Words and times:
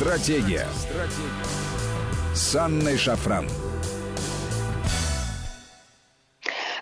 Стратегия. 0.00 0.66
Стратегия. 0.78 2.34
С 2.34 2.56
Анной 2.56 2.96
Шафран. 2.96 3.46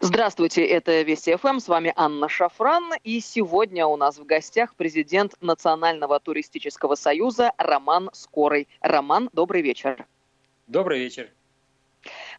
Здравствуйте, 0.00 0.64
это 0.64 1.02
Вести 1.02 1.34
ФМ, 1.34 1.58
с 1.58 1.66
вами 1.66 1.92
Анна 1.96 2.28
Шафран, 2.28 2.92
и 3.02 3.18
сегодня 3.18 3.86
у 3.86 3.96
нас 3.96 4.18
в 4.18 4.24
гостях 4.24 4.76
президент 4.76 5.34
Национального 5.40 6.20
туристического 6.20 6.94
союза 6.94 7.50
Роман 7.58 8.08
Скорый. 8.12 8.68
Роман, 8.82 9.30
добрый 9.32 9.62
вечер. 9.62 10.06
Добрый 10.68 11.00
вечер. 11.00 11.28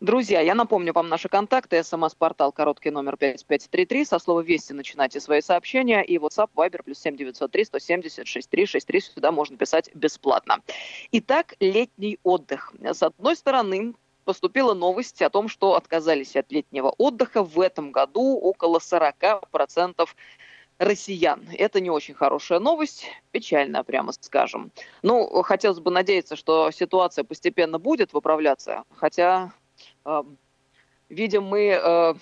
Друзья, 0.01 0.39
я 0.39 0.55
напомню 0.55 0.93
вам 0.93 1.09
наши 1.09 1.27
контакты. 1.27 1.83
СМС-портал 1.83 2.53
короткий 2.53 2.89
номер 2.89 3.17
5533. 3.17 4.05
Со 4.05 4.19
слова 4.19 4.39
«Вести» 4.39 4.71
начинайте 4.71 5.19
свои 5.19 5.41
сообщения. 5.41 6.01
И 6.03 6.17
WhatsApp, 6.17 6.49
Viber, 6.55 6.83
плюс 6.83 6.99
7903 6.99 7.65
170 7.65 8.25
6363. 8.25 9.01
Сюда 9.01 9.33
можно 9.33 9.57
писать 9.57 9.93
бесплатно. 9.93 10.59
Итак, 11.11 11.53
летний 11.59 12.17
отдых. 12.23 12.73
С 12.81 13.03
одной 13.03 13.35
стороны, 13.35 13.93
поступила 14.23 14.73
новость 14.73 15.21
о 15.21 15.29
том, 15.29 15.49
что 15.49 15.75
отказались 15.75 16.37
от 16.37 16.49
летнего 16.49 16.95
отдыха 16.97 17.43
в 17.43 17.59
этом 17.59 17.91
году 17.91 18.37
около 18.37 18.79
40% 18.79 20.07
россиян. 20.77 21.45
Это 21.57 21.81
не 21.81 21.89
очень 21.89 22.13
хорошая 22.13 22.59
новость, 22.59 23.05
печальная, 23.31 23.83
прямо 23.83 24.13
скажем. 24.13 24.71
Ну, 25.01 25.41
хотелось 25.41 25.81
бы 25.81 25.91
надеяться, 25.91 26.37
что 26.37 26.71
ситуация 26.71 27.25
постепенно 27.25 27.79
будет 27.79 28.13
выправляться, 28.13 28.83
хотя 28.95 29.51
видим 31.09 31.43
мы, 31.43 31.79
э, 31.81 32.13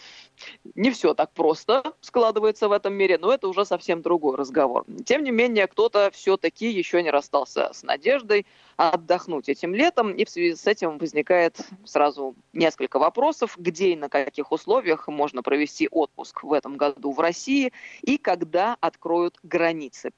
не 0.76 0.92
все 0.92 1.14
так 1.14 1.32
просто 1.34 1.84
складывается 2.02 2.68
в 2.70 2.72
этом 2.72 2.94
мире, 2.94 3.18
но 3.18 3.32
это 3.32 3.48
уже 3.48 3.66
совсем 3.66 4.02
другой 4.02 4.38
разговор. 4.38 4.86
Тем 5.06 5.24
не 5.24 5.32
менее, 5.32 5.68
кто-то 5.68 6.10
все-таки 6.12 6.70
еще 6.70 7.04
не 7.04 7.12
расстался 7.12 7.72
с 7.74 7.84
надеждой 7.84 8.46
отдохнуть 8.78 9.50
этим 9.50 9.76
летом, 9.76 10.12
и 10.12 10.26
в 10.26 10.30
связи 10.30 10.56
с 10.56 10.66
этим 10.66 10.98
возникает 10.98 11.60
сразу 11.86 12.36
несколько 12.54 13.00
вопросов, 13.00 13.56
где 13.58 13.90
и 13.90 13.96
на 13.96 14.10
каких 14.10 14.52
условиях 14.52 15.08
можно 15.08 15.44
провести 15.44 15.88
отпуск 15.92 16.44
в 16.44 16.54
этом 16.54 16.78
году 16.78 17.12
в 17.12 17.20
России, 17.20 17.74
и 18.02 18.18
когда 18.18 18.78
откроют 18.80 19.38
границы. 19.44 20.12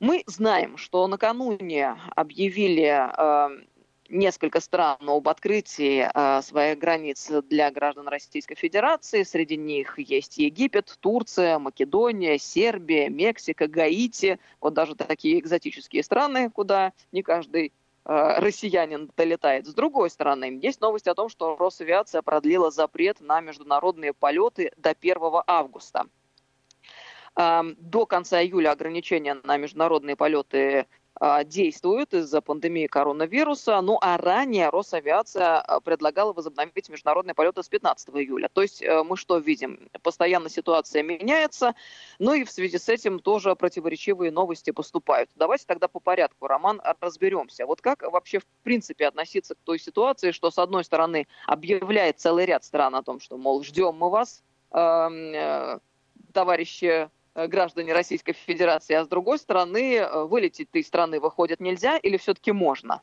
Мы 0.00 0.22
знаем, 0.26 0.78
что 0.78 1.06
накануне 1.06 1.94
объявили 2.16 2.84
э, 2.88 3.64
несколько 4.10 4.60
стран 4.60 4.98
об 5.06 5.28
открытии 5.28 6.08
э, 6.12 6.42
своих 6.42 6.78
границ 6.78 7.30
для 7.48 7.70
граждан 7.70 8.08
Российской 8.08 8.54
Федерации. 8.54 9.22
Среди 9.22 9.56
них 9.56 9.98
есть 9.98 10.38
Египет, 10.38 10.96
Турция, 11.00 11.58
Македония, 11.58 12.38
Сербия, 12.38 13.08
Мексика, 13.08 13.66
Гаити. 13.68 14.38
Вот 14.60 14.74
даже 14.74 14.94
такие 14.94 15.38
экзотические 15.38 16.02
страны, 16.02 16.50
куда 16.50 16.92
не 17.12 17.22
каждый 17.22 17.72
э, 18.04 18.38
россиянин 18.38 19.10
долетает. 19.16 19.66
С 19.66 19.74
другой 19.74 20.10
стороны, 20.10 20.58
есть 20.60 20.80
новость 20.80 21.08
о 21.08 21.14
том, 21.14 21.28
что 21.28 21.56
Росавиация 21.56 22.22
продлила 22.22 22.70
запрет 22.70 23.20
на 23.20 23.40
международные 23.40 24.12
полеты 24.12 24.72
до 24.76 24.90
1 24.90 25.16
августа. 25.46 26.06
До 27.36 28.06
конца 28.06 28.42
июля 28.42 28.72
ограничения 28.72 29.34
на 29.44 29.56
международные 29.56 30.16
полеты 30.16 30.86
а, 31.22 31.44
действуют 31.44 32.14
из-за 32.14 32.40
пандемии 32.40 32.86
коронавируса. 32.86 33.78
Ну 33.82 33.98
а 34.00 34.16
ранее 34.16 34.70
Росавиация 34.70 35.60
а, 35.60 35.80
предлагала 35.80 36.32
возобновить 36.32 36.88
международные 36.88 37.34
полеты 37.34 37.62
с 37.62 37.68
15 37.68 38.08
июля. 38.16 38.48
То 38.50 38.62
есть 38.62 38.82
э, 38.82 39.02
мы 39.02 39.18
что 39.18 39.36
видим? 39.36 39.90
Постоянно 40.02 40.48
ситуация 40.48 41.02
меняется, 41.02 41.74
ну 42.18 42.32
и 42.32 42.44
в 42.44 42.50
связи 42.50 42.78
с 42.78 42.88
этим 42.88 43.18
тоже 43.18 43.54
противоречивые 43.54 44.30
новости 44.30 44.70
поступают. 44.70 45.28
Давайте 45.36 45.66
тогда 45.66 45.88
по 45.88 46.00
порядку, 46.00 46.46
Роман, 46.46 46.80
разберемся. 47.00 47.66
Вот 47.66 47.82
как 47.82 48.02
вообще 48.02 48.38
в 48.38 48.46
принципе 48.62 49.06
относиться 49.06 49.54
к 49.54 49.58
той 49.58 49.78
ситуации, 49.78 50.30
что 50.30 50.50
с 50.50 50.56
одной 50.56 50.84
стороны 50.84 51.26
объявляет 51.46 52.18
целый 52.18 52.46
ряд 52.46 52.64
стран 52.64 52.94
о 52.94 53.02
том, 53.02 53.20
что, 53.20 53.36
мол, 53.36 53.62
ждем 53.62 53.94
мы 53.94 54.08
вас, 54.08 54.42
эм, 54.72 55.34
э, 55.34 55.80
товарищи 56.32 57.10
граждане 57.48 57.92
Российской 57.92 58.32
Федерации, 58.32 58.94
а 58.94 59.04
с 59.04 59.08
другой 59.08 59.38
стороны, 59.38 59.96
э, 59.96 60.24
вылететь 60.24 60.68
из 60.72 60.86
страны 60.86 61.20
выходит 61.20 61.60
нельзя 61.60 61.96
или 61.98 62.16
все-таки 62.16 62.52
можно? 62.52 63.02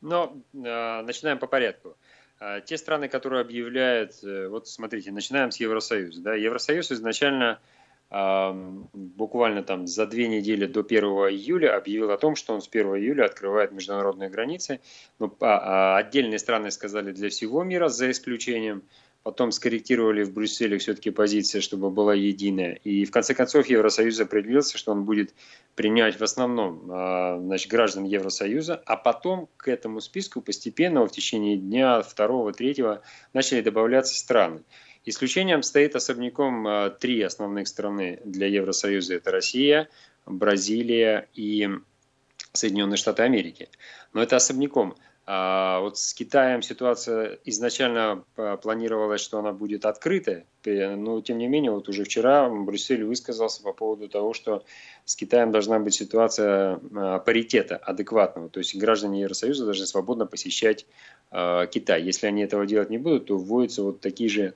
Но 0.00 0.36
э, 0.52 1.02
начинаем 1.02 1.38
по 1.38 1.46
порядку. 1.46 1.96
Э, 2.40 2.60
те 2.64 2.76
страны, 2.76 3.08
которые 3.08 3.40
объявляют, 3.40 4.14
вот 4.22 4.68
смотрите, 4.68 5.12
начинаем 5.12 5.50
с 5.50 5.56
Евросоюза. 5.60 6.22
Да? 6.22 6.34
Евросоюз 6.34 6.92
изначально 6.92 7.60
буквально 8.92 9.62
там 9.62 9.86
за 9.86 10.06
две 10.06 10.28
недели 10.28 10.66
до 10.66 10.80
1 10.80 11.02
июля 11.02 11.74
объявил 11.74 12.10
о 12.10 12.18
том, 12.18 12.36
что 12.36 12.52
он 12.52 12.60
с 12.60 12.68
1 12.68 12.96
июля 12.96 13.24
открывает 13.24 13.72
международные 13.72 14.28
границы. 14.28 14.80
Но 15.18 15.34
а, 15.40 15.94
а 15.94 15.96
отдельные 15.96 16.38
страны 16.38 16.70
сказали 16.70 17.12
для 17.12 17.30
всего 17.30 17.64
мира, 17.64 17.88
за 17.88 18.10
исключением 18.10 18.82
потом 19.22 19.52
скорректировали 19.52 20.24
в 20.24 20.32
Брюсселе 20.32 20.78
все-таки 20.78 21.10
позиция, 21.10 21.60
чтобы 21.60 21.90
была 21.90 22.14
единая. 22.14 22.74
И 22.84 23.04
в 23.04 23.10
конце 23.10 23.34
концов 23.34 23.66
Евросоюз 23.66 24.18
определился, 24.20 24.78
что 24.78 24.92
он 24.92 25.04
будет 25.04 25.34
принять 25.74 26.18
в 26.18 26.22
основном 26.22 26.90
а, 26.90 27.38
значит, 27.38 27.70
граждан 27.70 28.04
Евросоюза, 28.04 28.82
а 28.84 28.96
потом 28.96 29.48
к 29.56 29.68
этому 29.68 30.00
списку 30.00 30.40
постепенно 30.40 31.06
в 31.06 31.10
течение 31.10 31.56
дня 31.56 32.02
второго, 32.02 32.52
третьего 32.52 33.02
начали 33.32 33.60
добавляться 33.60 34.18
страны. 34.18 34.62
Исключением 35.04 35.62
стоит 35.62 35.96
особняком 35.96 36.66
а, 36.66 36.90
три 36.90 37.22
основных 37.22 37.68
страны 37.68 38.20
для 38.24 38.48
Евросоюза. 38.48 39.14
Это 39.14 39.30
Россия, 39.30 39.88
Бразилия 40.26 41.28
и 41.34 41.68
Соединенные 42.52 42.96
Штаты 42.96 43.22
Америки. 43.22 43.68
Но 44.12 44.22
это 44.22 44.36
особняком. 44.36 44.94
А 45.24 45.80
вот 45.80 45.98
с 45.98 46.14
Китаем 46.14 46.62
ситуация 46.62 47.38
изначально 47.44 48.24
а, 48.36 48.56
планировалась, 48.56 49.20
что 49.20 49.38
она 49.38 49.52
будет 49.52 49.86
открытая, 49.86 50.46
но 50.64 51.20
тем 51.20 51.38
не 51.38 51.46
менее 51.46 51.70
вот 51.70 51.88
уже 51.88 52.02
вчера 52.02 52.48
Брюссель 52.50 53.04
высказался 53.04 53.62
по 53.62 53.72
поводу 53.72 54.08
того, 54.08 54.34
что 54.34 54.64
с 55.04 55.14
Китаем 55.14 55.52
должна 55.52 55.78
быть 55.78 55.94
ситуация 55.94 56.80
а, 56.94 57.20
паритета 57.20 57.76
адекватного, 57.76 58.48
то 58.48 58.58
есть 58.58 58.74
граждане 58.74 59.20
Евросоюза 59.20 59.64
должны 59.64 59.86
свободно 59.86 60.26
посещать 60.26 60.86
Китай. 61.70 62.02
Если 62.02 62.26
они 62.26 62.42
этого 62.42 62.66
делать 62.66 62.90
не 62.90 62.98
будут, 62.98 63.26
то 63.26 63.38
вводится 63.38 63.82
вот 63.82 64.00
такие 64.00 64.28
же 64.28 64.52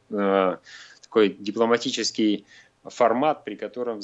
такой 1.01 1.31
дипломатический 1.31 2.45
формат, 2.91 3.45
при 3.45 3.55
котором 3.57 4.01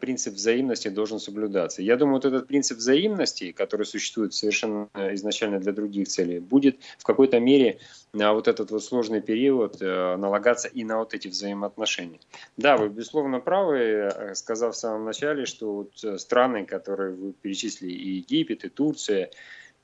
принцип 0.00 0.34
взаимности 0.34 0.88
должен 0.88 1.18
соблюдаться. 1.18 1.82
Я 1.82 1.96
думаю, 1.96 2.16
вот 2.16 2.24
этот 2.24 2.46
принцип 2.46 2.78
взаимности, 2.78 3.52
который 3.52 3.86
существует 3.86 4.34
совершенно 4.34 4.88
изначально 4.94 5.58
для 5.60 5.72
других 5.72 6.08
целей, 6.08 6.38
будет 6.38 6.78
в 6.98 7.04
какой-то 7.04 7.40
мере 7.40 7.78
на 8.12 8.32
вот 8.32 8.48
этот 8.48 8.70
вот 8.70 8.82
сложный 8.82 9.20
период 9.20 9.76
э, 9.80 10.16
налагаться 10.16 10.68
и 10.68 10.84
на 10.84 10.98
вот 10.98 11.14
эти 11.14 11.28
взаимоотношения. 11.28 12.20
Да, 12.56 12.76
вы 12.76 12.88
безусловно 12.88 13.40
правы, 13.40 13.78
э, 13.78 14.34
сказав 14.34 14.74
в 14.74 14.78
самом 14.78 15.04
начале, 15.04 15.44
что 15.44 15.72
вот 15.72 16.04
э, 16.04 16.18
страны, 16.18 16.64
которые 16.64 17.12
вы 17.12 17.32
перечислили, 17.32 17.92
и 17.92 18.10
Египет, 18.16 18.64
и 18.64 18.68
Турция, 18.68 19.30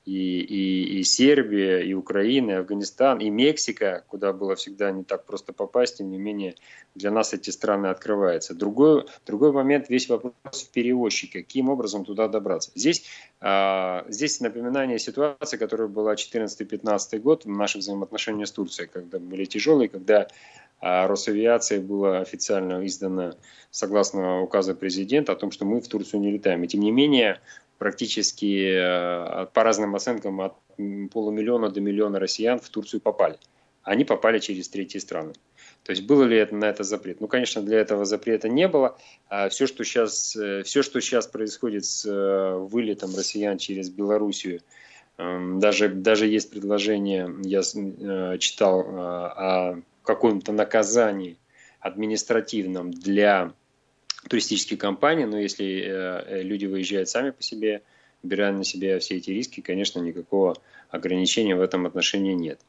и, 0.05 0.41
и, 0.41 0.99
и 0.99 1.03
Сербия, 1.03 1.79
и 1.79 1.93
Украина, 1.93 2.51
и 2.51 2.55
Афганистан, 2.55 3.19
и 3.19 3.29
Мексика, 3.29 4.03
куда 4.07 4.33
было 4.33 4.55
всегда 4.55 4.91
не 4.91 5.03
так 5.03 5.25
просто 5.25 5.53
попасть, 5.53 5.97
тем 5.97 6.11
не 6.11 6.17
менее 6.17 6.55
для 6.93 7.09
нас 7.09 7.33
эти 7.33 7.49
страны 7.49 7.87
открываются. 7.87 8.53
Другой, 8.53 9.05
другой 9.25 9.51
момент, 9.51 9.89
весь 9.89 10.09
вопрос 10.09 10.33
в 10.51 10.69
перевозчике, 10.71 11.41
каким 11.41 11.69
образом 11.69 12.03
туда 12.03 12.27
добраться. 12.27 12.71
Здесь, 12.75 13.05
а, 13.39 14.05
здесь 14.09 14.41
напоминание 14.41 14.99
ситуации, 14.99 15.57
которая 15.57 15.87
была 15.87 16.15
14-15 16.15 17.19
год 17.19 17.45
в 17.45 17.49
наших 17.49 17.79
взаимоотношениях 17.79 18.47
с 18.47 18.51
Турцией, 18.51 18.89
когда 18.91 19.19
были 19.19 19.45
тяжелые, 19.45 19.89
когда 19.89 20.27
а 20.85 21.07
Росавиации 21.07 21.79
было 21.79 22.19
официально 22.19 22.85
издано, 22.85 23.35
согласно 23.71 24.41
указу 24.41 24.75
президента, 24.75 25.31
о 25.31 25.37
том, 25.37 25.49
что 25.49 25.63
мы 25.63 25.79
в 25.79 25.87
Турцию 25.87 26.19
не 26.19 26.29
летаем. 26.29 26.61
И 26.61 26.67
тем 26.67 26.81
не 26.81 26.91
менее, 26.91 27.39
практически 27.83 28.77
э, 28.77 29.45
по 29.47 29.61
разным 29.61 29.93
оценкам 29.93 30.39
от 30.39 30.53
полумиллиона 31.11 31.67
до 31.69 31.81
миллиона 31.81 32.17
россиян 32.17 32.57
в 32.57 32.69
Турцию 32.69 33.01
попали. 33.01 33.37
Они 33.81 34.05
попали 34.05 34.39
через 34.39 34.69
третьи 34.69 34.99
страны. 34.99 35.33
То 35.83 35.91
есть 35.91 36.03
было 36.03 36.23
ли 36.23 36.37
это, 36.37 36.55
на 36.55 36.63
это 36.69 36.83
запрет? 36.83 37.19
Ну, 37.19 37.27
конечно, 37.27 37.61
для 37.61 37.79
этого 37.79 38.05
запрета 38.05 38.47
не 38.47 38.69
было. 38.69 38.97
А 39.27 39.49
все, 39.49 39.67
что 39.67 39.83
сейчас, 39.83 40.33
э, 40.37 40.63
все, 40.63 40.81
что 40.81 41.01
сейчас 41.01 41.27
происходит 41.27 41.83
с 41.83 42.05
э, 42.05 42.55
вылетом 42.55 43.13
россиян 43.17 43.57
через 43.57 43.89
Белоруссию, 43.89 44.61
эм, 45.17 45.59
даже, 45.59 45.89
даже 45.89 46.25
есть 46.25 46.51
предложение, 46.51 47.35
я 47.43 47.63
читал 48.37 48.79
о 48.79 49.81
каком-то 50.03 50.53
наказании 50.53 51.37
административном 51.81 52.91
для 52.91 53.51
туристические 54.29 54.77
компании, 54.77 55.25
но 55.25 55.39
если 55.39 55.65
э, 55.65 55.85
э, 55.85 56.41
люди 56.43 56.65
выезжают 56.65 57.09
сами 57.09 57.31
по 57.31 57.41
себе, 57.41 57.81
беря 58.23 58.51
на 58.51 58.63
себя 58.63 58.99
все 58.99 59.17
эти 59.17 59.31
риски, 59.31 59.61
конечно, 59.61 59.99
никакого 59.99 60.55
ограничения 60.89 61.55
в 61.55 61.61
этом 61.61 61.85
отношении 61.85 62.33
нет. 62.33 62.59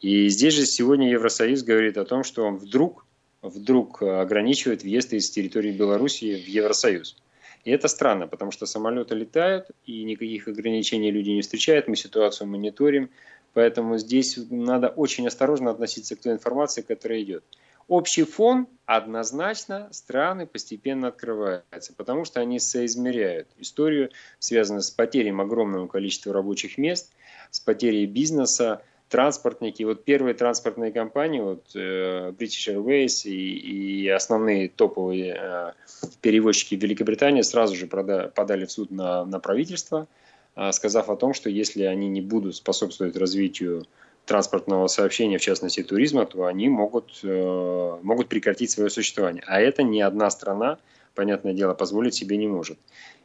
И 0.00 0.28
здесь 0.28 0.54
же 0.54 0.66
сегодня 0.66 1.10
Евросоюз 1.10 1.62
говорит 1.62 1.96
о 1.98 2.04
том, 2.04 2.24
что 2.24 2.44
он 2.44 2.56
вдруг, 2.56 3.06
вдруг 3.42 4.02
ограничивает 4.02 4.82
въезд 4.82 5.12
из 5.12 5.30
территории 5.30 5.70
Белоруссии 5.70 6.34
в 6.34 6.48
Евросоюз. 6.48 7.16
И 7.64 7.70
это 7.70 7.88
странно, 7.88 8.26
потому 8.26 8.50
что 8.50 8.66
самолеты 8.66 9.14
летают, 9.14 9.68
и 9.86 10.04
никаких 10.04 10.48
ограничений 10.48 11.10
люди 11.10 11.30
не 11.30 11.40
встречают, 11.40 11.88
мы 11.88 11.96
ситуацию 11.96 12.46
мониторим, 12.46 13.10
поэтому 13.54 13.96
здесь 13.98 14.38
надо 14.50 14.88
очень 14.88 15.26
осторожно 15.26 15.70
относиться 15.70 16.16
к 16.16 16.20
той 16.20 16.34
информации, 16.34 16.82
которая 16.82 17.22
идет. 17.22 17.44
Общий 17.88 18.24
фон 18.24 18.66
однозначно 18.86 19.88
страны 19.92 20.46
постепенно 20.46 21.08
открываются, 21.08 21.92
потому 21.96 22.24
что 22.24 22.40
они 22.40 22.58
соизмеряют 22.58 23.48
историю, 23.58 24.10
связанную 24.38 24.82
с 24.82 24.90
потерей 24.90 25.32
огромного 25.32 25.86
количества 25.86 26.32
рабочих 26.32 26.78
мест, 26.78 27.10
с 27.50 27.60
потерей 27.60 28.06
бизнеса, 28.06 28.82
транспортники. 29.08 29.82
Вот 29.82 30.04
первые 30.04 30.34
транспортные 30.34 30.90
компании, 30.90 31.40
вот 31.40 31.70
э, 31.74 32.30
British 32.30 32.74
Airways 32.74 33.28
и, 33.28 34.02
и 34.02 34.08
основные 34.08 34.68
топовые 34.68 35.36
э, 35.38 35.72
перевозчики 36.20 36.74
Великобритании 36.74 37.42
сразу 37.42 37.76
же 37.76 37.86
подали 37.86 38.64
в 38.64 38.72
суд 38.72 38.90
на, 38.90 39.24
на 39.24 39.40
правительство, 39.40 40.08
э, 40.56 40.72
сказав 40.72 41.10
о 41.10 41.16
том, 41.16 41.34
что 41.34 41.50
если 41.50 41.84
они 41.84 42.08
не 42.08 42.22
будут 42.22 42.56
способствовать 42.56 43.16
развитию 43.16 43.86
транспортного 44.26 44.86
сообщения, 44.86 45.38
в 45.38 45.42
частности 45.42 45.82
туризма, 45.82 46.26
то 46.26 46.46
они 46.46 46.68
могут, 46.68 47.20
э, 47.22 47.98
могут 48.02 48.28
прекратить 48.28 48.70
свое 48.70 48.90
существование. 48.90 49.42
А 49.46 49.60
это 49.60 49.82
ни 49.82 50.00
одна 50.00 50.30
страна, 50.30 50.78
понятное 51.14 51.52
дело, 51.52 51.74
позволить 51.74 52.14
себе 52.14 52.36
не 52.36 52.46
может. 52.46 52.78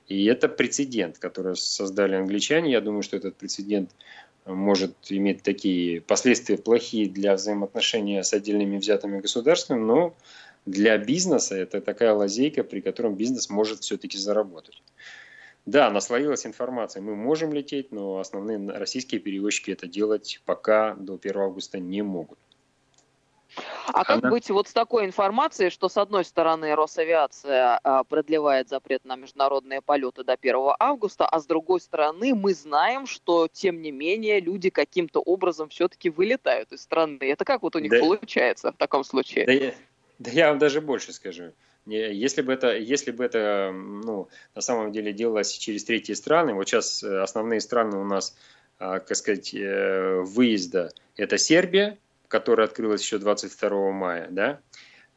И 0.08 0.26
это 0.26 0.50
прецедент, 0.50 1.20
который 1.20 1.56
создали 1.56 2.16
англичане. 2.16 2.72
Я 2.72 2.82
думаю, 2.82 3.04
что 3.04 3.18
этот 3.18 3.36
прецедент 3.36 3.92
может 4.46 4.96
иметь 5.10 5.44
такие 5.44 6.02
последствия 6.02 6.58
плохие 6.58 7.08
для 7.08 7.36
взаимоотношения 7.36 8.24
с 8.24 8.34
отдельными 8.34 8.78
взятыми 8.78 9.20
государствами, 9.20 9.80
но 9.80 10.16
для 10.66 10.98
бизнеса 10.98 11.56
это 11.56 11.82
такая 11.82 12.14
лазейка, 12.14 12.64
при 12.64 12.82
котором 12.82 13.16
бизнес 13.16 13.50
может 13.50 13.82
все-таки 13.82 14.18
заработать. 14.18 14.82
Да, 15.70 15.92
наслоилась 15.92 16.48
информация. 16.48 17.04
Мы 17.04 17.16
можем 17.16 17.54
лететь, 17.54 17.92
но 17.92 18.18
основные 18.18 18.72
российские 18.72 19.22
перевозчики 19.22 19.70
это 19.70 19.86
делать 19.86 20.42
пока 20.44 20.96
до 20.96 21.20
1 21.22 21.38
августа 21.38 21.78
не 21.78 22.02
могут. 22.02 22.40
А 23.86 24.04
как 24.04 24.24
Она... 24.24 24.32
быть 24.32 24.50
вот 24.50 24.68
с 24.68 24.74
такой 24.74 25.06
информацией, 25.06 25.70
что 25.70 25.88
с 25.88 25.98
одной 25.98 26.26
стороны 26.26 26.74
Росавиация 26.74 27.80
а, 27.84 28.04
продлевает 28.04 28.68
запрет 28.68 29.06
на 29.06 29.16
международные 29.16 29.82
полеты 29.82 30.24
до 30.24 30.34
1 30.34 30.56
августа, 30.80 31.28
а 31.28 31.40
с 31.40 31.46
другой 31.46 31.82
стороны 31.82 32.34
мы 32.34 32.56
знаем, 32.56 33.06
что 33.06 33.48
тем 33.48 33.80
не 33.84 33.92
менее 33.92 34.40
люди 34.40 34.72
каким-то 34.72 35.20
образом 35.20 35.70
все-таки 35.70 36.10
вылетают 36.10 36.72
из 36.72 36.82
страны. 36.82 37.20
Это 37.22 37.46
как 37.46 37.62
вот 37.62 37.76
у 37.76 37.80
них 37.80 37.92
да... 37.92 38.00
получается 38.00 38.72
в 38.72 38.78
таком 38.78 39.04
случае? 39.04 39.46
Да 39.46 39.52
я, 39.52 39.74
да 40.18 40.32
я 40.32 40.50
вам 40.50 40.58
даже 40.58 40.82
больше 40.82 41.14
скажу. 41.14 41.52
Если 41.90 42.42
бы 42.42 42.54
это, 42.54 42.76
если 42.78 43.12
бы 43.12 43.24
это 43.24 43.72
ну, 43.74 44.30
на 44.56 44.62
самом 44.62 44.92
деле 44.92 45.14
делалось 45.14 45.52
через 45.52 45.84
третьи 45.84 46.14
страны, 46.14 46.54
вот 46.54 46.68
сейчас 46.68 47.04
э, 47.04 47.22
основные 47.22 47.62
страны 47.62 47.98
у 47.98 48.04
нас, 48.04 48.36
а, 48.78 49.00
как 49.00 49.18
сказать, 49.18 49.54
э, 49.54 50.22
выезда, 50.22 50.92
это 51.18 51.38
Сербия, 51.38 51.98
которая 52.28 52.68
открылась 52.68 53.02
еще 53.02 53.18
22 53.18 53.92
мая, 53.92 54.28
да, 54.30 54.60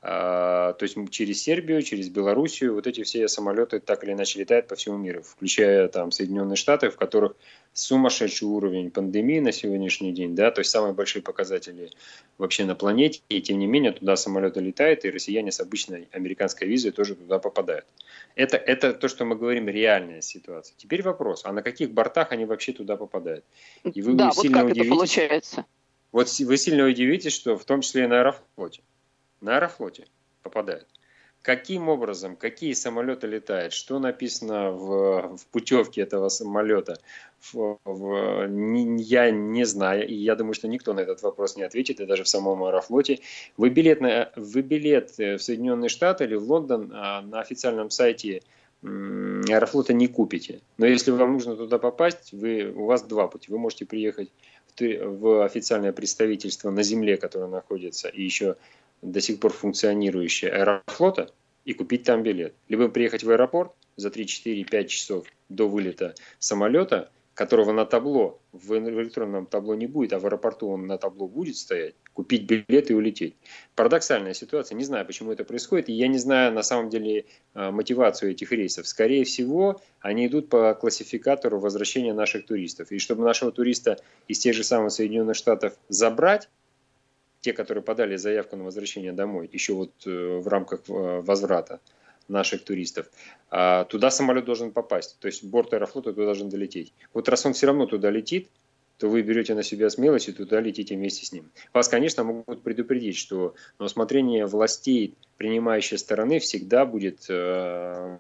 то 0.03 0.77
есть 0.81 0.97
через 1.11 1.41
Сербию, 1.41 1.81
через 1.83 2.09
Белоруссию, 2.09 2.75
вот 2.75 2.89
эти 2.89 3.05
все 3.05 3.29
самолеты 3.29 3.79
так 3.79 4.03
или 4.03 4.13
иначе 4.13 4.41
летают 4.41 4.67
по 4.67 4.75
всему 4.75 4.97
миру, 4.99 5.23
включая 5.23 5.87
там 5.87 6.11
Соединенные 6.11 6.57
Штаты, 6.57 6.91
в 6.91 6.97
которых 6.97 7.37
сумасшедший 7.73 8.49
уровень 8.49 8.91
пандемии 8.91 9.39
на 9.39 9.53
сегодняшний 9.53 10.11
день, 10.11 10.35
да, 10.35 10.51
то 10.51 10.59
есть 10.59 10.73
самые 10.73 10.93
большие 10.93 11.23
показатели 11.23 11.91
вообще 12.37 12.65
на 12.65 12.75
планете, 12.75 13.21
и 13.29 13.41
тем 13.41 13.61
не 13.61 13.67
менее 13.67 13.93
туда 13.93 14.17
самолеты 14.17 14.59
летают, 14.59 15.05
и 15.05 15.11
россияне 15.11 15.53
с 15.53 15.61
обычной 15.61 16.09
американской 16.11 16.67
визой 16.67 16.91
тоже 16.91 17.15
туда 17.15 17.39
попадают. 17.39 17.87
Это, 18.35 18.57
это 18.57 18.95
то, 18.95 19.07
что 19.07 19.25
мы 19.25 19.37
говорим, 19.37 19.69
реальная 19.69 20.21
ситуация. 20.21 20.75
Теперь 20.77 21.03
вопрос, 21.03 21.43
а 21.45 21.53
на 21.53 21.63
каких 21.63 21.93
бортах 21.93 22.33
они 22.33 22.45
вообще 22.45 22.73
туда 22.73 22.97
попадают? 22.97 23.45
И 23.85 24.03
вы, 24.03 24.15
да, 24.15 24.31
вы 24.31 24.33
вот 24.35 24.43
сильно 24.43 24.63
как 24.63 24.77
это 24.77 24.85
получается? 24.85 25.65
Вот 26.11 26.29
вы 26.41 26.57
сильно 26.57 26.87
удивитесь, 26.87 27.33
что 27.33 27.57
в 27.57 27.65
том 27.65 27.83
числе 27.83 28.05
и 28.05 28.07
на 28.09 28.19
Аэрофлоте 28.19 28.83
на 29.43 29.57
Аэрофлоте 29.57 30.07
попадают. 30.43 30.87
Каким 31.43 31.89
образом, 31.89 32.37
какие 32.37 32.73
самолеты 32.73 33.27
летают, 33.27 33.73
что 33.73 33.99
написано 33.99 34.71
в, 34.71 35.37
в 35.37 35.47
путевке 35.49 36.03
этого 36.03 36.29
самолета, 36.29 36.99
в, 37.41 37.79
в, 37.85 38.49
я 38.99 39.31
не 39.33 39.65
знаю, 39.65 40.07
и 40.07 40.15
я 40.15 40.37
думаю, 40.37 40.55
что 40.55 40.69
никто 40.69 40.95
на 40.95 41.01
этот 41.01 41.21
вопрос 41.23 41.57
не 41.57 41.65
ответит, 41.65 41.99
и 41.99 42.07
даже 42.07 42.23
в 42.23 42.29
самом 42.29 42.63
Аэрофлоте. 42.63 43.19
Вы 43.57 43.71
билет, 43.71 44.01
на, 44.01 44.31
вы 44.37 44.63
билет 44.63 45.19
в 45.19 45.39
Соединенные 45.39 45.89
Штаты 45.89 46.25
или 46.25 46.37
в 46.37 46.49
Лондон 46.49 46.93
а, 46.95 47.23
на 47.23 47.41
официальном 47.41 47.91
сайте 47.91 48.43
Аэрофлота 48.85 49.93
не 49.93 50.07
купите. 50.07 50.61
Но 50.79 50.87
если 50.87 51.11
вам 51.11 51.33
нужно 51.33 51.57
туда 51.57 51.79
попасть, 51.79 52.33
вы, 52.33 52.73
у 52.73 52.87
вас 52.87 53.03
два 53.03 53.27
пути. 53.27 53.51
Вы 53.51 53.59
можете 53.59 53.85
приехать 53.85 54.31
в, 54.79 55.07
в 55.07 55.45
официальное 55.45 55.93
представительство 55.93 56.71
на 56.71 56.85
земле, 56.85 57.17
которое 57.17 57.49
находится, 57.49 58.09
и 58.09 58.23
еще 58.23 58.57
до 59.03 59.21
сих 59.21 59.41
пор 59.41 59.53
функционирующее 59.53 60.51
аэрофлота 60.51 61.31
и 61.65 61.75
купить 61.75 62.05
там 62.05 62.23
билет. 62.23 62.55
Либо 62.69 62.89
приехать 62.89 63.25
в 63.25 63.31
аэропорт 63.31 63.73
за 63.97 64.11
3, 64.11 64.27
4, 64.27 64.65
5 64.65 64.91
часов 64.91 65.27
до 65.49 65.69
вылета 65.69 66.15
самолета, 66.39 67.11
которого 67.35 67.73
на 67.73 67.87
табло, 67.87 68.41
в 68.53 68.75
электронном 68.75 69.47
табло 69.47 69.75
не 69.75 69.87
будет, 69.87 70.13
а 70.13 70.19
в 70.19 70.27
аэропорту 70.27 70.69
он 70.69 70.87
на 70.87 70.99
табло 70.99 71.27
будет 71.27 71.57
стоять, 71.57 71.95
купить 72.13 72.43
билет 72.43 72.91
и 72.91 72.95
улететь. 72.95 73.37
Парадоксальная 73.75 74.35
ситуация, 74.35 74.77
не 74.77 74.85
знаю, 74.85 75.07
почему 75.07 75.33
это 75.33 75.45
происходит, 75.45 75.89
и 75.89 75.93
я 75.93 76.09
не 76.09 76.19
знаю 76.19 76.53
на 76.53 76.63
самом 76.63 76.91
деле 76.91 77.25
а, 77.55 77.71
мотивацию 77.71 78.33
этих 78.33 78.53
рейсов. 78.53 78.87
Скорее 78.87 79.25
всего, 79.25 79.81
они 80.01 80.27
идут 80.27 80.51
по 80.51 80.75
классификатору 80.75 81.59
возвращения 81.59 82.13
наших 82.13 82.45
туристов. 82.45 82.93
И 82.93 82.99
чтобы 82.99 83.25
нашего 83.25 83.51
туриста 83.51 83.99
из 84.29 84.39
тех 84.39 84.55
же 84.55 84.63
самых 84.63 84.93
Соединенных 84.93 85.37
Штатов 85.37 85.75
забрать, 85.89 86.51
те, 87.43 87.53
которые 87.53 87.85
подали 87.85 88.17
заявку 88.17 88.57
на 88.57 88.65
возвращение 88.65 89.13
домой, 89.13 89.51
еще 89.53 89.75
вот 89.75 89.93
э, 90.07 90.39
в 90.39 90.49
рамках 90.49 90.81
э, 90.89 91.21
возврата 91.21 91.81
наших 92.29 92.65
туристов, 92.65 93.11
а, 93.51 93.85
туда 93.85 94.11
самолет 94.11 94.45
должен 94.45 94.71
попасть. 94.71 95.19
То 95.19 95.27
есть 95.27 95.45
борт 95.45 95.75
аэрофлота 95.75 96.13
туда 96.13 96.27
должен 96.27 96.49
долететь. 96.49 96.93
Вот 97.13 97.29
раз 97.29 97.45
он 97.45 97.53
все 97.53 97.67
равно 97.67 97.87
туда 97.87 98.11
летит, 98.11 98.49
то 98.99 99.09
вы 99.09 99.23
берете 99.23 99.55
на 99.55 99.65
себя 99.65 99.91
смелость 99.91 100.29
и 100.29 100.33
туда 100.33 100.61
летите 100.61 100.95
вместе 100.95 101.27
с 101.27 101.33
ним. 101.33 101.51
Вас, 101.75 101.89
конечно, 101.89 102.23
могут 102.23 102.63
предупредить, 102.63 103.17
что 103.17 103.55
на 103.81 103.87
усмотрение 103.87 104.47
властей 104.47 105.17
принимающей 105.37 105.99
стороны 105.99 106.39
всегда 106.39 106.87
будет 106.87 107.27
э, 107.29 108.19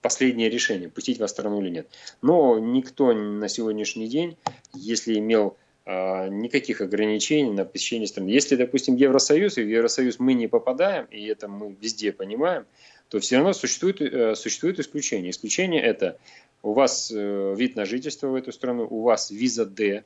последнее 0.00 0.48
решение, 0.48 0.88
пустить 0.88 1.18
вас 1.18 1.30
в 1.30 1.34
страну 1.34 1.60
или 1.60 1.68
нет. 1.68 1.88
Но 2.22 2.58
никто 2.58 3.12
на 3.12 3.48
сегодняшний 3.48 4.08
день, 4.08 4.38
если 4.72 5.18
имел 5.18 5.58
никаких 5.84 6.80
ограничений 6.80 7.50
на 7.50 7.64
посещение 7.64 8.06
страны. 8.06 8.28
Если, 8.28 8.54
допустим, 8.54 8.94
Евросоюз, 8.94 9.58
и 9.58 9.62
в 9.62 9.68
Евросоюз 9.68 10.20
мы 10.20 10.34
не 10.34 10.46
попадаем, 10.46 11.06
и 11.06 11.24
это 11.26 11.48
мы 11.48 11.76
везде 11.80 12.12
понимаем, 12.12 12.66
то 13.08 13.18
все 13.20 13.36
равно 13.36 13.52
существует, 13.52 14.00
э, 14.00 14.34
существует 14.34 14.78
исключение. 14.78 15.30
Исключение 15.30 15.82
это 15.82 16.18
у 16.62 16.72
вас 16.72 17.12
э, 17.14 17.54
вид 17.56 17.76
на 17.76 17.84
жительство 17.84 18.28
в 18.28 18.34
эту 18.34 18.52
страну, 18.52 18.86
у 18.88 19.02
вас 19.02 19.30
виза 19.30 19.66
D, 19.66 20.04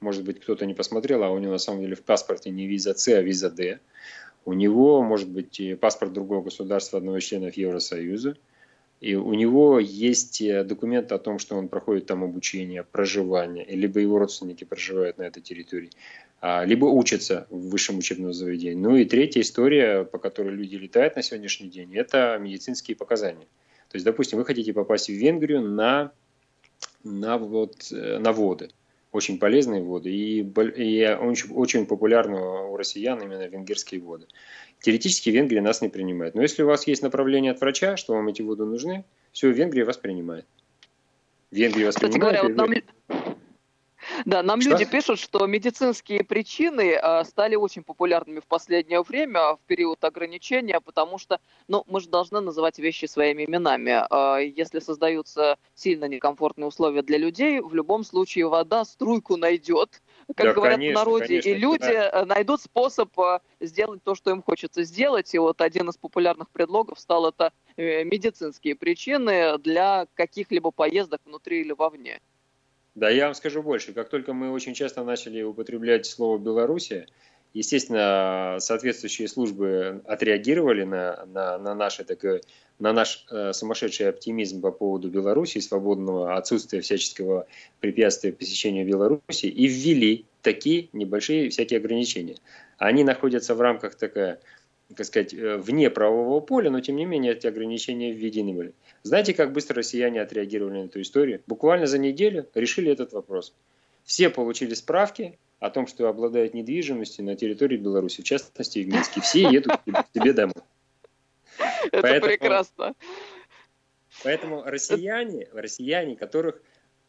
может 0.00 0.24
быть, 0.24 0.40
кто-то 0.40 0.66
не 0.66 0.74
посмотрел, 0.74 1.22
а 1.22 1.30
у 1.30 1.38
него 1.38 1.52
на 1.52 1.58
самом 1.58 1.80
деле 1.80 1.94
в 1.94 2.02
паспорте 2.02 2.50
не 2.50 2.66
виза 2.66 2.92
С, 2.92 3.08
а 3.08 3.22
виза 3.22 3.48
D. 3.48 3.78
У 4.44 4.52
него 4.52 5.02
может 5.02 5.28
быть 5.28 5.62
паспорт 5.80 6.12
другого 6.12 6.42
государства, 6.42 6.98
одного 6.98 7.18
из 7.18 7.24
членов 7.24 7.56
Евросоюза. 7.56 8.36
И 9.02 9.16
у 9.16 9.34
него 9.34 9.80
есть 9.80 10.40
э, 10.40 10.62
документы 10.62 11.16
о 11.16 11.18
том, 11.18 11.40
что 11.40 11.56
он 11.56 11.66
проходит 11.66 12.06
там 12.06 12.22
обучение, 12.22 12.84
проживание, 12.84 13.66
либо 13.66 13.98
его 13.98 14.16
родственники 14.16 14.62
проживают 14.62 15.18
на 15.18 15.24
этой 15.24 15.42
территории, 15.42 15.90
а, 16.40 16.64
либо 16.64 16.84
учатся 16.84 17.48
в 17.50 17.70
высшем 17.70 17.98
учебном 17.98 18.32
заведении. 18.32 18.80
Ну 18.80 18.94
и 18.94 19.04
третья 19.04 19.40
история, 19.40 20.04
по 20.04 20.18
которой 20.18 20.54
люди 20.54 20.76
летают 20.76 21.16
на 21.16 21.22
сегодняшний 21.22 21.68
день, 21.68 21.96
это 21.96 22.38
медицинские 22.40 22.96
показания. 22.96 23.48
То 23.90 23.96
есть, 23.96 24.04
допустим, 24.04 24.38
вы 24.38 24.44
хотите 24.44 24.72
попасть 24.72 25.08
в 25.08 25.14
Венгрию 25.14 25.62
на, 25.62 26.12
на, 27.02 27.38
вот, 27.38 27.90
э, 27.90 28.18
на 28.18 28.32
воды, 28.32 28.70
очень 29.10 29.40
полезные 29.40 29.82
воды, 29.82 30.12
и, 30.12 30.38
и 30.42 31.08
очень, 31.08 31.50
очень 31.50 31.86
популярны 31.86 32.38
у 32.38 32.76
россиян 32.76 33.20
именно 33.20 33.48
венгерские 33.48 34.00
воды. 34.00 34.26
Теоретически 34.82 35.30
Венгрия 35.30 35.62
нас 35.62 35.80
не 35.80 35.88
принимает. 35.88 36.34
Но 36.34 36.42
если 36.42 36.64
у 36.64 36.66
вас 36.66 36.86
есть 36.88 37.02
направление 37.02 37.52
от 37.52 37.60
врача, 37.60 37.96
что 37.96 38.14
вам 38.14 38.28
эти 38.28 38.42
воды 38.42 38.64
нужны, 38.64 39.04
все, 39.30 39.50
Венгрия 39.50 39.84
вас 39.84 39.96
принимает. 39.96 40.44
Венгрия 41.52 41.86
вас 41.86 41.94
Кстати 41.94 42.12
принимает. 42.12 42.42
Говоря, 42.42 42.54
вот 42.54 42.68
нам... 42.68 43.36
Да, 44.24 44.42
нам 44.42 44.60
что? 44.60 44.70
люди 44.70 44.84
пишут, 44.84 45.20
что 45.20 45.46
медицинские 45.46 46.24
причины 46.24 46.98
э, 47.00 47.24
стали 47.24 47.54
очень 47.54 47.84
популярными 47.84 48.40
в 48.40 48.46
последнее 48.46 49.00
время, 49.02 49.54
в 49.54 49.60
период 49.66 50.02
ограничения, 50.02 50.80
потому 50.80 51.18
что, 51.18 51.40
ну, 51.68 51.84
мы 51.86 52.00
же 52.00 52.08
должны 52.08 52.40
называть 52.40 52.80
вещи 52.80 53.04
своими 53.04 53.44
именами. 53.44 54.04
Э, 54.10 54.44
если 54.44 54.80
создаются 54.80 55.56
сильно 55.76 56.06
некомфортные 56.06 56.66
условия 56.66 57.02
для 57.02 57.18
людей, 57.18 57.60
в 57.60 57.72
любом 57.74 58.02
случае 58.02 58.48
вода 58.48 58.84
струйку 58.84 59.36
найдет, 59.36 60.02
как 60.34 60.46
да, 60.46 60.52
говорят 60.52 60.76
конечно, 60.76 61.00
в 61.00 61.04
народе, 61.04 61.26
конечно, 61.26 61.48
и 61.48 61.54
люди 61.54 61.92
да. 61.92 62.22
Э, 62.22 62.24
найдут 62.24 62.60
способ 62.60 63.18
э, 63.18 63.40
сделать 63.60 64.02
то, 64.02 64.14
что 64.14 64.30
им 64.30 64.42
хочется 64.42 64.84
сделать. 64.84 65.32
И 65.34 65.38
вот 65.38 65.60
один 65.60 65.88
из 65.88 65.96
популярных 65.96 66.50
предлогов 66.50 66.98
стал 67.00 67.28
это 67.28 67.52
э, 67.76 68.04
медицинские 68.04 68.74
причины 68.74 69.58
для 69.58 70.06
каких-либо 70.14 70.70
поездок 70.70 71.20
внутри 71.24 71.60
или 71.60 71.72
вовне. 71.72 72.20
Да, 72.94 73.08
я 73.08 73.26
вам 73.26 73.34
скажу 73.34 73.62
больше. 73.62 73.92
Как 73.92 74.10
только 74.10 74.34
мы 74.34 74.52
очень 74.52 74.74
часто 74.74 75.02
начали 75.02 75.42
употреблять 75.42 76.04
слово 76.04 76.38
«Белоруссия», 76.38 77.06
естественно, 77.54 78.56
соответствующие 78.60 79.28
службы 79.28 80.02
отреагировали 80.06 80.84
на, 80.84 81.24
на, 81.26 81.58
на 81.58 81.74
наше 81.74 82.04
такое 82.04 82.42
на 82.78 82.92
наш 82.92 83.24
э, 83.30 83.52
сумасшедший 83.52 84.08
оптимизм 84.08 84.60
по 84.60 84.72
поводу 84.72 85.08
Беларуси, 85.08 85.58
свободного 85.58 86.36
отсутствия 86.36 86.80
всяческого 86.80 87.46
препятствия 87.78 88.32
посещению 88.32 88.84
Беларуси 88.84 89.46
и 89.46 89.68
ввели 89.68 90.24
такие 90.42 90.88
небольшие 90.92 91.48
всякие 91.50 91.78
ограничения. 91.78 92.36
Они 92.78 93.04
находятся 93.04 93.54
в 93.54 93.60
рамках 93.60 93.94
такая, 93.94 94.40
так 94.96 95.06
сказать, 95.06 95.32
э, 95.32 95.58
вне 95.58 95.90
правового 95.90 96.40
поля, 96.40 96.70
но 96.70 96.80
тем 96.80 96.96
не 96.96 97.04
менее 97.04 97.34
эти 97.34 97.46
ограничения 97.46 98.10
введены 98.10 98.52
были. 98.52 98.72
Знаете, 99.04 99.32
как 99.32 99.52
быстро 99.52 99.76
россияне 99.76 100.20
отреагировали 100.20 100.80
на 100.80 100.84
эту 100.86 101.00
историю? 101.02 101.40
Буквально 101.46 101.86
за 101.86 101.98
неделю 101.98 102.48
решили 102.54 102.90
этот 102.90 103.12
вопрос. 103.12 103.54
Все 104.02 104.28
получили 104.28 104.74
справки 104.74 105.38
о 105.62 105.70
том, 105.70 105.86
что 105.86 106.08
обладают 106.08 106.54
недвижимостью 106.54 107.24
на 107.24 107.36
территории 107.36 107.76
Беларуси, 107.76 108.20
в 108.20 108.24
частности 108.24 108.80
в 108.80 108.88
Минске. 108.88 109.20
Все 109.20 109.42
едут 109.42 109.76
к 109.76 110.06
себе 110.12 110.32
домой. 110.32 110.56
Это 111.84 112.02
поэтому, 112.02 112.26
прекрасно. 112.26 112.94
Поэтому 114.24 114.64
россияне, 114.64 115.48
россияне, 115.52 116.16
которых 116.16 116.60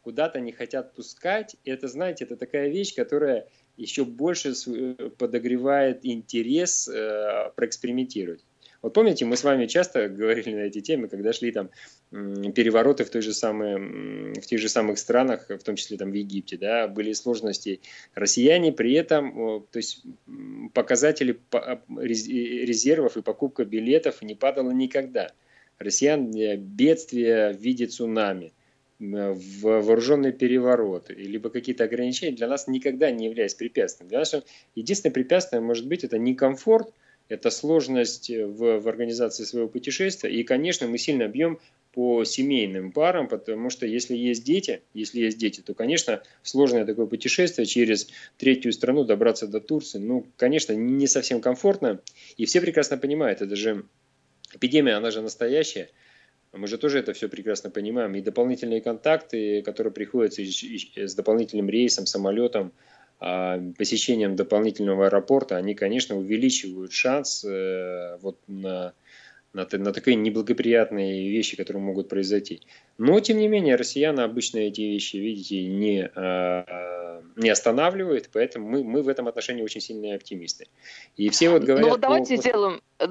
куда-то 0.02 0.38
не 0.38 0.52
хотят 0.52 0.94
пускать, 0.94 1.56
это, 1.64 1.88
знаете, 1.88 2.24
это 2.26 2.36
такая 2.36 2.68
вещь, 2.68 2.94
которая 2.94 3.48
еще 3.76 4.04
больше 4.04 4.54
подогревает 5.18 6.04
интерес 6.04 6.86
э, 6.86 7.50
проэкспериментировать. 7.56 8.44
Вот 8.84 8.92
помните, 8.92 9.24
мы 9.24 9.38
с 9.38 9.44
вами 9.44 9.64
часто 9.64 10.10
говорили 10.10 10.54
на 10.54 10.60
эти 10.66 10.82
темы, 10.82 11.08
когда 11.08 11.32
шли 11.32 11.52
там 11.52 11.70
перевороты 12.10 13.04
в, 13.04 13.10
той 13.10 13.22
же 13.22 13.32
самой, 13.32 14.34
в 14.34 14.42
тех 14.42 14.60
же 14.60 14.68
самых 14.68 14.98
странах, 14.98 15.48
в 15.48 15.62
том 15.62 15.76
числе 15.76 15.96
там 15.96 16.10
в 16.10 16.14
Египте, 16.14 16.58
да, 16.58 16.86
были 16.86 17.14
сложности. 17.14 17.80
Россияне 18.14 18.72
при 18.72 18.92
этом, 18.92 19.66
то 19.70 19.78
есть 19.78 20.04
показатели 20.74 21.40
резервов 21.96 23.16
и 23.16 23.22
покупка 23.22 23.64
билетов 23.64 24.20
не 24.20 24.34
падала 24.34 24.70
никогда. 24.70 25.30
Россиян 25.78 26.30
э, 26.36 26.56
бедствие 26.56 27.54
в 27.54 27.60
виде 27.62 27.86
цунами 27.86 28.52
в 28.98 29.62
вооруженный 29.62 30.32
переворот, 30.32 31.08
либо 31.08 31.48
какие-то 31.48 31.84
ограничения 31.84 32.36
для 32.36 32.48
нас 32.48 32.68
никогда 32.68 33.10
не 33.10 33.24
являются 33.24 33.56
препятствием. 33.56 34.10
Для 34.10 34.18
нас 34.18 34.34
единственное 34.74 35.14
препятствие 35.14 35.62
может 35.62 35.88
быть 35.88 36.04
это 36.04 36.18
некомфорт, 36.18 36.92
это 37.28 37.50
сложность 37.50 38.30
в, 38.30 38.80
в 38.80 38.88
организации 38.88 39.44
своего 39.44 39.68
путешествия. 39.68 40.30
И, 40.30 40.42
конечно, 40.42 40.86
мы 40.86 40.98
сильно 40.98 41.26
бьем 41.28 41.58
по 41.92 42.24
семейным 42.24 42.90
парам, 42.90 43.28
потому 43.28 43.70
что 43.70 43.86
если 43.86 44.16
есть 44.16 44.44
дети, 44.44 44.82
если 44.94 45.20
есть 45.20 45.38
дети, 45.38 45.60
то, 45.60 45.74
конечно, 45.74 46.22
сложное 46.42 46.84
такое 46.84 47.06
путешествие 47.06 47.66
через 47.66 48.08
третью 48.36 48.72
страну 48.72 49.04
добраться 49.04 49.46
до 49.46 49.60
Турции, 49.60 49.98
ну, 49.98 50.26
конечно, 50.36 50.72
не 50.72 51.06
совсем 51.06 51.40
комфортно. 51.40 52.00
И 52.36 52.46
все 52.46 52.60
прекрасно 52.60 52.98
понимают, 52.98 53.42
это 53.42 53.54
же 53.54 53.84
эпидемия, 54.52 54.94
она 54.94 55.12
же 55.12 55.22
настоящая. 55.22 55.88
Мы 56.52 56.66
же 56.68 56.78
тоже 56.78 56.98
это 57.00 57.12
все 57.12 57.28
прекрасно 57.28 57.70
понимаем. 57.70 58.14
И 58.14 58.20
дополнительные 58.20 58.80
контакты, 58.80 59.62
которые 59.62 59.92
приходятся 59.92 60.42
с 60.42 61.14
дополнительным 61.14 61.68
рейсом, 61.68 62.06
самолетом, 62.06 62.72
посещением 63.18 64.36
дополнительного 64.36 65.06
аэропорта, 65.06 65.56
они, 65.56 65.74
конечно, 65.74 66.16
увеличивают 66.16 66.92
шанс 66.92 67.44
э, 67.44 68.18
вот 68.20 68.38
на, 68.46 68.92
на, 69.52 69.66
на 69.70 69.92
такие 69.92 70.16
неблагоприятные 70.16 71.30
вещи, 71.30 71.56
которые 71.56 71.82
могут 71.82 72.08
произойти. 72.08 72.60
Но, 72.98 73.20
тем 73.20 73.38
не 73.38 73.48
менее, 73.48 73.76
россияне 73.76 74.22
обычно 74.22 74.58
эти 74.58 74.80
вещи, 74.80 75.16
видите, 75.16 75.64
не, 75.64 76.10
а, 76.14 77.22
не 77.36 77.50
останавливают, 77.50 78.30
поэтому 78.32 78.68
мы, 78.68 78.84
мы 78.84 79.02
в 79.02 79.08
этом 79.08 79.28
отношении 79.28 79.62
очень 79.62 79.80
сильные 79.80 80.16
оптимисты. 80.16 80.68
И 81.16 81.28
все 81.30 81.50
вот 81.50 81.62
говорят... 81.62 81.82
Ну 81.82 81.90
вот 81.90 82.00
давайте 82.00 82.36
по... 82.36 82.42
сделаем, 82.42 82.82
э, 82.98 83.06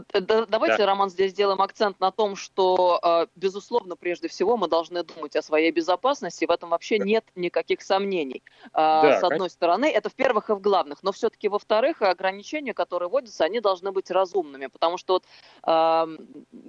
давайте, 0.48 0.78
да. 0.78 0.86
Роман, 0.86 1.10
здесь 1.10 1.32
сделаем 1.32 1.62
акцент 1.62 2.00
на 2.00 2.12
том, 2.12 2.36
что, 2.36 3.00
а, 3.02 3.28
безусловно, 3.36 3.96
прежде 3.96 4.28
всего 4.28 4.58
мы 4.58 4.68
должны 4.68 5.04
думать 5.04 5.36
о 5.36 5.42
своей 5.42 5.72
безопасности, 5.72 6.46
в 6.46 6.52
этом 6.52 6.70
вообще 6.70 6.98
да. 6.98 7.06
нет 7.06 7.26
никаких 7.36 7.82
сомнений. 7.82 8.44
Да, 8.74 9.20
С 9.20 9.24
одной 9.24 9.30
конечно. 9.30 9.50
стороны, 9.50 9.86
это 9.86 10.10
в 10.10 10.16
первых 10.16 10.50
и 10.50 10.54
в 10.54 10.62
главных, 10.62 11.04
но 11.04 11.12
все-таки 11.12 11.50
во-вторых, 11.50 12.02
ограничения, 12.02 12.74
которые 12.74 13.10
вводятся, 13.10 13.44
они 13.44 13.60
должны 13.60 13.92
быть 13.92 14.10
разумными, 14.12 14.68
потому 14.68 14.98
что 14.98 15.14
вот, 15.14 16.20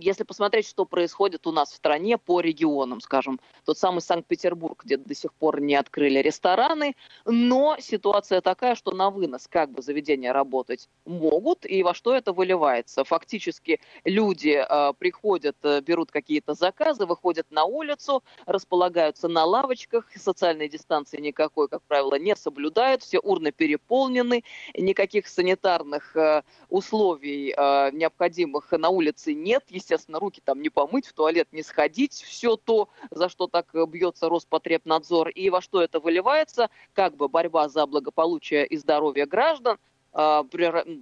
если 0.01 0.25
посмотреть, 0.25 0.69
что 0.69 0.85
происходит 0.85 1.47
у 1.47 1.53
нас 1.53 1.73
в 1.73 1.77
стране 1.77 2.19
по 2.19 2.41
регионам, 2.41 3.01
скажем, 3.05 3.39
тот 3.65 3.79
самый 3.79 4.01
Санкт-Петербург, 4.01 4.83
где 4.85 4.97
до 4.97 5.15
сих 5.15 5.33
пор 5.35 5.61
не 5.61 5.77
открыли 5.77 6.19
рестораны, 6.19 6.97
но 7.25 7.77
ситуация 7.79 8.41
такая, 8.41 8.75
что 8.75 8.91
на 8.91 9.11
вынос 9.11 9.47
как 9.47 9.71
бы 9.71 9.83
заведения 9.83 10.33
работать 10.33 10.89
могут, 11.05 11.65
и 11.65 11.83
во 11.83 11.95
что 11.95 12.15
это 12.15 12.33
выливается? 12.33 13.05
Фактически 13.05 13.81
люди 14.05 14.65
э, 14.69 14.93
приходят, 14.99 15.57
э, 15.63 15.81
берут 15.81 16.11
какие-то 16.11 16.55
заказы, 16.55 17.07
выходят 17.07 17.47
на 17.51 17.65
улицу, 17.65 18.23
располагаются 18.47 19.29
на 19.29 19.45
лавочках, 19.45 20.11
социальной 20.17 20.69
дистанции 20.69 21.21
никакой, 21.21 21.69
как 21.69 21.83
правило, 21.83 22.19
не 22.19 22.35
соблюдают, 22.35 23.03
все 23.03 23.19
урны 23.19 23.53
переполнены, 23.53 24.43
никаких 24.75 25.29
санитарных 25.29 26.17
э, 26.17 26.43
условий 26.71 27.55
э, 27.57 27.91
необходимых 27.93 28.73
на 28.73 28.89
улице 28.89 29.35
нет, 29.35 29.65
естественно, 29.69 30.19
руки 30.19 30.41
там 30.43 30.63
не 30.63 30.71
помыть, 30.71 31.07
в 31.07 31.13
туалет 31.13 31.49
не 31.53 31.63
сходить, 31.63 32.15
все 32.15 32.57
то, 32.57 32.89
за 33.11 33.29
что 33.29 33.47
так 33.47 33.75
э, 33.75 33.85
бьется 33.87 34.29
Роспотребнадзор, 34.29 35.29
и 35.31 35.51
во 35.51 35.61
что 35.61 35.83
это 35.83 36.01
выливается, 36.01 36.71
как 36.93 37.17
бы 37.17 37.29
борьба 37.29 37.69
за 37.69 37.87
благополучие 37.87 38.67
и 38.67 38.77
здоровье 38.77 39.27
граждан, 39.27 39.79
а, 40.17 40.45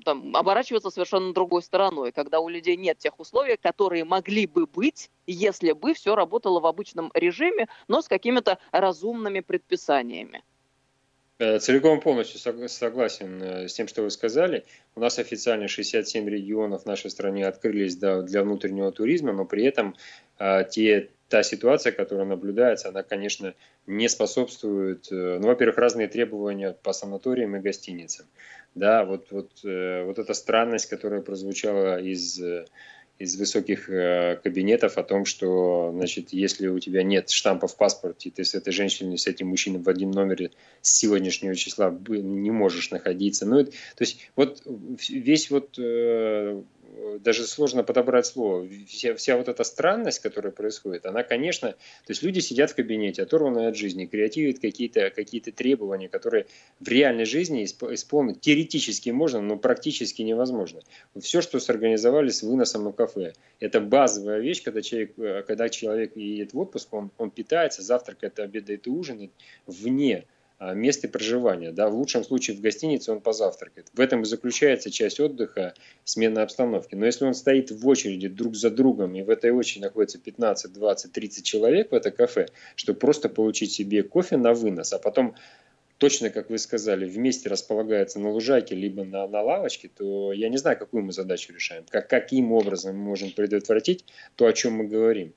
там, 0.05 0.35
оборачивается 0.35 0.89
совершенно 0.89 1.35
другой 1.35 1.63
стороной, 1.63 2.13
когда 2.13 2.41
у 2.41 2.49
людей 2.49 2.77
нет 2.79 2.97
тех 2.97 3.21
условий, 3.21 3.59
которые 3.59 4.05
могли 4.05 4.47
бы 4.47 4.67
быть, 4.67 5.11
если 5.27 5.73
бы 5.73 5.93
все 5.93 6.15
работало 6.15 6.61
в 6.61 6.67
обычном 6.67 7.11
режиме, 7.13 7.67
но 7.89 8.01
с 8.01 8.09
какими-то 8.09 8.59
разумными 8.71 9.41
предписаниями. 9.41 10.43
Э, 11.43 11.59
целиком 11.59 12.01
полностью 12.01 12.39
согласен 12.69 13.43
э, 13.43 13.69
с 13.69 13.75
тем, 13.75 13.89
что 13.89 14.03
вы 14.03 14.11
сказали. 14.11 14.65
У 14.95 15.01
нас 15.01 15.19
официально 15.19 15.67
67 15.67 16.29
регионов 16.29 16.83
в 16.83 16.87
нашей 16.87 17.11
стране 17.11 17.49
открылись 17.49 17.97
для 17.97 18.43
внутреннего 18.43 18.93
туризма, 18.93 19.33
но 19.33 19.45
при 19.45 19.65
этом 19.65 19.97
те 20.71 21.09
та 21.33 21.43
ситуация, 21.43 21.93
которая 21.93 22.27
наблюдается, 22.27 22.91
она, 22.91 23.03
конечно, 23.03 23.55
не 23.87 24.09
способствует, 24.11 25.11
э, 25.11 25.39
ну, 25.41 25.47
во-первых, 25.47 25.79
разные 25.79 26.07
требования 26.07 26.77
по 26.83 26.93
санаториям 26.93 27.57
и 27.57 27.61
гостиницам. 27.61 28.27
Да, 28.75 29.07
вот, 29.07 29.29
вот, 29.31 29.51
э, 29.65 30.05
вот 30.05 30.19
эта 30.19 30.35
странность, 30.35 30.91
которая 30.91 31.23
прозвучала 31.23 31.99
из, 31.99 32.39
из 33.23 33.37
высоких 33.37 33.88
э, 33.88 34.41
кабинетов 34.43 34.99
о 34.99 35.05
том, 35.05 35.25
что, 35.25 35.93
значит, 35.95 36.33
если 36.33 36.67
у 36.67 36.79
тебя 36.81 37.02
нет 37.05 37.31
штампа 37.31 37.69
в 37.69 37.76
паспорте, 37.76 38.31
ты 38.31 38.45
с 38.45 38.55
этой 38.55 38.73
женщиной, 38.73 39.17
с 39.17 39.29
этим 39.29 39.49
мужчиной 39.49 39.81
в 39.81 39.88
одном 39.88 40.11
номере 40.11 40.50
с 40.81 40.99
сегодняшнего 40.99 41.55
числа 41.55 41.97
не 42.09 42.50
можешь 42.50 42.91
находиться. 42.91 43.47
Ну, 43.47 43.64
то 43.64 43.73
есть 44.00 44.31
вот 44.35 44.62
весь 45.09 45.50
вот 45.50 45.79
даже 47.21 47.47
сложно 47.47 47.83
подобрать 47.85 48.27
слово. 48.27 48.69
Вся, 48.87 49.15
вся 49.15 49.37
вот 49.37 49.49
эта 49.49 49.65
странность, 49.65 50.21
которая 50.21 50.53
происходит, 50.53 51.07
она, 51.07 51.23
конечно, 51.23 51.71
то 51.71 52.11
есть 52.11 52.23
люди 52.23 52.41
сидят 52.41 52.71
в 52.71 52.75
кабинете, 52.75 53.23
оторванные 53.23 53.69
от 53.69 53.77
жизни, 53.77 54.07
креативят 54.07 54.59
какие-то 54.59 55.11
какие 55.11 55.41
требования, 55.41 56.09
которые 56.09 56.47
в 56.81 56.89
реальной 56.89 57.25
жизни 57.25 57.65
исполнить 57.65 58.41
теоретически 58.41 59.11
можно, 59.11 59.41
но 59.41 59.57
практически 59.57 60.23
невозможно. 60.23 60.81
Все, 61.19 61.41
что 61.41 61.61
сорганизовали 61.61 62.29
с 62.29 62.43
выносом 62.43 62.85
на 62.85 62.93
кафе, 62.93 63.33
это 63.61 63.81
базовая 63.81 64.41
вещь, 64.41 64.63
когда 64.63 64.83
человек, 64.83 65.19
э, 65.19 65.43
когда 65.47 65.69
человек 65.69 66.17
едет 66.17 66.53
в 66.53 66.59
отпуск, 66.59 66.93
он, 66.93 67.11
он 67.19 67.31
питается, 67.31 67.83
завтракает, 67.83 68.39
обедает 68.39 68.87
и 68.87 68.91
ужинает 68.91 69.31
вне 69.67 70.27
месте 70.75 71.09
проживания. 71.09 71.73
Да, 71.73 71.88
в 71.88 71.95
лучшем 71.95 72.25
случае 72.25 72.57
в 72.57 72.61
гостинице 72.61 73.12
он 73.12 73.21
позавтракает. 73.21 73.88
В 73.92 74.00
этом 74.00 74.23
и 74.23 74.25
заключается 74.25 74.90
часть 74.90 75.21
отдыха, 75.21 75.75
смена 76.04 76.42
обстановки. 76.42 76.95
Но 76.95 77.07
если 77.07 77.25
он 77.25 77.35
стоит 77.35 77.71
в 77.71 77.87
очереди 77.88 78.28
друг 78.28 78.54
за 78.54 78.71
другом, 78.71 79.14
и 79.14 79.23
в 79.23 79.31
этой 79.31 79.50
очереди 79.50 79.85
находится 79.85 80.19
15, 80.19 80.73
20, 80.73 81.12
30 81.12 81.45
человек 81.45 81.90
в 81.90 81.95
это 81.95 82.11
кафе, 82.11 82.49
чтобы 82.76 82.99
просто 82.99 83.28
получить 83.28 83.73
себе 83.73 84.02
кофе 84.02 84.37
на 84.37 84.52
вынос, 84.52 84.92
а 84.92 84.99
потом 84.99 85.35
точно, 85.99 86.31
как 86.31 86.50
вы 86.50 86.59
сказали, 86.59 87.09
вместе 87.09 87.49
располагается 87.49 88.19
на 88.19 88.31
лужайке 88.31 88.75
либо 88.75 89.04
на, 89.04 89.26
на 89.28 89.40
лавочке, 89.40 89.88
то 89.88 90.33
я 90.33 90.49
не 90.49 90.57
знаю, 90.57 90.78
какую 90.78 91.04
мы 91.04 91.12
задачу 91.12 91.52
решаем. 91.52 91.85
Как, 91.88 92.09
каким 92.09 92.52
образом 92.52 92.97
мы 92.97 93.04
можем 93.04 93.31
предотвратить 93.31 94.04
то, 94.37 94.47
о 94.47 94.52
чем 94.52 94.75
мы 94.75 94.88
говорим. 94.88 95.33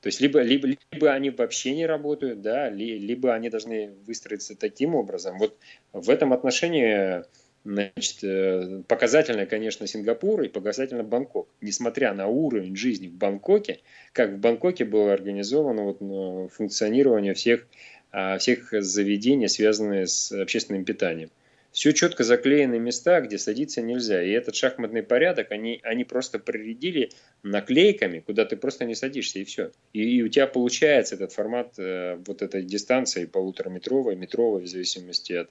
То 0.00 0.08
есть 0.08 0.20
либо, 0.20 0.40
либо, 0.40 0.68
либо 0.92 1.12
они 1.12 1.30
вообще 1.30 1.74
не 1.74 1.86
работают, 1.86 2.40
да, 2.40 2.70
либо 2.70 3.34
они 3.34 3.50
должны 3.50 3.90
выстроиться 4.06 4.56
таким 4.56 4.94
образом. 4.94 5.38
Вот 5.38 5.56
в 5.92 6.08
этом 6.10 6.32
отношении 6.32 7.24
Значит, 7.64 8.22
э, 8.22 8.82
показательно, 8.88 9.44
конечно, 9.44 9.86
Сингапур 9.86 10.42
и 10.42 10.48
показательно 10.48 11.02
Бангкок. 11.02 11.48
Несмотря 11.60 12.14
на 12.14 12.26
уровень 12.26 12.76
жизни 12.76 13.08
в 13.08 13.12
Бангкоке, 13.12 13.80
как 14.12 14.30
в 14.30 14.38
Бангкоке 14.38 14.84
было 14.84 15.12
организовано 15.12 15.82
вот 15.82 16.00
ну, 16.00 16.48
функционирование 16.48 17.34
всех, 17.34 17.66
а, 18.10 18.38
всех 18.38 18.72
заведений, 18.72 19.48
связанных 19.48 20.08
с 20.08 20.32
общественным 20.32 20.84
питанием. 20.84 21.30
Все 21.72 21.92
четко 21.92 22.24
заклеены 22.24 22.78
места, 22.78 23.20
где 23.20 23.38
садиться 23.38 23.82
нельзя. 23.82 24.22
И 24.22 24.30
этот 24.30 24.56
шахматный 24.56 25.02
порядок, 25.02 25.52
они, 25.52 25.80
они 25.82 26.04
просто 26.04 26.38
проредили 26.38 27.10
наклейками, 27.42 28.20
куда 28.20 28.44
ты 28.44 28.56
просто 28.56 28.84
не 28.84 28.94
садишься, 28.94 29.38
и 29.38 29.44
все. 29.44 29.70
И, 29.92 30.18
и 30.18 30.22
у 30.22 30.28
тебя 30.28 30.46
получается 30.46 31.14
этот 31.14 31.32
формат 31.32 31.78
э, 31.78 32.18
вот 32.26 32.42
этой 32.42 32.62
дистанции 32.62 33.26
полутораметровой, 33.26 34.16
метровой, 34.16 34.62
в 34.62 34.66
зависимости 34.66 35.34
от, 35.34 35.50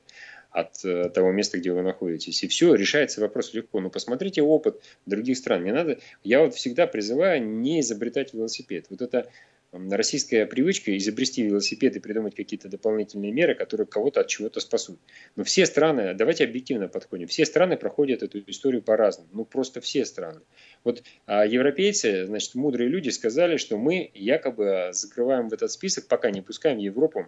от 0.52 0.84
э, 0.84 1.10
того 1.10 1.32
места, 1.32 1.58
где 1.60 1.72
вы 1.72 1.82
находитесь. 1.82 2.44
И 2.44 2.48
все, 2.48 2.74
решается 2.76 3.22
вопрос 3.22 3.54
легко. 3.54 3.80
Ну, 3.80 3.90
посмотрите 3.90 4.42
опыт 4.42 4.82
других 5.06 5.38
стран. 5.38 5.64
Не 5.64 5.72
надо, 5.72 6.00
я 6.24 6.42
вот 6.42 6.56
всегда 6.56 6.88
призываю 6.88 7.46
не 7.46 7.82
изобретать 7.82 8.34
велосипед. 8.34 8.88
Вот 8.90 9.02
это 9.02 9.30
российская 9.72 10.46
привычка 10.46 10.96
изобрести 10.98 11.44
велосипед 11.44 11.96
и 11.96 12.00
придумать 12.00 12.36
какие-то 12.36 12.70
дополнительные 12.70 13.32
меры, 13.32 13.56
которые 13.56 13.86
кого-то 13.88 14.22
от 14.22 14.28
чего-то 14.28 14.60
спасут. 14.60 15.00
Но 15.36 15.44
все 15.44 15.66
страны, 15.66 16.14
давайте 16.14 16.46
объективно 16.46 16.88
подходим, 16.88 17.28
все 17.28 17.46
страны 17.46 17.78
проходят 17.78 18.24
эту 18.24 18.40
историю 18.48 18.82
по-разному. 18.82 19.30
Ну, 19.34 19.46
просто 19.46 19.82
все 19.82 20.06
страны. 20.06 20.42
Вот 20.84 21.04
а 21.26 21.46
европейцы, 21.46 22.26
значит, 22.26 22.56
мудрые 22.56 22.90
люди 22.90 23.10
сказали, 23.10 23.58
что 23.58 23.78
мы 23.78 24.10
якобы 24.14 24.90
закрываем 24.92 25.50
в 25.50 25.54
этот 25.54 25.72
список, 25.72 26.08
пока 26.08 26.32
не 26.32 26.42
пускаем 26.42 26.78
Европу 26.78 27.28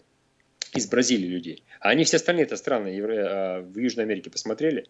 из 0.73 0.87
Бразилии 0.87 1.27
людей. 1.27 1.63
А 1.79 1.89
они 1.89 2.03
все 2.03 2.17
остальные-то 2.17 2.55
страны 2.55 2.99
а, 3.01 3.61
в 3.61 3.77
Южной 3.77 4.05
Америке 4.05 4.29
посмотрели. 4.29 4.87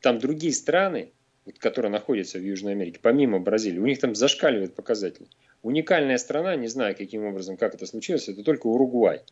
Там 0.00 0.18
другие 0.18 0.52
страны, 0.52 1.12
которые 1.58 1.90
находятся 1.90 2.38
в 2.38 2.42
Южной 2.42 2.72
Америке, 2.72 2.98
помимо 3.00 3.38
Бразилии, 3.38 3.78
у 3.78 3.86
них 3.86 3.98
там 3.98 4.14
зашкаливают 4.14 4.74
показатели. 4.74 5.28
Уникальная 5.62 6.18
страна, 6.18 6.56
не 6.56 6.68
знаю 6.68 6.96
каким 6.96 7.24
образом, 7.24 7.56
как 7.56 7.74
это 7.74 7.86
случилось, 7.86 8.28
это 8.28 8.42
только 8.42 8.66
Уругвай. 8.66 9.22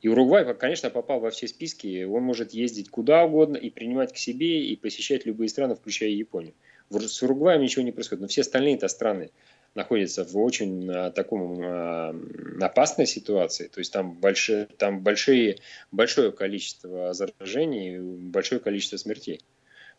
И 0.00 0.08
Уругвай, 0.08 0.52
конечно, 0.54 0.90
попал 0.90 1.20
во 1.20 1.30
все 1.30 1.46
списки, 1.46 2.02
он 2.02 2.24
может 2.24 2.52
ездить 2.52 2.90
куда 2.90 3.24
угодно 3.24 3.56
и 3.56 3.70
принимать 3.70 4.12
к 4.12 4.16
себе, 4.16 4.64
и 4.64 4.74
посещать 4.74 5.26
любые 5.26 5.48
страны, 5.48 5.76
включая 5.76 6.10
Японию. 6.10 6.54
С 6.90 7.22
Уругваем 7.22 7.62
ничего 7.62 7.84
не 7.84 7.92
происходит, 7.92 8.22
но 8.22 8.26
все 8.26 8.40
остальные 8.40 8.74
это 8.74 8.88
страны 8.88 9.30
находится 9.74 10.24
в 10.24 10.36
очень 10.36 10.90
а, 10.90 11.10
таком 11.10 11.58
а, 11.62 12.14
опасной 12.60 13.06
ситуации. 13.06 13.68
То 13.68 13.80
есть 13.80 13.92
там, 13.92 14.14
большие, 14.14 14.66
там 14.66 15.00
большие, 15.00 15.58
большое 15.90 16.32
количество 16.32 17.12
заражений, 17.12 17.98
большое 17.98 18.60
количество 18.60 18.96
смертей. 18.96 19.40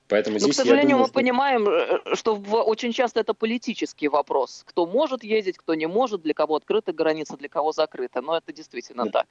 Поэтому 0.07 0.35
Но, 0.35 0.39
здесь, 0.39 0.55
к 0.55 0.57
сожалению, 0.57 0.91
думаю, 0.91 1.01
мы 1.01 1.07
что... 1.07 1.13
понимаем, 1.13 1.67
э, 1.67 2.15
что 2.15 2.35
в, 2.35 2.55
очень 2.55 2.91
часто 2.91 3.21
это 3.21 3.33
политический 3.33 4.09
вопрос. 4.09 4.63
Кто 4.65 4.85
может 4.85 5.23
ездить, 5.23 5.57
кто 5.57 5.75
не 5.75 5.87
может, 5.87 6.21
для 6.21 6.33
кого 6.33 6.55
открыта 6.55 6.91
граница, 6.91 7.37
для 7.37 7.49
кого 7.49 7.71
закрыта. 7.71 8.21
Но 8.21 8.37
это 8.37 8.51
действительно 8.51 9.05
да. 9.05 9.11
так. 9.11 9.27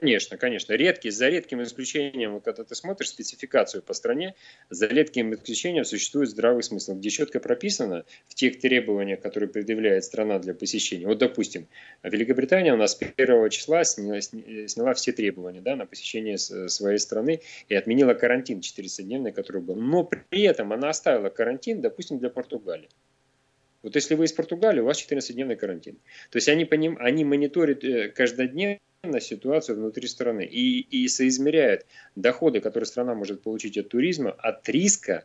Конечно, 0.00 0.38
конечно. 0.38 0.72
Редкий, 0.72 1.10
за 1.10 1.28
редким 1.28 1.62
исключением, 1.62 2.40
когда 2.40 2.64
ты 2.64 2.74
смотришь 2.74 3.10
спецификацию 3.10 3.82
по 3.82 3.92
стране, 3.92 4.34
за 4.70 4.86
редким 4.86 5.34
исключением 5.34 5.84
существует 5.84 6.30
здравый 6.30 6.62
смысл, 6.62 6.94
где 6.94 7.10
четко 7.10 7.40
прописано 7.40 8.06
в 8.26 8.34
тех 8.34 8.58
требованиях, 8.58 9.20
которые 9.20 9.50
предъявляет 9.50 10.04
страна 10.04 10.38
для 10.38 10.54
посещения. 10.54 11.06
Вот, 11.06 11.18
допустим, 11.18 11.68
Великобритания 12.02 12.72
у 12.72 12.78
нас 12.78 12.98
1 13.18 13.50
числа 13.50 13.84
сняла, 13.84 14.22
сняла 14.22 14.94
все 14.94 15.12
требования 15.12 15.60
да, 15.60 15.76
на 15.76 15.84
посещение 15.84 16.38
своей 16.38 16.98
страны 16.98 17.42
и 17.68 17.74
отменила 17.74 18.14
карантин 18.14 18.60
400-дневный, 18.60 19.32
который 19.32 19.60
был. 19.60 19.74
Но 19.74 20.04
при 20.04 20.40
этом 20.40 20.72
она 20.72 20.88
оставила 20.88 21.28
карантин, 21.28 21.82
допустим, 21.82 22.18
для 22.18 22.30
Португалии. 22.30 22.88
Вот 23.82 23.94
если 23.94 24.14
вы 24.14 24.24
из 24.24 24.32
Португалии, 24.32 24.80
у 24.80 24.84
вас 24.84 24.98
14-дневный 24.98 25.56
карантин. 25.56 25.96
То 26.30 26.36
есть 26.36 26.48
они, 26.48 26.64
поним, 26.64 26.96
они 27.00 27.24
мониторят 27.24 27.84
э, 27.84 28.08
каждодневно 28.08 28.78
ситуацию 29.20 29.76
внутри 29.76 30.06
страны 30.06 30.44
и, 30.44 30.80
и 30.80 31.08
соизмеряют 31.08 31.84
доходы, 32.14 32.60
которые 32.60 32.86
страна 32.86 33.14
может 33.14 33.42
получить 33.42 33.76
от 33.76 33.88
туризма, 33.88 34.30
от 34.30 34.68
риска, 34.68 35.24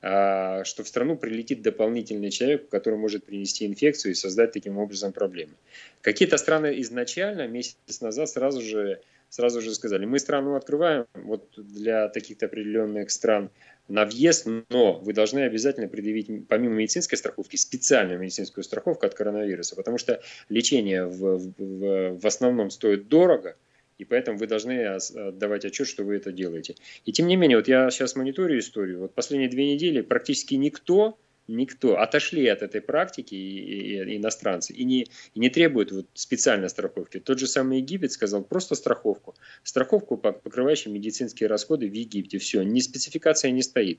а, 0.00 0.62
что 0.64 0.84
в 0.84 0.88
страну 0.88 1.16
прилетит 1.16 1.60
дополнительный 1.60 2.30
человек, 2.30 2.68
который 2.68 2.98
может 2.98 3.24
принести 3.24 3.66
инфекцию 3.66 4.12
и 4.12 4.14
создать 4.14 4.52
таким 4.52 4.78
образом 4.78 5.12
проблемы. 5.12 5.54
Какие-то 6.02 6.38
страны 6.38 6.80
изначально, 6.80 7.48
месяц 7.48 8.00
назад, 8.00 8.28
сразу 8.28 8.62
же, 8.62 9.00
сразу 9.28 9.60
же 9.60 9.74
сказали, 9.74 10.06
мы 10.06 10.20
страну 10.20 10.54
открываем 10.54 11.06
вот 11.14 11.52
для 11.56 12.08
таких-то 12.08 12.46
определенных 12.46 13.10
стран 13.10 13.50
на 13.88 14.04
въезд, 14.04 14.46
но 14.68 14.98
вы 14.98 15.12
должны 15.12 15.40
обязательно 15.40 15.88
предъявить, 15.88 16.46
помимо 16.48 16.74
медицинской 16.74 17.18
страховки, 17.18 17.56
специальную 17.56 18.20
медицинскую 18.20 18.64
страховку 18.64 19.06
от 19.06 19.14
коронавируса, 19.14 19.76
потому 19.76 19.98
что 19.98 20.20
лечение 20.48 21.06
в, 21.06 21.38
в, 21.38 22.18
в 22.18 22.26
основном 22.26 22.70
стоит 22.70 23.08
дорого, 23.08 23.56
и 23.98 24.04
поэтому 24.04 24.38
вы 24.38 24.46
должны 24.46 24.84
отдавать 24.84 25.64
отчет, 25.64 25.88
что 25.88 26.04
вы 26.04 26.16
это 26.16 26.30
делаете. 26.30 26.76
И 27.04 27.12
тем 27.12 27.26
не 27.26 27.36
менее, 27.36 27.56
вот 27.56 27.66
я 27.66 27.90
сейчас 27.90 28.14
мониторю 28.14 28.58
историю, 28.58 29.00
вот 29.00 29.14
последние 29.14 29.50
две 29.50 29.72
недели 29.74 30.02
практически 30.02 30.54
никто 30.54 31.18
никто, 31.48 31.98
отошли 31.98 32.46
от 32.46 32.62
этой 32.62 32.80
практики 32.80 33.34
и, 33.34 33.58
и, 33.58 34.14
и 34.14 34.16
иностранцы 34.16 34.72
и 34.72 34.84
не, 34.84 35.08
и 35.34 35.40
не 35.40 35.48
требуют 35.48 35.90
вот 35.90 36.06
специальной 36.14 36.68
страховки. 36.68 37.18
Тот 37.18 37.38
же 37.38 37.46
самый 37.46 37.78
Египет 37.78 38.12
сказал 38.12 38.44
просто 38.44 38.74
страховку. 38.74 39.34
Страховку, 39.64 40.16
покрывающую 40.16 40.92
медицинские 40.92 41.48
расходы 41.48 41.88
в 41.88 41.92
Египте. 41.92 42.38
Все, 42.38 42.62
ни 42.62 42.80
спецификация 42.80 43.50
не 43.50 43.62
стоит. 43.62 43.98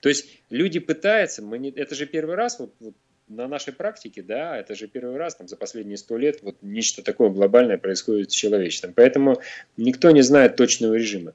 То 0.00 0.08
есть 0.08 0.26
люди 0.50 0.78
пытаются, 0.78 1.42
мы 1.42 1.58
не, 1.58 1.70
это 1.70 1.94
же 1.94 2.06
первый 2.06 2.36
раз 2.36 2.58
вот, 2.58 2.74
вот 2.80 2.94
на 3.28 3.48
нашей 3.48 3.72
практике, 3.72 4.22
да, 4.22 4.58
это 4.58 4.74
же 4.74 4.86
первый 4.86 5.16
раз 5.16 5.36
там, 5.36 5.48
за 5.48 5.56
последние 5.56 5.96
сто 5.96 6.16
лет 6.16 6.42
вот 6.42 6.56
нечто 6.62 7.02
такое 7.02 7.30
глобальное 7.30 7.78
происходит 7.78 8.30
с 8.30 8.34
человечеством. 8.34 8.92
Поэтому 8.94 9.40
никто 9.76 10.10
не 10.10 10.22
знает 10.22 10.56
точного 10.56 10.94
режима 10.94 11.34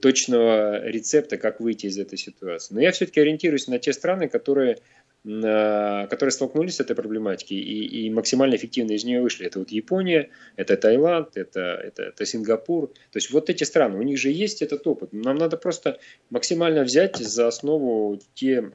точного 0.00 0.84
рецепта, 0.86 1.36
как 1.36 1.60
выйти 1.60 1.86
из 1.86 1.98
этой 1.98 2.18
ситуации. 2.18 2.74
Но 2.74 2.80
я 2.80 2.92
все-таки 2.92 3.20
ориентируюсь 3.20 3.68
на 3.68 3.78
те 3.78 3.92
страны, 3.92 4.28
которые, 4.28 4.78
которые 5.22 6.32
столкнулись 6.32 6.76
с 6.76 6.80
этой 6.80 6.96
проблематикой 6.96 7.58
и, 7.58 8.06
и 8.06 8.10
максимально 8.10 8.56
эффективно 8.56 8.92
из 8.92 9.04
нее 9.04 9.20
вышли. 9.20 9.46
Это 9.46 9.58
вот 9.58 9.70
Япония, 9.70 10.30
это 10.56 10.76
Таиланд, 10.76 11.36
это, 11.36 11.60
это, 11.60 12.04
это 12.04 12.26
Сингапур. 12.26 12.88
То 12.88 13.16
есть 13.16 13.30
вот 13.30 13.50
эти 13.50 13.64
страны, 13.64 13.98
у 13.98 14.02
них 14.02 14.18
же 14.18 14.30
есть 14.30 14.62
этот 14.62 14.86
опыт. 14.86 15.12
Нам 15.12 15.36
надо 15.36 15.56
просто 15.56 15.98
максимально 16.30 16.82
взять 16.82 17.16
за 17.16 17.46
основу 17.46 18.20
те, 18.34 18.72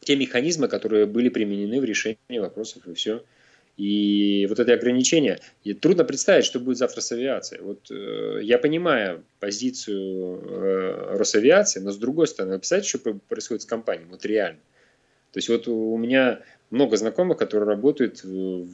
те 0.00 0.16
механизмы, 0.16 0.68
которые 0.68 1.06
были 1.06 1.28
применены 1.28 1.80
в 1.80 1.84
решении 1.84 2.38
вопросов, 2.38 2.86
и 2.86 2.94
все. 2.94 3.22
И 3.80 4.44
вот 4.46 4.58
это 4.58 4.74
ограничение, 4.74 5.40
и 5.64 5.72
трудно 5.72 6.04
представить, 6.04 6.44
что 6.44 6.60
будет 6.60 6.76
завтра 6.76 7.00
с 7.00 7.12
авиацией. 7.12 7.62
Вот 7.62 7.90
э, 7.90 8.40
я 8.42 8.58
понимаю 8.58 9.24
позицию 9.38 10.38
э, 10.42 11.16
Росавиации, 11.16 11.80
но 11.80 11.90
с 11.90 11.96
другой 11.96 12.26
стороны, 12.26 12.52
вы 12.52 12.58
представляете, 12.58 12.90
что 12.90 13.14
происходит 13.14 13.62
с 13.62 13.64
компанией, 13.64 14.06
вот 14.10 14.26
реально. 14.26 14.60
То 15.32 15.38
есть 15.38 15.48
вот 15.48 15.66
у 15.66 15.96
меня 15.96 16.40
много 16.68 16.98
знакомых, 16.98 17.38
которые 17.38 17.66
работают 17.66 18.22
в, 18.22 18.64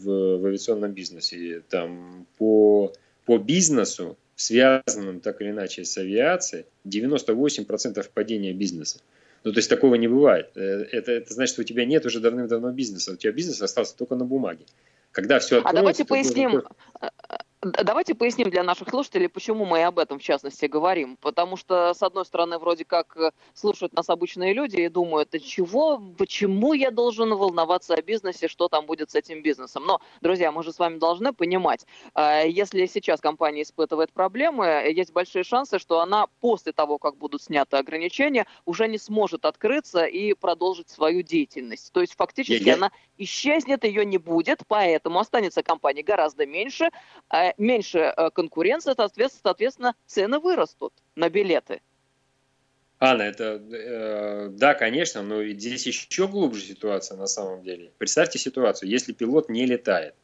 в 0.41 0.45
авиационном 0.45 0.91
бизнесе. 0.91 1.63
Там 1.69 2.27
по, 2.37 2.93
по 3.27 3.39
бизнесу, 3.39 4.17
связанным 4.35 5.21
так 5.21 5.41
или 5.41 5.51
иначе 5.51 5.85
с 5.85 5.97
авиацией, 5.99 6.65
98% 6.85 8.05
падения 8.13 8.53
бизнеса. 8.53 8.99
Ну, 9.45 9.53
то 9.53 9.59
есть 9.61 9.71
такого 9.71 9.95
не 9.95 10.09
бывает. 10.09 10.51
Э, 10.57 10.85
это, 10.91 11.13
это 11.13 11.33
значит, 11.33 11.53
что 11.53 11.63
у 11.63 11.65
тебя 11.65 11.85
нет 11.85 12.05
уже 12.07 12.19
давным-давно 12.19 12.73
бизнеса. 12.73 13.13
У 13.13 13.17
тебя 13.17 13.33
бизнес 13.33 13.63
остался 13.63 13.97
только 13.97 14.17
на 14.17 14.25
бумаге. 14.25 14.65
Когда 15.17 15.39
все 15.39 15.61
откроется, 15.61 15.71
а 15.71 15.73
давайте 15.73 16.05
поясним, 16.05 16.63
Давайте 17.73 18.15
поясним 18.15 18.51
для 18.51 18.63
наших 18.63 18.91
слушателей, 18.91 19.29
почему 19.29 19.65
мы 19.65 19.81
и 19.81 19.83
об 19.83 19.99
этом 19.99 20.19
в 20.19 20.23
частности 20.23 20.67
говорим. 20.67 21.17
Потому 21.17 21.57
что, 21.57 21.95
с 21.95 22.03
одной 22.03 22.25
стороны, 22.25 22.59
вроде 22.59 22.85
как 22.85 23.17
э, 23.17 23.33
слушают 23.55 23.93
нас 23.95 24.09
обычные 24.09 24.53
люди 24.53 24.77
и 24.77 24.89
думают, 24.89 25.35
а 25.35 25.39
чего, 25.41 26.01
почему 26.17 26.75
я 26.75 26.91
должен 26.91 27.35
волноваться 27.35 27.95
о 27.95 28.03
бизнесе, 28.03 28.47
что 28.47 28.69
там 28.69 28.87
будет 28.87 29.11
с 29.11 29.15
этим 29.17 29.43
бизнесом. 29.43 29.85
Но, 29.85 30.01
друзья, 30.21 30.53
мы 30.53 30.63
же 30.63 30.73
с 30.73 30.79
вами 30.79 30.99
должны 30.99 31.33
понимать, 31.33 31.87
э, 32.15 32.49
если 32.49 32.87
сейчас 32.87 33.21
компания 33.21 33.63
испытывает 33.63 34.13
проблемы, 34.13 34.67
есть 34.95 35.13
большие 35.13 35.43
шансы, 35.43 35.79
что 35.79 36.01
она 36.01 36.29
после 36.41 36.73
того, 36.73 36.99
как 36.99 37.17
будут 37.17 37.43
сняты 37.43 37.79
ограничения, 37.79 38.47
уже 38.65 38.87
не 38.87 38.99
сможет 38.99 39.45
открыться 39.45 40.05
и 40.05 40.35
продолжить 40.35 40.89
свою 40.89 41.23
деятельность. 41.23 41.93
То 41.93 42.01
есть 42.01 42.15
фактически 42.15 42.63
я, 42.63 42.73
я... 42.73 42.75
она 42.75 42.91
исчезнет, 43.19 43.85
ее 43.85 44.05
не 44.05 44.19
будет, 44.19 44.61
поэтому 44.69 45.19
останется 45.19 45.63
компания 45.63 46.03
гораздо 46.03 46.47
меньше, 46.47 46.91
э, 47.33 47.56
меньше 47.59 47.99
э, 47.99 48.31
конкуренции, 48.31 48.95
соответственно, 48.97 49.95
цены 50.07 50.39
вырастут 50.39 50.93
на 51.15 51.29
билеты. 51.29 51.81
Анна, 52.99 53.23
это 53.23 53.63
э, 53.71 54.49
да, 54.53 54.75
конечно, 54.75 55.23
но 55.23 55.45
здесь 55.45 55.87
еще 55.87 56.29
глубже 56.29 56.63
ситуация 56.63 57.17
на 57.19 57.27
самом 57.27 57.63
деле. 57.63 57.91
Представьте 57.99 58.39
ситуацию, 58.39 58.89
если 58.89 59.13
пилот 59.13 59.51
не 59.51 59.67
летает, 59.67 60.15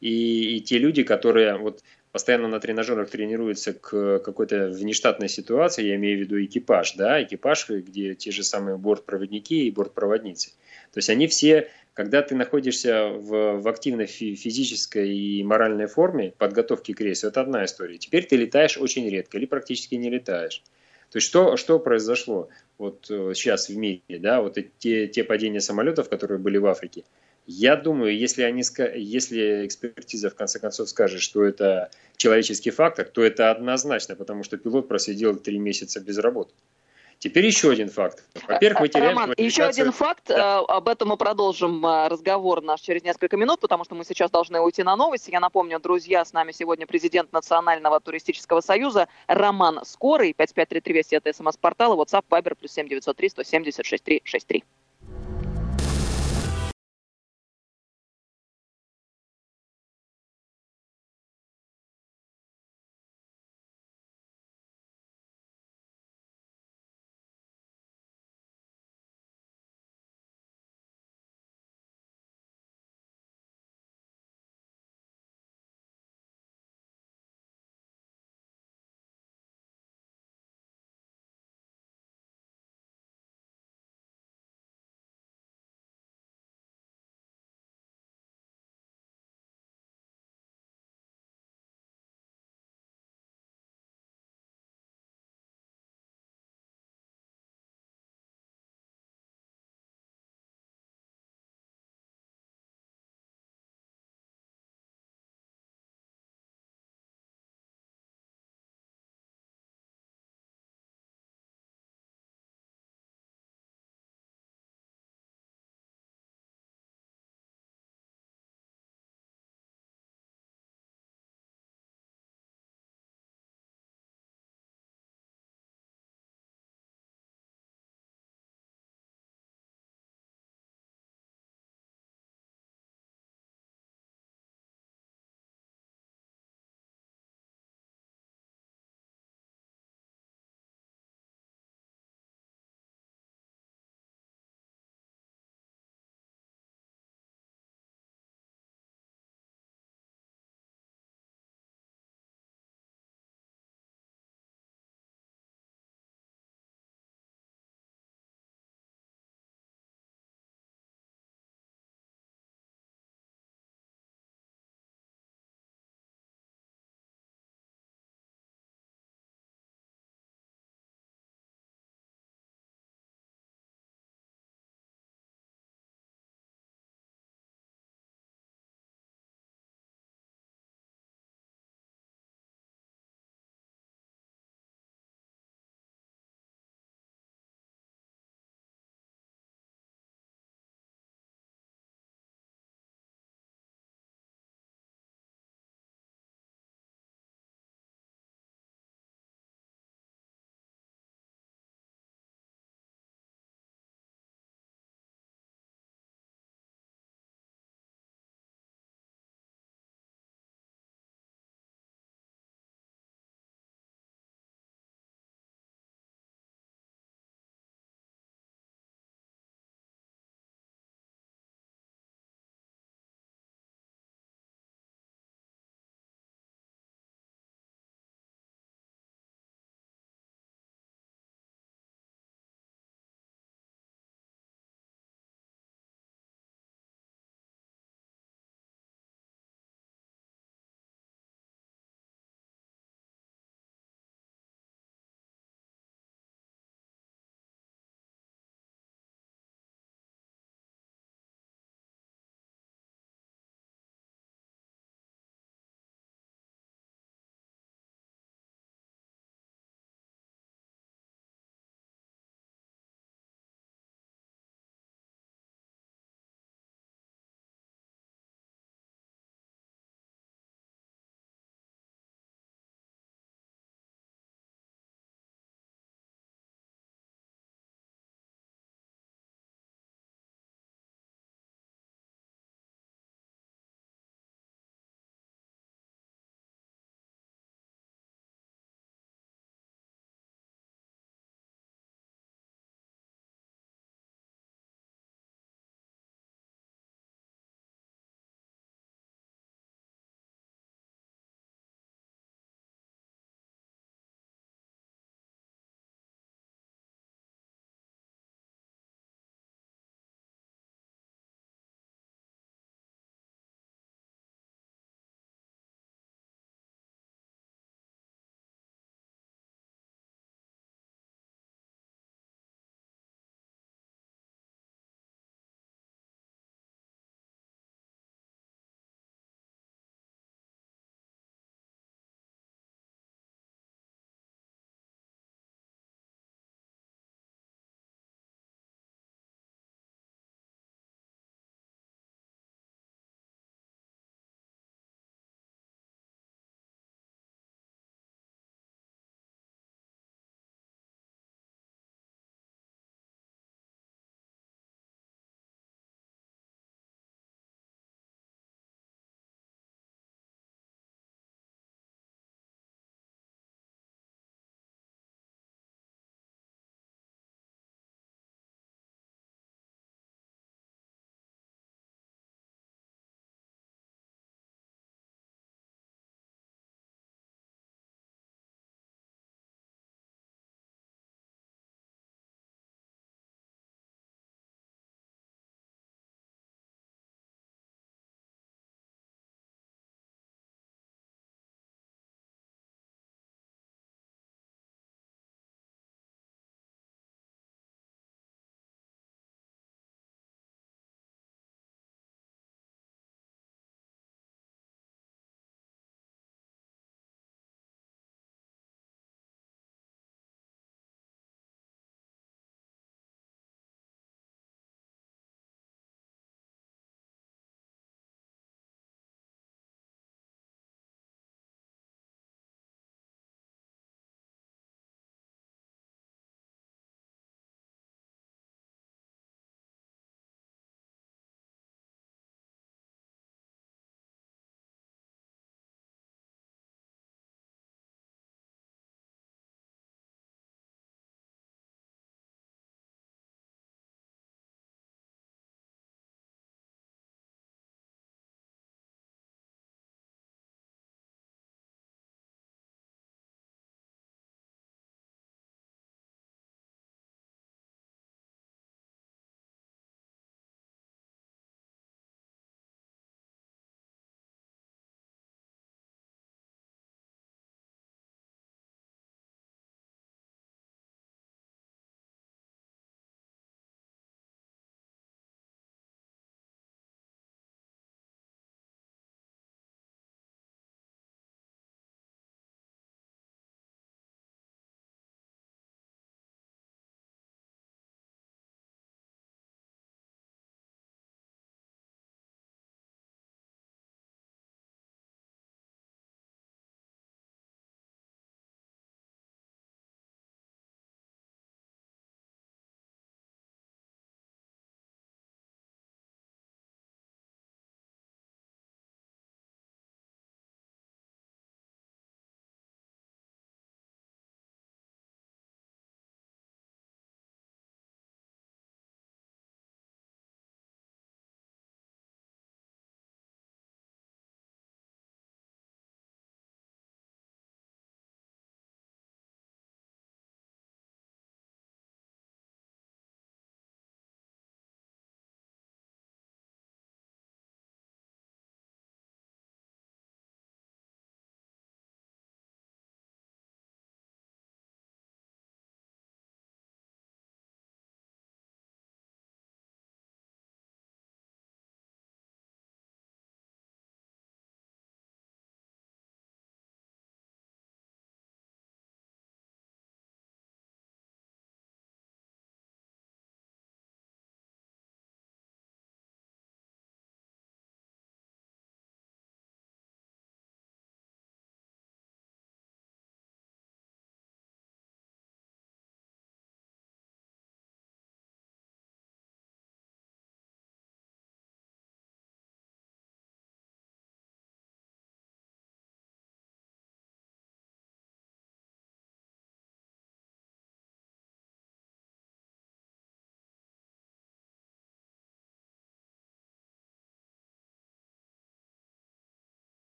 и, 0.00 0.56
и 0.56 0.60
те 0.60 0.78
люди, 0.78 1.02
которые 1.02 1.56
вот 1.56 1.82
постоянно 2.12 2.48
на 2.48 2.60
тренажерах 2.60 3.10
тренируются 3.10 3.72
к 3.72 4.20
какой-то 4.20 4.68
внештатной 4.68 5.28
ситуации, 5.28 5.86
я 5.86 5.96
имею 5.96 6.18
в 6.18 6.20
виду 6.20 6.42
экипаж, 6.42 6.94
да, 6.94 7.22
экипаж, 7.22 7.68
где 7.68 8.14
те 8.14 8.30
же 8.30 8.42
самые 8.42 8.78
бортпроводники 8.78 9.66
и 9.66 9.70
бортпроводницы. 9.70 10.50
То 10.92 10.98
есть 10.98 11.10
они 11.10 11.26
все, 11.26 11.68
когда 11.96 12.22
ты 12.22 12.36
находишься 12.36 13.08
в, 13.08 13.60
в 13.60 13.68
активной 13.68 14.06
физической 14.06 15.12
и 15.12 15.42
моральной 15.42 15.86
форме 15.86 16.32
подготовки 16.38 16.92
к 16.92 17.00
рейсу, 17.00 17.26
это 17.26 17.40
одна 17.40 17.64
история. 17.64 17.98
Теперь 17.98 18.24
ты 18.26 18.36
летаешь 18.36 18.78
очень 18.78 19.08
редко 19.10 19.38
или 19.38 19.46
практически 19.46 19.96
не 19.96 20.08
летаешь. 20.08 20.62
То 21.10 21.16
есть 21.16 21.26
что, 21.26 21.56
что 21.56 21.80
произошло 21.80 22.48
вот 22.78 23.06
сейчас 23.06 23.68
в 23.68 23.76
мире, 23.76 24.02
да, 24.08 24.40
вот 24.40 24.58
те, 24.78 25.08
те 25.08 25.24
падения 25.24 25.60
самолетов, 25.60 26.08
которые 26.08 26.38
были 26.38 26.58
в 26.58 26.66
Африке– 26.66 27.02
я 27.46 27.76
думаю, 27.76 28.18
если, 28.18 28.42
они, 28.42 28.62
если 28.96 29.66
экспертиза 29.66 30.30
в 30.30 30.34
конце 30.34 30.58
концов 30.58 30.88
скажет, 30.88 31.20
что 31.20 31.44
это 31.44 31.90
человеческий 32.16 32.70
фактор, 32.70 33.06
то 33.06 33.22
это 33.22 33.52
однозначно, 33.52 34.16
потому 34.16 34.42
что 34.42 34.56
пилот 34.56 34.88
просидел 34.88 35.36
три 35.36 35.58
месяца 35.58 36.00
без 36.00 36.18
работы. 36.18 36.52
Теперь 37.18 37.46
еще 37.46 37.70
один 37.70 37.88
факт. 37.88 38.22
Во-первых, 38.46 38.80
мы 38.80 38.88
теряем 38.88 39.18
Роман, 39.18 39.34
еще 39.36 39.64
один 39.64 39.90
факт. 39.92 40.24
Да. 40.28 40.60
Э, 40.60 40.64
об 40.68 40.88
этом 40.88 41.08
мы 41.08 41.16
продолжим 41.16 41.84
э, 41.84 42.08
разговор 42.08 42.62
наш 42.62 42.80
через 42.80 43.02
несколько 43.02 43.36
минут, 43.36 43.60
потому 43.60 43.84
что 43.84 43.94
мы 43.94 44.04
сейчас 44.04 44.30
должны 44.30 44.60
уйти 44.60 44.82
на 44.82 44.96
новости. 44.96 45.30
Я 45.30 45.40
напомню, 45.40 45.80
друзья, 45.80 46.24
с 46.24 46.32
нами 46.32 46.52
сегодня 46.52 46.86
президент 46.86 47.32
Национального 47.32 48.00
туристического 48.00 48.60
союза 48.60 49.08
Роман 49.26 49.80
Скорый. 49.84 50.34
5533 50.34 50.94
Вести 50.94 51.16
это 51.16 51.32
смс-портал, 51.32 51.98
WhatsApp, 52.00 52.24
Viber, 52.30 52.54
плюс 52.54 52.72
7903 52.72 53.28
176 53.30 54.04
363. 54.04 54.64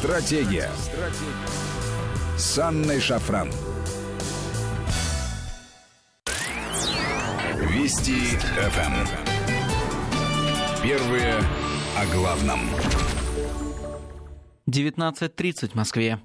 Стратегия. 0.00 0.70
Стратегия. 0.78 2.38
С 2.38 2.58
Анной 2.58 3.00
Шафран. 3.00 3.52
Вести 7.68 8.38
ФМ. 8.38 8.94
Первые 10.82 11.34
о 11.98 12.06
главном. 12.14 12.60
19.30 14.66 15.72
в 15.72 15.74
Москве. 15.74 16.18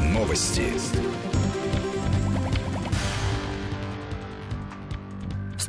Новости. 0.00 0.72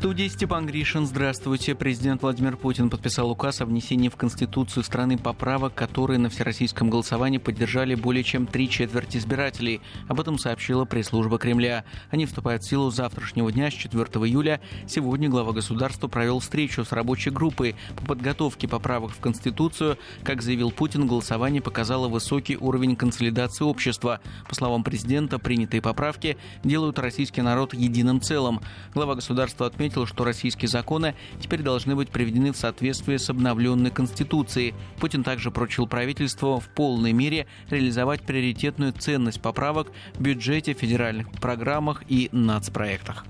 Студии 0.08 0.30
Степан 0.30 0.65
Гришин. 0.65 1.06
Здравствуйте. 1.06 1.76
Президент 1.76 2.22
Владимир 2.22 2.56
Путин 2.56 2.89
подписал 2.89 3.30
указ 3.30 3.60
о 3.60 3.65
внесении 3.65 4.08
в 4.08 4.15
Конституцию 4.15 4.86
страны 4.86 5.17
поправок, 5.17 5.76
которые 5.76 6.17
на 6.17 6.30
всероссийском 6.30 6.89
голосовании 6.89 7.39
поддержали 7.39 7.93
более 7.93 8.24
чем 8.24 8.48
три 8.48 8.70
четверти 8.70 9.17
избирателей. 9.17 9.82
Об 10.08 10.22
этом 10.22 10.39
сообщила 10.39 10.86
пресс-служба 10.86 11.38
Кремля. 11.38 11.84
Они 12.10 12.26
вступают 12.26 12.63
в 12.63 12.70
силу 12.70 12.89
завтрашнего 12.89 13.52
дня, 13.52 13.70
с 13.70 13.74
4 13.74 14.06
июля. 14.26 14.62
Сегодня 14.88 15.28
глава 15.28 15.52
государства 15.52 16.08
провел 16.08 16.39
встречу 16.39 16.86
с 16.86 16.93
рабочей 16.93 17.32
группой 17.32 17.76
по 17.98 18.06
подготовке 18.06 18.70
поправок 18.70 19.12
в 19.12 19.20
Конституцию. 19.20 19.98
Как 20.24 20.41
заявил 20.41 20.72
Путин, 20.72 21.06
голосование 21.06 21.62
показало 21.62 22.08
высокий 22.08 22.56
уровень 22.56 22.96
консолидации 22.96 23.65
общества. 23.65 24.22
По 24.48 24.56
словам 24.56 24.86
президента, 24.86 25.38
принятые 25.38 25.82
поправки 25.82 26.38
делают 26.63 26.98
российский 26.98 27.41
народ 27.41 27.74
единым 27.74 28.22
целым. 28.22 28.62
Глава 28.93 29.15
государства 29.15 29.67
отметил, 29.67 29.96
отметил, 29.97 30.05
что 30.05 30.23
российские 30.23 30.69
законы 30.69 31.15
теперь 31.41 31.62
должны 31.62 31.95
быть 31.95 32.10
приведены 32.10 32.51
в 32.51 32.57
соответствие 32.57 33.17
с 33.19 33.29
обновленной 33.29 33.91
Конституцией. 33.91 34.73
Путин 34.99 35.23
также 35.23 35.51
поручил 35.51 35.88
правительству 35.88 36.60
в 36.60 36.67
полной 36.69 37.13
мере 37.13 37.47
реализовать 37.69 38.21
приоритетную 38.21 38.93
ценность 38.93 39.41
поправок 39.41 39.91
в 40.15 40.21
бюджете, 40.21 40.73
федеральных 40.73 41.31
программах 41.31 42.03
и 42.07 42.29
нацпроектах. 42.31 43.25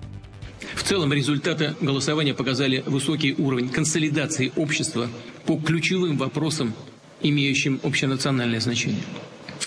В 0.75 0.83
целом 0.83 1.13
результаты 1.13 1.75
голосования 1.81 2.33
показали 2.33 2.83
высокий 2.85 3.33
уровень 3.37 3.69
консолидации 3.69 4.51
общества 4.55 5.07
по 5.45 5.57
ключевым 5.57 6.17
вопросам, 6.17 6.73
имеющим 7.21 7.79
общенациональное 7.83 8.59
значение. 8.59 9.03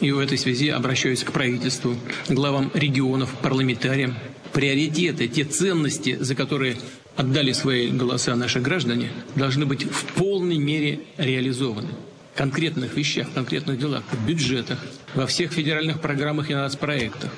И 0.01 0.13
в 0.13 0.19
этой 0.19 0.39
связи 0.39 0.69
обращаюсь 0.69 1.25
к 1.25 1.33
правительству, 1.33 1.95
главам 2.29 2.71
регионов, 2.75 3.35
парламентариям, 3.43 4.15
приоритеты, 4.53 5.29
те 5.29 5.45
ценности, 5.45 6.17
за 6.21 6.35
которые 6.35 6.77
отдали 7.17 7.53
свои 7.53 7.91
голоса 7.91 8.37
наши 8.37 8.61
граждане, 8.61 9.11
должны 9.37 9.67
быть 9.67 9.85
в 9.85 10.05
полной 10.15 10.59
мере 10.59 11.01
реализованы. 11.17 11.91
В 12.35 12.39
конкретных 12.39 12.97
вещах, 12.97 13.29
в 13.29 13.35
конкретных 13.35 13.79
делах, 13.79 14.05
в 14.11 14.27
бюджетах, 14.27 14.79
во 15.15 15.27
всех 15.27 15.53
федеральных 15.53 16.01
программах 16.01 16.51
и 16.51 16.55
нацпроектах. 16.55 17.31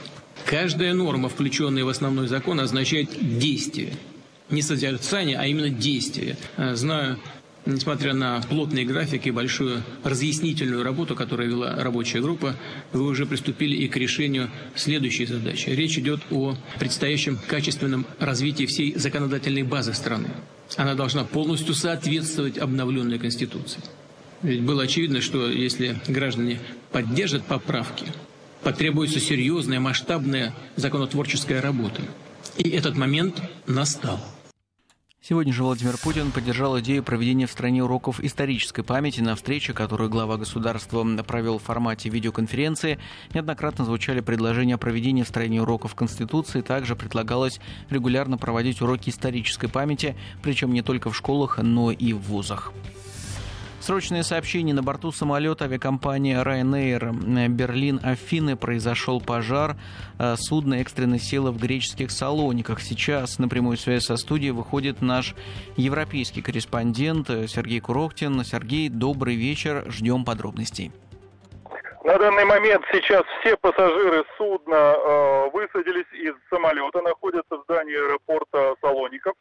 Каждая 0.45 0.93
норма, 0.93 1.29
включенная 1.29 1.85
в 1.85 1.89
основной 1.89 2.29
закон, 2.29 2.61
означает 2.61 3.11
действие. 3.39 3.95
Не 4.51 4.61
созерцание, 4.61 5.39
а 5.39 5.47
именно 5.47 5.71
действие. 5.71 6.37
Знаю 6.57 7.19
Несмотря 7.65 8.13
на 8.13 8.41
плотный 8.41 8.85
график 8.85 9.27
и 9.27 9.31
большую 9.31 9.85
разъяснительную 10.03 10.83
работу, 10.83 11.15
которую 11.15 11.49
вела 11.49 11.77
рабочая 11.77 12.21
группа, 12.21 12.57
вы 12.93 13.05
уже 13.05 13.25
приступили 13.25 13.77
и 13.77 13.87
к 13.87 13.97
решению 13.97 14.51
следующей 14.75 15.27
задачи. 15.27 15.69
Речь 15.69 15.97
идет 15.97 16.21
о 16.33 16.57
предстоящем 16.81 17.39
качественном 17.47 18.05
развитии 18.19 18.67
всей 18.67 18.97
законодательной 18.97 19.63
базы 19.63 19.95
страны. 19.95 20.31
Она 20.77 20.95
должна 20.95 21.23
полностью 21.23 21.75
соответствовать 21.75 22.59
обновленной 22.59 23.21
Конституции. 23.21 23.81
Ведь 24.43 24.63
было 24.63 24.83
очевидно, 24.83 25.21
что 25.21 25.49
если 25.49 26.01
граждане 26.09 26.59
поддержат 26.91 27.45
поправки, 27.45 28.07
потребуется 28.65 29.21
серьезная, 29.21 29.79
масштабная 29.79 30.53
законотворческая 30.75 31.61
работа. 31.61 32.03
И 32.59 32.69
этот 32.71 32.97
момент 32.97 33.41
настал. 33.69 34.21
Сегодня 35.25 35.53
же 35.53 35.63
Владимир 35.63 35.97
Путин 35.99 36.33
поддержал 36.33 36.81
идею 36.81 37.05
проведения 37.05 37.47
в 37.47 37.53
стране 37.53 37.85
уроков 37.85 38.19
исторической 38.19 38.83
памяти 38.83 39.21
на 39.21 39.37
встрече, 39.37 39.73
которую 39.73 40.11
глава 40.11 40.37
государства 40.37 41.07
провел 41.23 41.61
в 41.61 41.63
формате 41.63 42.09
видеоконференции. 42.09 42.99
Неоднократно 43.33 43.85
звучали 43.85 44.19
предложения 44.19 44.75
о 44.75 44.79
проведении 44.79 45.23
в 45.23 45.29
стране 45.29 45.63
уроков 45.63 45.95
Конституции. 45.95 46.61
Также 46.61 46.97
предлагалось 46.97 47.61
регулярно 47.89 48.37
проводить 48.37 48.83
уроки 48.83 49.11
исторической 49.11 49.69
памяти, 49.69 50.17
причем 50.43 50.73
не 50.73 50.83
только 50.83 51.09
в 51.09 51.17
школах, 51.17 51.59
но 51.59 51.93
и 51.93 52.13
в 52.13 52.23
вузах. 52.23 52.73
Срочное 53.83 54.23
сообщение. 54.23 54.77
На 54.77 54.85
борту 54.85 55.11
самолета 55.11 55.65
авиакомпании 55.65 56.41
Ryanair 56.41 57.49
Берлин-Афины 57.49 58.57
произошел 58.57 59.21
пожар. 59.21 59.75
Э, 60.21 60.37
судно 60.37 60.75
экстренно 60.75 61.19
село 61.19 61.51
в 61.51 61.59
греческих 61.59 62.13
Салониках. 62.13 62.81
Сейчас 62.81 63.41
на 63.41 63.49
прямую 63.49 63.77
связь 63.77 64.05
со 64.05 64.17
студией 64.17 64.53
выходит 64.53 65.03
наш 65.03 65.35
европейский 65.77 66.43
корреспондент 66.43 67.27
Сергей 67.27 67.81
Курохтин. 67.81 68.45
Сергей, 68.45 68.89
добрый 68.89 69.35
вечер. 69.35 69.85
Ждем 69.89 70.25
подробностей. 70.25 70.93
На 72.05 72.17
данный 72.19 72.45
момент 72.45 72.85
сейчас 72.93 73.25
все 73.41 73.57
пассажиры 73.57 74.25
судна 74.39 74.77
э, 74.77 75.51
высадились 75.53 76.07
из 76.13 76.35
самолета, 76.51 77.03
находятся 77.03 77.57
в 77.57 77.65
здании 77.65 77.97
аэропорта 77.97 78.77
Салоников. 78.81 79.35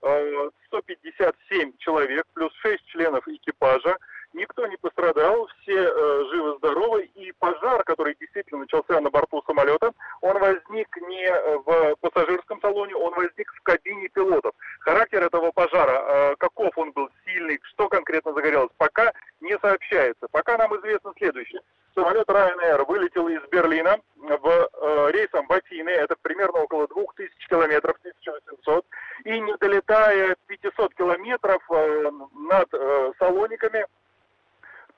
157 0.00 1.72
человек, 1.78 2.24
плюс 2.34 2.52
6 2.62 2.86
членов 2.86 3.26
экипажа. 3.26 3.96
Никто 4.34 4.66
не 4.66 4.76
пострадал, 4.76 5.48
все 5.62 5.72
э, 5.72 6.24
живы-здоровы. 6.30 7.04
И 7.14 7.32
пожар, 7.32 7.82
который 7.84 8.14
действительно 8.20 8.60
начался 8.60 9.00
на 9.00 9.10
борту 9.10 9.42
самолета, 9.46 9.92
он 10.20 10.38
возник 10.38 10.94
не 11.08 11.32
в 11.64 11.96
пассажирском 12.00 12.60
салоне, 12.60 12.94
он 12.94 13.14
возник 13.14 13.50
в 13.54 13.62
кабине 13.62 14.08
пилотов. 14.08 14.52
Характер 14.80 15.22
этого 15.22 15.50
пожара, 15.50 16.32
э, 16.32 16.36
каков 16.36 16.76
он 16.76 16.92
был, 16.92 17.08
сильный, 17.24 17.58
что 17.62 17.88
конкретно 17.88 18.34
загорелось, 18.34 18.70
пока 18.76 19.12
не 19.40 19.58
сообщается. 19.58 20.28
Пока 20.30 20.58
нам 20.58 20.76
известно 20.76 21.12
следующее. 21.16 21.62
Самолет 21.98 22.28
Ryanair 22.28 22.84
вылетел 22.86 23.26
из 23.28 23.40
Берлина 23.50 23.98
в 24.16 24.46
э, 24.46 25.10
рейсом 25.12 25.46
в 25.48 25.52
Афины, 25.52 25.90
это 25.90 26.14
примерно 26.22 26.60
около 26.60 26.86
2000 26.86 27.48
километров, 27.48 27.96
1800, 28.00 28.86
и 29.24 29.40
не 29.40 29.56
долетая 29.56 30.36
500 30.46 30.94
километров 30.94 31.60
э, 31.70 32.10
над 32.34 32.68
э, 32.72 33.12
Салониками, 33.18 33.84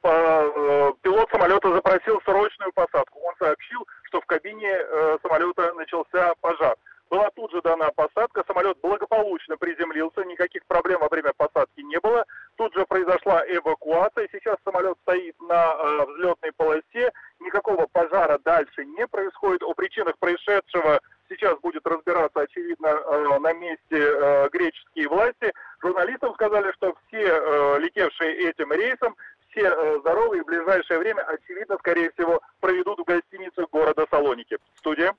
э, 0.03 0.93
пилот 1.01 1.31
самолета 1.31 1.73
запросил 1.73 2.21
срочную 2.25 2.73
посадку. 2.75 3.19
Он 3.21 3.35
сообщил, 3.39 3.87
что 4.03 4.21
в 4.21 4.27
кабине 4.27 4.71
э, 4.71 5.19
самолета 5.23 5.73
начался 5.75 6.35
пожар. 6.43 6.77
Была 7.11 7.29
тут 7.35 7.51
же 7.51 7.61
дана 7.61 7.91
посадка, 7.91 8.45
самолет 8.47 8.79
благополучно 8.81 9.57
приземлился, 9.57 10.25
никаких 10.25 10.65
проблем 10.67 11.01
во 11.01 11.09
время 11.09 11.33
посадки 11.37 11.81
не 11.81 11.99
было. 11.99 12.25
Тут 12.55 12.73
же 12.73 12.87
произошла 12.87 13.43
эвакуация, 13.49 14.29
сейчас 14.31 14.57
самолет 14.65 14.97
стоит 15.03 15.35
на 15.41 15.75
э, 15.75 16.07
взлетной 16.07 16.53
полосе, 16.53 17.11
никакого 17.41 17.89
пожара 17.91 18.39
дальше 18.45 18.85
не 18.85 19.09
происходит. 19.09 19.65
О 19.65 19.75
причинах 19.75 20.17
происшедшего 20.19 21.01
сейчас 21.29 21.59
будет 21.59 21.85
разбираться, 21.85 22.43
очевидно, 22.43 22.87
э, 22.87 23.39
на 23.41 23.53
месте 23.55 23.81
э, 23.91 24.49
греческие 24.53 25.09
власти. 25.09 25.53
Журналистам 25.83 26.33
сказали, 26.35 26.71
что 26.77 26.95
все 27.09 27.27
э, 27.27 27.79
летевшие 27.81 28.51
этим 28.51 28.73
рейсом, 28.73 29.17
все 29.51 29.63
э, 29.63 29.99
здоровые 29.99 30.45
в 30.45 30.47
ближайшее 30.47 31.01
время, 31.01 31.23
очевидно, 31.23 31.77
скорее 31.79 32.13
всего, 32.13 32.41
проведут 32.61 33.01
в 33.01 33.05
гостинице 33.05 33.67
города 33.73 34.07
Салоники. 34.13 34.59
Студия. 34.77 35.13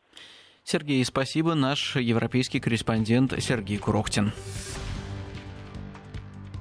Сергей, 0.72 1.04
спасибо. 1.04 1.54
Наш 1.54 1.98
европейский 1.98 2.62
корреспондент 2.62 3.34
Сергей 3.40 3.78
Курохтин. 3.78 4.32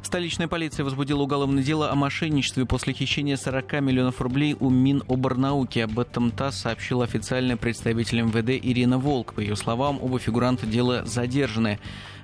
Столичная 0.03 0.49
полиция 0.49 0.83
возбудила 0.83 1.23
уголовное 1.23 1.63
дело 1.63 1.93
о 1.93 1.95
мошенничестве 1.95 2.67
после 2.67 2.93
хищения 2.93 3.37
40 3.37 3.75
миллионов 3.81 4.21
рублей 4.21 4.57
у 4.59 4.69
Миноборнауки. 4.69 5.79
Об 5.79 6.01
этом 6.01 6.33
ТАСС 6.33 6.63
сообщил 6.63 7.03
официальный 7.03 7.55
представитель 7.55 8.23
МВД 8.23 8.51
Ирина 8.51 8.99
Волк. 8.99 9.35
По 9.35 9.39
ее 9.39 9.55
словам, 9.55 10.01
оба 10.03 10.19
фигуранта 10.19 10.67
дела 10.67 11.05
задержаны. 11.05 11.79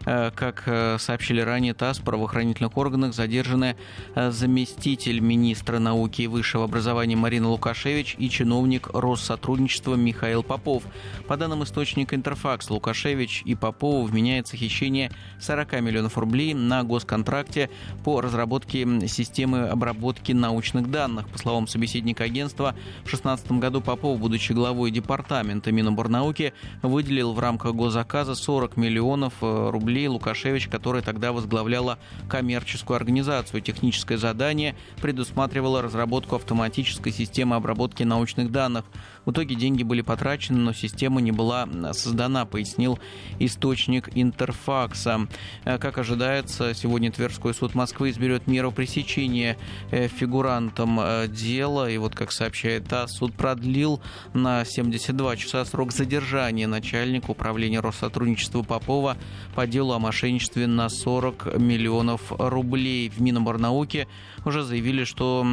Э, 0.06 0.30
как 0.30 0.62
э, 0.66 0.98
сообщили 1.00 1.40
ранее 1.40 1.74
ТАСС, 1.74 1.98
в 1.98 2.04
правоохранительных 2.04 2.76
органах 2.76 3.12
задержаны 3.12 3.76
э, 4.14 4.30
заместитель 4.30 5.18
министра 5.18 5.80
науки 5.80 6.22
и 6.22 6.26
высшего 6.28 6.64
образования 6.64 7.16
Марина 7.16 7.48
Лукашевич 7.48 8.14
и 8.16 8.30
чиновник 8.30 8.88
Россотрудничества 8.94 9.96
Михаил 9.96 10.44
Попов. 10.44 10.84
По 11.26 11.36
данным 11.36 11.64
источника 11.64 12.14
Интерфакс, 12.14 12.70
Лукашевич 12.70 13.42
и 13.44 13.56
Попову 13.56 14.04
вменяется 14.04 14.56
хищение 14.56 15.10
40 15.40 15.80
миллионов 15.80 16.16
рублей 16.16 16.54
на 16.54 16.84
госконтракте 16.84 17.68
по 18.04 18.20
разработке 18.20 18.86
системы 19.08 19.66
обработки 19.66 20.30
научных 20.30 20.88
данных. 20.88 21.28
По 21.28 21.38
словам 21.38 21.66
собеседника 21.66 22.22
агентства, 22.22 22.76
в 23.00 23.08
2016 23.08 23.52
году 23.52 23.80
Попов, 23.80 24.20
будучи 24.20 24.52
главой 24.52 24.92
департамента 24.92 25.72
Миноборнауки, 25.72 26.52
выделил 26.82 27.32
в 27.32 27.40
рамках 27.40 27.74
госзаказа 27.74 28.36
40 28.36 28.76
миллионов 28.76 29.34
рублей 29.40 29.95
рублей 29.96 30.08
Лукашевич, 30.08 30.68
которая 30.68 31.02
тогда 31.02 31.32
возглавляла 31.32 31.98
коммерческую 32.28 32.96
организацию. 32.96 33.62
Техническое 33.62 34.18
задание 34.18 34.76
предусматривало 35.00 35.80
разработку 35.80 36.36
автоматической 36.36 37.12
системы 37.12 37.56
обработки 37.56 38.02
научных 38.02 38.52
данных. 38.52 38.84
В 39.26 39.32
итоге 39.32 39.56
деньги 39.56 39.82
были 39.82 40.02
потрачены, 40.02 40.60
но 40.60 40.72
система 40.72 41.20
не 41.20 41.32
была 41.32 41.68
создана, 41.92 42.46
пояснил 42.46 43.00
источник 43.40 44.08
Интерфакса. 44.14 45.26
Э, 45.64 45.78
как 45.78 45.98
ожидается, 45.98 46.74
сегодня 46.74 47.10
Тверской 47.10 47.52
суд 47.52 47.74
Москвы 47.74 48.10
изберет 48.10 48.46
меру 48.46 48.70
пресечения 48.70 49.58
э, 49.90 50.06
фигурантам 50.06 51.00
э, 51.00 51.26
дела. 51.26 51.90
И 51.90 51.98
вот, 51.98 52.14
как 52.14 52.30
сообщает 52.30 52.86
ТАСС, 52.86 53.16
суд 53.16 53.34
продлил 53.34 54.00
на 54.32 54.64
72 54.64 55.36
часа 55.36 55.64
срок 55.64 55.90
задержания 55.90 56.68
начальника 56.68 57.32
управления 57.32 57.80
Россотрудничества 57.80 58.62
Попова 58.62 59.16
по 59.56 59.66
делу 59.66 59.92
о 59.92 59.98
мошенничестве 59.98 60.68
на 60.68 60.88
40 60.88 61.58
миллионов 61.58 62.32
рублей. 62.38 63.08
В 63.08 63.20
Миноборнауке 63.20 64.06
уже 64.44 64.62
заявили, 64.62 65.02
что 65.02 65.44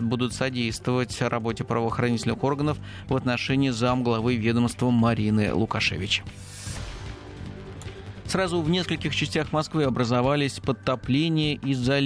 будут 0.00 0.32
содействовать 0.32 1.20
работе 1.20 1.64
правоохранительных 1.64 2.42
органов 2.42 2.78
в 3.10 3.16
отношении 3.16 3.70
замглавы 3.70 4.36
ведомства 4.36 4.90
Марины 4.90 5.52
Лукашевич. 5.52 6.22
Сразу 8.30 8.62
в 8.62 8.70
нескольких 8.70 9.12
частях 9.12 9.50
Москвы 9.50 9.82
образовались 9.82 10.60
подтопления 10.60 11.56
из-за. 11.56 11.98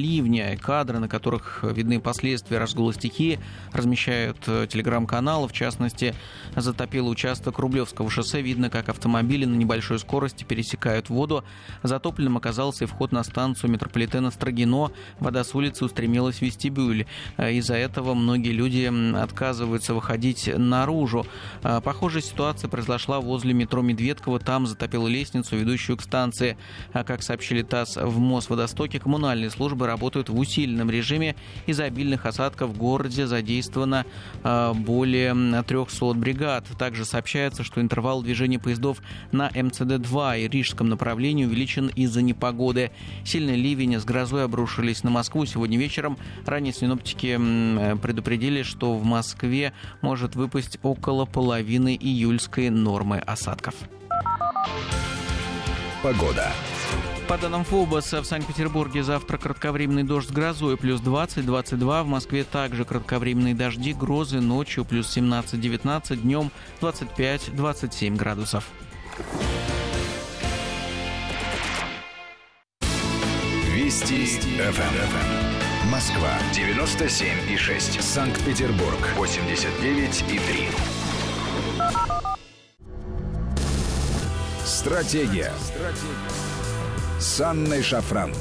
Кадры, 0.56 0.98
на 0.98 1.06
которых 1.06 1.62
видны 1.62 2.00
последствия 2.00 2.56
разгула 2.56 2.94
стихии, 2.94 3.38
размещают 3.72 4.38
э, 4.46 4.66
телеграм-каналы. 4.66 5.46
В 5.48 5.52
частности, 5.52 6.14
затопило 6.56 7.10
участок 7.10 7.58
Рублевского 7.58 8.08
шоссе. 8.08 8.40
Видно, 8.40 8.70
как 8.70 8.88
автомобили 8.88 9.44
на 9.44 9.54
небольшой 9.54 9.98
скорости 9.98 10.44
пересекают 10.44 11.10
воду. 11.10 11.44
Затопленным 11.82 12.38
оказался 12.38 12.84
и 12.84 12.86
вход 12.86 13.12
на 13.12 13.22
станцию 13.22 13.70
метрополитена 13.70 14.30
Строгино. 14.30 14.92
Вода 15.20 15.44
с 15.44 15.54
улицы 15.54 15.84
устремилась 15.84 16.38
в 16.38 16.42
вестибюль. 16.42 17.04
Э, 17.36 17.52
из-за 17.52 17.74
этого 17.74 18.14
многие 18.14 18.52
люди 18.52 18.90
отказываются 19.14 19.92
выходить 19.92 20.50
наружу. 20.56 21.26
Э, 21.62 21.82
похожая 21.84 22.22
ситуация 22.22 22.68
произошла 22.68 23.20
возле 23.20 23.52
метро 23.52 23.82
Медведково. 23.82 24.40
Там 24.40 24.66
затопило 24.66 25.06
лестницу, 25.06 25.54
ведущую 25.56 25.98
к 25.98 26.00
станции. 26.00 26.13
А 26.14 27.04
как 27.04 27.22
сообщили 27.22 27.62
ТАСС 27.62 27.96
в 27.96 28.18
Мосводостоке, 28.18 29.00
коммунальные 29.00 29.50
службы 29.50 29.86
работают 29.86 30.28
в 30.28 30.38
усиленном 30.38 30.90
режиме. 30.90 31.34
Из-за 31.66 31.84
обильных 31.84 32.26
осадков 32.26 32.70
в 32.70 32.78
городе 32.78 33.26
задействовано 33.26 34.06
а, 34.42 34.72
более 34.74 35.62
300 35.62 36.14
бригад. 36.14 36.66
Также 36.78 37.04
сообщается, 37.04 37.64
что 37.64 37.80
интервал 37.80 38.22
движения 38.22 38.58
поездов 38.58 38.98
на 39.32 39.48
МЦД-2 39.48 40.42
и 40.42 40.48
Рижском 40.48 40.88
направлении 40.88 41.44
увеличен 41.44 41.88
из-за 41.88 42.22
непогоды. 42.22 42.90
Сильный 43.24 43.56
ливень 43.56 43.98
с 43.98 44.04
грозой 44.04 44.44
обрушились 44.44 45.02
на 45.02 45.10
Москву 45.10 45.46
сегодня 45.46 45.78
вечером. 45.78 46.18
Ранее 46.46 46.72
синоптики 46.72 47.36
предупредили, 47.96 48.62
что 48.62 48.94
в 48.96 49.04
Москве 49.04 49.72
может 50.00 50.36
выпасть 50.36 50.78
около 50.82 51.24
половины 51.24 51.96
июльской 52.00 52.70
нормы 52.70 53.18
осадков. 53.18 53.74
Погода. 56.04 56.52
По 57.28 57.38
данным 57.38 57.64
ФОБОСа, 57.64 58.20
в 58.20 58.26
Санкт-Петербурге 58.26 59.02
завтра 59.02 59.38
кратковременный 59.38 60.02
дождь 60.02 60.28
с 60.28 60.30
грозой 60.30 60.76
плюс 60.76 61.00
20-22. 61.00 62.02
В 62.02 62.06
Москве 62.06 62.44
также 62.44 62.84
кратковременные 62.84 63.54
дожди, 63.54 63.94
грозы 63.94 64.42
ночью 64.42 64.84
плюс 64.84 65.16
17-19, 65.16 66.16
днем 66.16 66.50
25-27 66.82 68.16
градусов. 68.16 68.68
Вести. 73.70 74.26
ФМ. 74.26 75.90
Москва 75.90 76.32
97 76.52 77.50
и 77.50 77.56
6. 77.56 78.02
Санкт-Петербург 78.02 78.98
89 79.16 80.24
и 80.30 80.38
3. 80.38 81.03
Стратегия. 84.84 85.50
Стратегия. 85.62 87.18
С 87.18 87.40
Анной 87.40 87.82
Шафран. 87.82 88.34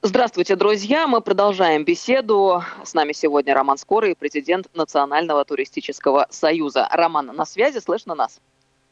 Здравствуйте, 0.00 0.56
друзья. 0.56 1.06
Мы 1.06 1.20
продолжаем 1.20 1.84
беседу. 1.84 2.64
С 2.82 2.94
нами 2.94 3.12
сегодня 3.12 3.52
Роман 3.52 3.76
Скорый, 3.76 4.16
президент 4.16 4.74
Национального 4.74 5.44
туристического 5.44 6.26
союза. 6.30 6.88
Роман, 6.90 7.26
на 7.36 7.44
связи, 7.44 7.80
слышно 7.80 8.14
нас? 8.14 8.40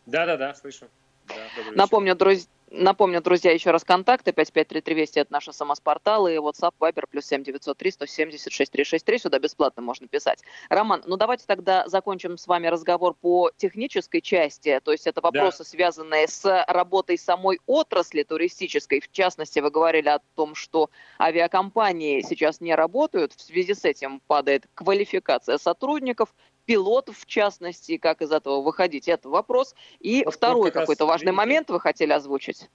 Да-да-да, 0.04 0.52
слышу. 0.52 0.84
Да, 1.28 1.34
Напомню, 1.74 2.14
друзья, 2.14 2.46
Напомню, 2.74 3.20
друзья, 3.20 3.52
еще 3.52 3.70
раз 3.70 3.84
контакты 3.84 4.32
553320 4.32 5.16
это 5.18 5.30
наши 5.30 5.52
самоспорталы 5.52 6.34
и 6.34 6.38
WhatsApp, 6.38 6.72
Viber, 6.80 7.04
плюс 7.06 7.26
7903 7.26 7.90
176 7.90 8.72
363. 8.72 9.18
Сюда 9.18 9.38
бесплатно 9.38 9.82
можно 9.82 10.08
писать. 10.08 10.42
Роман, 10.70 11.02
ну 11.04 11.18
давайте 11.18 11.44
тогда 11.46 11.86
закончим 11.86 12.38
с 12.38 12.46
вами 12.46 12.68
разговор 12.68 13.14
по 13.20 13.50
технической 13.58 14.22
части. 14.22 14.80
То 14.82 14.92
есть 14.92 15.06
это 15.06 15.20
вопросы, 15.20 15.58
да. 15.58 15.64
связанные 15.64 16.26
с 16.26 16.64
работой 16.66 17.18
самой 17.18 17.60
отрасли 17.66 18.22
туристической. 18.22 19.00
В 19.00 19.12
частности, 19.12 19.58
вы 19.58 19.70
говорили 19.70 20.08
о 20.08 20.20
том, 20.34 20.54
что 20.54 20.88
авиакомпании 21.20 22.22
сейчас 22.22 22.62
не 22.62 22.74
работают. 22.74 23.34
В 23.34 23.42
связи 23.42 23.74
с 23.74 23.84
этим 23.84 24.20
падает 24.26 24.64
квалификация 24.72 25.58
сотрудников 25.58 26.34
пилотов, 26.64 27.18
в 27.18 27.26
частности, 27.26 27.96
как 27.96 28.22
из 28.22 28.32
этого 28.32 28.62
выходить, 28.62 29.08
это 29.08 29.28
вопрос. 29.28 29.74
И 30.00 30.22
вот 30.24 30.34
второй 30.34 30.70
какой-то 30.70 31.06
важный 31.06 31.32
видите, 31.32 31.36
момент 31.36 31.70
вы 31.70 31.80
хотели 31.80 32.12
озвучить. 32.12 32.68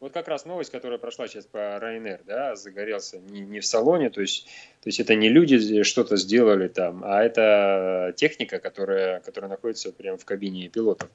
Вот 0.00 0.12
как 0.12 0.28
раз 0.28 0.44
новость, 0.44 0.70
которая 0.70 0.98
прошла 0.98 1.26
сейчас 1.26 1.46
по 1.46 1.58
Ryanair, 1.58 2.20
да, 2.24 2.54
загорелся 2.54 3.18
не, 3.18 3.40
не 3.40 3.58
в 3.58 3.66
салоне, 3.66 4.10
то 4.10 4.20
есть, 4.20 4.44
то 4.80 4.88
есть 4.88 5.00
это 5.00 5.16
не 5.16 5.28
люди 5.28 5.82
что-то 5.82 6.16
сделали 6.16 6.68
там, 6.68 7.02
а 7.04 7.24
это 7.24 8.12
техника, 8.16 8.60
которая, 8.60 9.18
которая 9.20 9.50
находится 9.50 9.92
прямо 9.92 10.16
в 10.16 10.24
кабине 10.24 10.68
пилотов. 10.68 11.10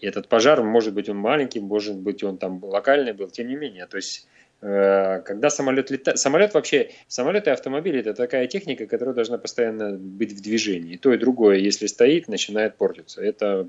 И 0.00 0.06
этот 0.06 0.28
пожар, 0.28 0.60
может 0.64 0.94
быть, 0.94 1.08
он 1.08 1.16
маленький, 1.16 1.60
может 1.60 1.96
быть, 1.96 2.24
он 2.24 2.36
там 2.36 2.62
локальный 2.64 3.12
был, 3.12 3.30
тем 3.30 3.46
не 3.46 3.54
менее. 3.54 3.86
То 3.86 3.98
есть 3.98 4.26
когда 4.64 5.50
самолет 5.50 5.90
летает, 5.90 6.18
самолет 6.18 6.54
вообще, 6.54 6.90
самолет 7.06 7.46
и 7.46 7.50
автомобиль 7.50 7.98
это 7.98 8.14
такая 8.14 8.46
техника, 8.46 8.86
которая 8.86 9.14
должна 9.14 9.36
постоянно 9.36 9.92
быть 9.92 10.32
в 10.32 10.40
движении. 10.40 10.96
То 10.96 11.12
и 11.12 11.18
другое, 11.18 11.58
если 11.58 11.86
стоит, 11.86 12.28
начинает 12.28 12.76
портиться. 12.76 13.22
Это 13.22 13.68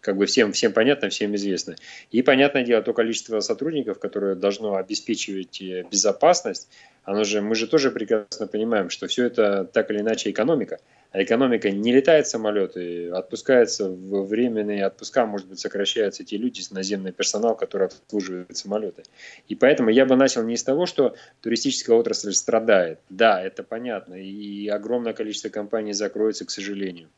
как 0.00 0.16
бы 0.16 0.26
всем, 0.26 0.52
всем 0.52 0.72
понятно, 0.72 1.08
всем 1.08 1.34
известно. 1.34 1.76
И 2.10 2.22
понятное 2.22 2.64
дело, 2.64 2.82
то 2.82 2.92
количество 2.92 3.40
сотрудников, 3.40 3.98
которое 3.98 4.34
должно 4.34 4.76
обеспечивать 4.76 5.60
э, 5.60 5.84
безопасность, 5.90 6.68
оно 7.06 7.22
же, 7.22 7.40
мы 7.40 7.54
же 7.54 7.68
тоже 7.68 7.92
прекрасно 7.92 8.48
понимаем, 8.48 8.90
что 8.90 9.06
все 9.06 9.26
это 9.26 9.64
так 9.64 9.90
или 9.90 10.00
иначе 10.00 10.30
экономика. 10.30 10.80
А 11.12 11.22
экономика 11.22 11.70
не 11.70 11.92
летает 11.92 12.26
самолеты, 12.26 13.10
отпускаются 13.10 13.88
в 13.88 14.26
временные 14.26 14.84
отпуска, 14.84 15.24
может 15.24 15.46
быть, 15.46 15.60
сокращаются 15.60 16.24
те 16.24 16.36
люди, 16.36 16.62
наземный 16.72 17.12
персонал, 17.12 17.56
который 17.56 17.86
обслуживает 17.86 18.56
самолеты. 18.56 19.04
И 19.46 19.54
поэтому 19.54 19.90
я 19.90 20.04
бы 20.04 20.16
начал 20.16 20.42
не 20.42 20.56
с 20.56 20.64
того, 20.64 20.84
что 20.84 21.14
туристическая 21.42 21.96
отрасль 21.96 22.32
страдает. 22.32 22.98
Да, 23.08 23.40
это 23.40 23.62
понятно, 23.62 24.14
и 24.14 24.66
огромное 24.66 25.12
количество 25.12 25.48
компаний 25.48 25.92
закроется, 25.92 26.44
к 26.44 26.50
сожалению 26.50 27.08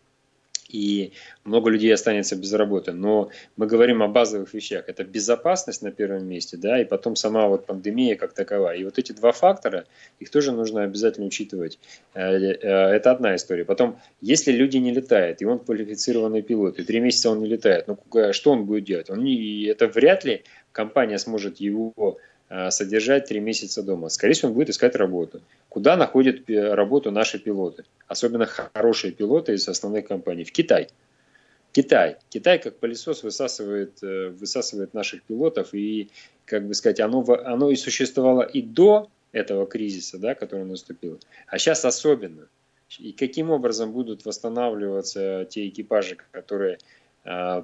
и 0.69 1.12
много 1.45 1.71
людей 1.71 1.93
останется 1.93 2.37
без 2.37 2.53
работы. 2.53 2.93
Но 2.93 3.31
мы 3.57 3.66
говорим 3.66 4.03
о 4.03 4.09
базовых 4.09 4.53
вещах. 4.55 4.85
Это 4.89 5.05
безопасность 5.05 5.83
на 5.83 5.91
первом 5.91 6.27
месте, 6.27 6.57
да, 6.57 6.81
и 6.81 6.85
потом 6.85 7.16
сама 7.16 7.49
вот 7.49 7.66
пандемия 7.66 8.16
как 8.16 8.33
таковая. 8.35 8.77
И 8.77 8.85
вот 8.85 8.99
эти 8.99 9.12
два 9.12 9.33
фактора, 9.33 9.87
их 10.21 10.31
тоже 10.31 10.53
нужно 10.53 10.83
обязательно 10.83 11.27
учитывать. 11.27 11.79
Э, 12.14 12.37
э, 12.37 12.57
это 12.61 13.11
одна 13.11 13.35
история. 13.35 13.64
Потом, 13.64 13.99
если 14.21 14.53
люди 14.53 14.77
не 14.77 14.93
летают, 14.93 15.41
и 15.41 15.47
он 15.47 15.59
квалифицированный 15.59 16.43
пилот, 16.43 16.79
и 16.79 16.85
три 16.85 17.01
месяца 17.01 17.31
он 17.31 17.41
не 17.41 17.47
летает, 17.47 17.87
ну 17.89 17.99
что 18.33 18.53
он 18.53 18.66
будет 18.66 18.85
делать? 18.85 19.11
Он 19.11 19.25
не, 19.25 19.64
это 19.64 19.87
вряд 19.87 20.25
ли 20.25 20.45
компания 20.73 21.19
сможет 21.19 21.59
его 21.59 22.19
содержать 22.71 23.27
три 23.27 23.41
месяца 23.41 23.83
дома. 23.83 24.09
Скорее 24.09 24.35
всего, 24.35 24.49
он 24.49 24.55
будет 24.55 24.71
искать 24.71 24.97
работу. 24.97 25.43
Куда 25.69 25.97
находят 25.97 26.49
работу 26.49 27.11
наши 27.11 27.39
пилоты? 27.39 27.85
Особенно 28.07 28.47
хорошие 28.47 29.13
пилоты 29.13 29.53
из 29.53 29.69
основных 29.69 30.09
компаний. 30.09 30.45
В 30.45 30.53
Китай. 30.53 30.89
Китай. 31.73 32.17
Китай 32.31 32.59
как 32.59 32.77
пылесос 32.79 33.23
высасывает, 33.23 34.03
э, 34.03 34.29
высасывает 34.31 34.95
наших 34.95 35.23
пилотов. 35.23 35.75
И, 35.75 36.11
как 36.45 36.67
бы 36.67 36.75
сказать, 36.75 37.01
оно, 37.01 37.25
оно 37.45 37.71
и 37.71 37.77
существовало 37.77 38.43
и 38.43 38.63
до 38.63 39.11
этого 39.33 39.67
кризиса, 39.67 40.19
да, 40.19 40.35
который 40.35 40.65
наступил. 40.65 41.21
А 41.47 41.59
сейчас 41.59 41.85
особенно. 41.85 42.49
И 42.99 43.13
каким 43.13 43.51
образом 43.51 43.93
будут 43.93 44.25
восстанавливаться 44.25 45.47
те 45.51 45.69
экипажи, 45.69 46.17
которые 46.33 46.79
э, 47.25 47.63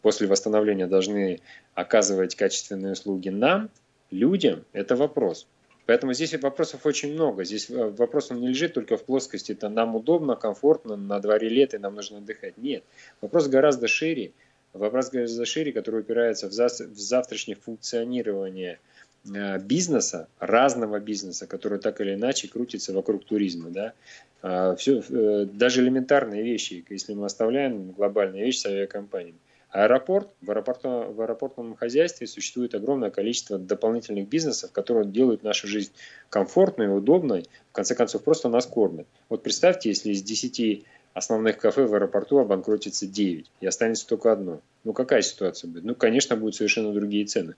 после 0.00 0.28
восстановления 0.28 0.86
должны 0.86 1.40
оказывать 1.74 2.36
качественные 2.36 2.92
услуги 2.92 3.30
нам, 3.30 3.68
людям, 4.14 4.64
это 4.72 4.96
вопрос. 4.96 5.46
Поэтому 5.86 6.14
здесь 6.14 6.34
вопросов 6.40 6.86
очень 6.86 7.12
много. 7.12 7.44
Здесь 7.44 7.68
э, 7.68 7.90
вопрос 7.90 8.30
он 8.30 8.40
не 8.40 8.48
лежит 8.48 8.72
только 8.72 8.96
в 8.96 9.04
плоскости, 9.04 9.52
это 9.52 9.68
нам 9.68 9.94
удобно, 9.96 10.34
комфортно, 10.34 10.96
на 10.96 11.20
дворе 11.20 11.48
лето, 11.48 11.78
нам 11.78 11.94
нужно 11.94 12.18
отдыхать. 12.18 12.56
Нет. 12.56 12.84
Вопрос 13.20 13.48
гораздо 13.48 13.86
шире. 13.86 14.32
Вопрос 14.72 15.10
гораздо 15.10 15.44
шире, 15.44 15.72
который 15.72 16.00
упирается 16.00 16.48
в, 16.48 16.52
в 16.52 16.98
завтрашнее 16.98 17.56
функционирование 17.56 18.78
э, 19.26 19.58
бизнеса, 19.58 20.28
разного 20.38 21.00
бизнеса, 21.00 21.46
который 21.46 21.78
так 21.78 22.00
или 22.00 22.14
иначе 22.14 22.48
крутится 22.48 22.94
вокруг 22.94 23.24
туризма. 23.24 23.70
Да? 23.70 23.92
А, 24.40 24.74
все, 24.76 25.02
э, 25.06 25.46
даже 25.52 25.82
элементарные 25.82 26.42
вещи, 26.42 26.84
если 26.88 27.12
мы 27.12 27.26
оставляем 27.26 27.92
глобальные 27.92 28.44
вещи 28.44 28.58
с 28.58 28.66
авиакомпаниями. 28.66 29.38
Аэропорт, 29.74 30.28
в, 30.40 30.52
аэропортном, 30.52 31.12
в 31.14 31.20
аэропортном 31.20 31.74
хозяйстве 31.74 32.28
существует 32.28 32.76
огромное 32.76 33.10
количество 33.10 33.58
дополнительных 33.58 34.28
бизнесов, 34.28 34.70
которые 34.70 35.04
делают 35.04 35.42
нашу 35.42 35.66
жизнь 35.66 35.90
комфортной, 36.30 36.96
удобной, 36.96 37.48
в 37.70 37.72
конце 37.72 37.96
концов 37.96 38.22
просто 38.22 38.48
нас 38.48 38.66
кормят. 38.66 39.08
Вот 39.28 39.42
представьте, 39.42 39.88
если 39.88 40.12
из 40.12 40.22
10 40.22 40.84
основных 41.12 41.58
кафе 41.58 41.86
в 41.86 41.94
аэропорту 41.94 42.38
обанкротится 42.38 43.08
9 43.08 43.50
и 43.60 43.66
останется 43.66 44.06
только 44.06 44.30
одно. 44.30 44.60
Ну 44.84 44.92
какая 44.92 45.22
ситуация 45.22 45.68
будет? 45.68 45.82
Ну, 45.82 45.96
конечно, 45.96 46.36
будут 46.36 46.54
совершенно 46.54 46.92
другие 46.92 47.26
цены. 47.26 47.54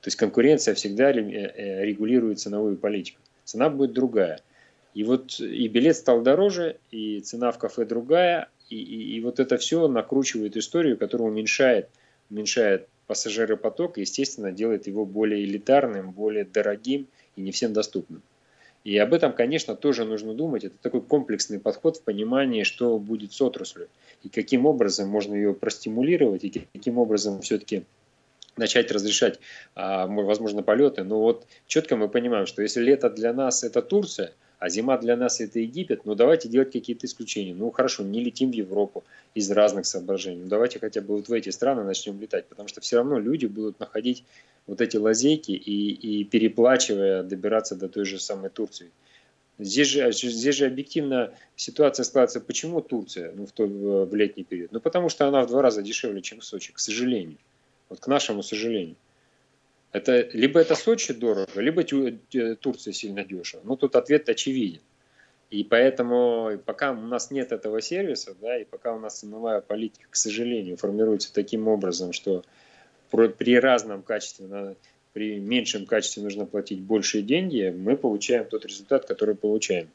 То 0.00 0.06
есть 0.06 0.16
конкуренция 0.16 0.74
всегда 0.74 1.10
э, 1.10 1.20
э, 1.20 1.84
регулирует 1.84 2.40
ценовую 2.40 2.78
политику. 2.78 3.20
Цена 3.44 3.68
будет 3.68 3.92
другая. 3.92 4.40
И 4.94 5.04
вот 5.04 5.38
и 5.38 5.68
билет 5.68 5.96
стал 5.96 6.22
дороже, 6.22 6.78
и 6.90 7.20
цена 7.20 7.52
в 7.52 7.58
кафе 7.58 7.84
другая, 7.84 8.48
и, 8.72 8.82
и, 8.82 9.16
и 9.16 9.20
вот 9.20 9.38
это 9.38 9.58
все 9.58 9.86
накручивает 9.86 10.56
историю, 10.56 10.96
которая 10.96 11.28
уменьшает, 11.28 11.88
уменьшает 12.30 12.88
пассажиропоток 13.06 13.98
и, 13.98 14.02
естественно, 14.02 14.50
делает 14.50 14.86
его 14.86 15.04
более 15.04 15.44
элитарным, 15.44 16.12
более 16.12 16.44
дорогим 16.44 17.06
и 17.36 17.42
не 17.42 17.52
всем 17.52 17.72
доступным. 17.72 18.22
И 18.84 18.96
об 18.98 19.14
этом, 19.14 19.32
конечно, 19.32 19.76
тоже 19.76 20.04
нужно 20.04 20.34
думать. 20.34 20.64
Это 20.64 20.74
такой 20.80 21.02
комплексный 21.02 21.60
подход 21.60 21.98
в 21.98 22.02
понимании, 22.02 22.64
что 22.64 22.98
будет 22.98 23.32
с 23.32 23.40
отраслью, 23.40 23.88
и 24.24 24.28
каким 24.28 24.66
образом 24.66 25.08
можно 25.08 25.34
ее 25.34 25.54
простимулировать, 25.54 26.44
и 26.44 26.66
каким 26.72 26.98
образом 26.98 27.42
все-таки 27.42 27.84
начать 28.56 28.90
разрешать, 28.90 29.38
а, 29.74 30.06
возможно, 30.06 30.62
полеты. 30.62 31.04
Но 31.04 31.20
вот 31.20 31.46
четко 31.66 31.96
мы 31.96 32.08
понимаем, 32.08 32.46
что 32.46 32.62
если 32.62 32.82
лето 32.82 33.08
для 33.08 33.32
нас 33.32 33.62
это 33.62 33.82
Турция, 33.82 34.32
а 34.62 34.68
зима 34.68 34.96
для 34.96 35.16
нас 35.16 35.40
это 35.40 35.58
Египет, 35.58 36.04
ну 36.04 36.14
давайте 36.14 36.48
делать 36.48 36.70
какие-то 36.70 37.08
исключения. 37.08 37.52
Ну 37.52 37.72
хорошо, 37.72 38.04
не 38.04 38.22
летим 38.22 38.52
в 38.52 38.54
Европу 38.54 39.02
из 39.34 39.50
разных 39.50 39.86
соображений. 39.86 40.42
Ну 40.44 40.48
давайте 40.48 40.78
хотя 40.78 41.00
бы 41.00 41.16
вот 41.16 41.28
в 41.28 41.32
эти 41.32 41.48
страны 41.48 41.82
начнем 41.82 42.20
летать, 42.20 42.46
потому 42.46 42.68
что 42.68 42.80
все 42.80 42.98
равно 42.98 43.18
люди 43.18 43.46
будут 43.46 43.80
находить 43.80 44.22
вот 44.68 44.80
эти 44.80 44.96
лазейки 44.96 45.50
и, 45.50 45.90
и 45.90 46.22
переплачивая 46.22 47.24
добираться 47.24 47.74
до 47.74 47.88
той 47.88 48.04
же 48.04 48.20
самой 48.20 48.50
Турции. 48.50 48.92
Здесь 49.58 49.88
же, 49.88 50.12
здесь 50.12 50.54
же 50.54 50.66
объективно 50.66 51.32
ситуация 51.56 52.04
складывается. 52.04 52.40
Почему 52.40 52.80
Турция 52.82 53.32
ну, 53.34 53.46
в, 53.46 53.50
то, 53.50 53.66
в 53.66 54.14
летний 54.14 54.44
период? 54.44 54.70
Ну, 54.70 54.78
потому 54.78 55.08
что 55.08 55.26
она 55.26 55.42
в 55.42 55.48
два 55.48 55.62
раза 55.62 55.82
дешевле, 55.82 56.22
чем 56.22 56.40
Сочи, 56.40 56.72
к 56.72 56.78
сожалению. 56.78 57.38
Вот 57.88 57.98
к 57.98 58.06
нашему 58.06 58.44
сожалению. 58.44 58.94
Это, 59.92 60.28
либо 60.32 60.58
это 60.58 60.74
Сочи 60.74 61.12
дорого, 61.12 61.60
либо 61.60 61.84
Турция 61.84 62.92
сильно 62.92 63.24
дешево. 63.24 63.60
Ну, 63.64 63.76
тут 63.76 63.94
ответ 63.94 64.28
очевиден. 64.28 64.80
И 65.50 65.64
поэтому, 65.64 66.58
пока 66.64 66.92
у 66.92 67.00
нас 67.00 67.30
нет 67.30 67.52
этого 67.52 67.82
сервиса, 67.82 68.34
да, 68.40 68.58
и 68.58 68.64
пока 68.64 68.94
у 68.94 68.98
нас 68.98 69.18
ценовая 69.18 69.60
политика, 69.60 70.06
к 70.08 70.16
сожалению, 70.16 70.78
формируется 70.78 71.30
таким 71.30 71.68
образом, 71.68 72.14
что 72.14 72.42
при 73.10 73.58
разном 73.58 74.02
качестве, 74.02 74.76
при 75.12 75.38
меньшем 75.38 75.84
качестве 75.84 76.22
нужно 76.22 76.46
платить 76.46 76.80
большие 76.80 77.22
деньги, 77.22 77.68
мы 77.76 77.98
получаем 77.98 78.46
тот 78.46 78.64
результат, 78.64 79.04
который 79.04 79.34
получаем. 79.34 79.90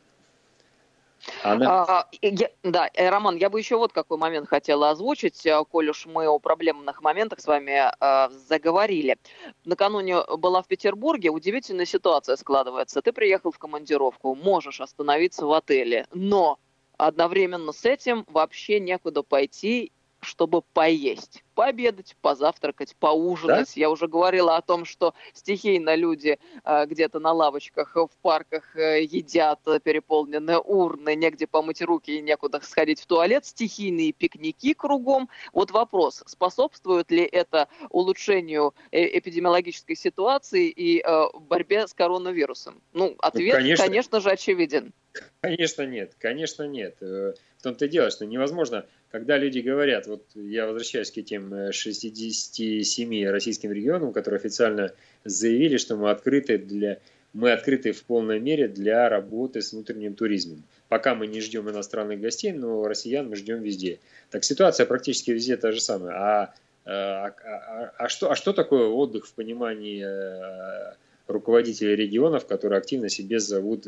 Она... 1.43 1.83
А, 1.83 2.07
я, 2.21 2.49
да, 2.63 2.89
э, 2.93 3.09
Роман, 3.09 3.37
я 3.37 3.49
бы 3.49 3.59
еще 3.59 3.77
вот 3.77 3.93
какой 3.93 4.17
момент 4.17 4.47
хотела 4.47 4.89
озвучить, 4.89 5.45
э, 5.45 5.63
коль 5.69 5.89
уж 5.89 6.05
мы 6.05 6.27
о 6.27 6.39
проблемных 6.39 7.01
моментах 7.01 7.39
с 7.39 7.47
вами 7.47 7.89
э, 7.89 8.29
заговорили. 8.47 9.17
Накануне 9.65 10.23
была 10.37 10.61
в 10.61 10.67
Петербурге, 10.67 11.29
удивительная 11.29 11.85
ситуация 11.85 12.35
складывается. 12.35 13.01
Ты 13.01 13.11
приехал 13.11 13.51
в 13.51 13.59
командировку, 13.59 14.35
можешь 14.35 14.81
остановиться 14.81 15.45
в 15.45 15.53
отеле, 15.53 16.07
но 16.11 16.59
одновременно 16.97 17.71
с 17.71 17.85
этим 17.85 18.25
вообще 18.27 18.79
некуда 18.79 19.23
пойти 19.23 19.91
чтобы 20.27 20.61
поесть, 20.61 21.43
пообедать, 21.55 22.15
позавтракать, 22.21 22.95
поужинать. 22.97 23.73
Да? 23.73 23.79
Я 23.79 23.89
уже 23.89 24.07
говорила 24.07 24.57
о 24.57 24.61
том, 24.61 24.85
что 24.85 25.13
стихийно 25.33 25.95
люди 25.95 26.37
э, 26.63 26.85
где-то 26.85 27.19
на 27.19 27.31
лавочках 27.31 27.95
в 27.95 28.09
парках 28.21 28.75
э, 28.75 29.03
едят 29.03 29.59
переполненные 29.83 30.59
урны, 30.59 31.15
негде 31.15 31.47
помыть 31.47 31.81
руки 31.81 32.11
и 32.11 32.21
некуда 32.21 32.59
сходить 32.61 32.99
в 32.99 33.05
туалет, 33.05 33.45
стихийные 33.45 34.11
пикники 34.11 34.73
кругом. 34.73 35.29
Вот 35.53 35.71
вопрос, 35.71 36.23
способствует 36.27 37.09
ли 37.09 37.23
это 37.23 37.69
улучшению 37.89 38.75
э, 38.91 39.17
эпидемиологической 39.17 39.95
ситуации 39.95 40.69
и 40.69 41.01
э, 41.01 41.25
борьбе 41.39 41.87
с 41.87 41.93
коронавирусом? 41.93 42.81
Ну, 42.93 43.15
ответ, 43.19 43.53
ну, 43.53 43.61
конечно, 43.61 43.85
конечно 43.85 44.19
же, 44.19 44.29
очевиден. 44.29 44.93
Конечно 45.41 45.85
нет, 45.85 46.15
конечно 46.19 46.63
нет. 46.63 46.97
Э, 47.01 47.33
в 47.57 47.63
том-то 47.63 47.85
и 47.85 47.89
дело, 47.89 48.11
что 48.11 48.25
невозможно 48.25 48.85
когда 49.11 49.37
люди 49.37 49.59
говорят, 49.59 50.07
вот 50.07 50.23
я 50.35 50.65
возвращаюсь 50.65 51.11
к 51.11 51.17
этим 51.17 51.71
67 51.71 53.15
э, 53.15 53.31
российским 53.31 53.71
регионам, 53.71 54.11
которые 54.11 54.39
официально 54.39 54.91
заявили, 55.23 55.77
что 55.77 55.95
мы 55.95 56.09
открыты 56.09 56.57
для 56.57 56.99
мы 57.33 57.51
открыты 57.51 57.91
в 57.91 58.03
полной 58.03 58.39
мере 58.39 58.67
для 58.67 59.09
работы 59.09 59.61
с 59.61 59.71
внутренним 59.71 60.15
туризмом. 60.15 60.63
Пока 60.87 61.13
мы 61.13 61.27
не 61.27 61.39
ждем 61.41 61.69
иностранных 61.69 62.19
гостей, 62.19 62.51
но 62.51 62.87
россиян 62.87 63.29
мы 63.29 63.35
ждем 63.35 63.61
везде. 63.61 63.99
Так 64.31 64.43
ситуация 64.43 64.85
практически 64.85 65.31
везде 65.31 65.55
та 65.57 65.71
же 65.71 65.79
самая. 65.79 66.15
А, 66.15 66.53
э, 66.85 66.89
а, 66.89 67.27
а, 67.27 67.93
а, 67.97 68.09
что, 68.09 68.31
а 68.31 68.35
что 68.35 68.53
такое 68.53 68.87
отдых 68.87 69.27
в 69.27 69.33
понимании 69.33 70.03
э, 70.03 70.95
руководителей 71.27 71.95
регионов, 71.95 72.47
которые 72.47 72.79
активно 72.79 73.09
себе 73.09 73.39
зовут 73.39 73.85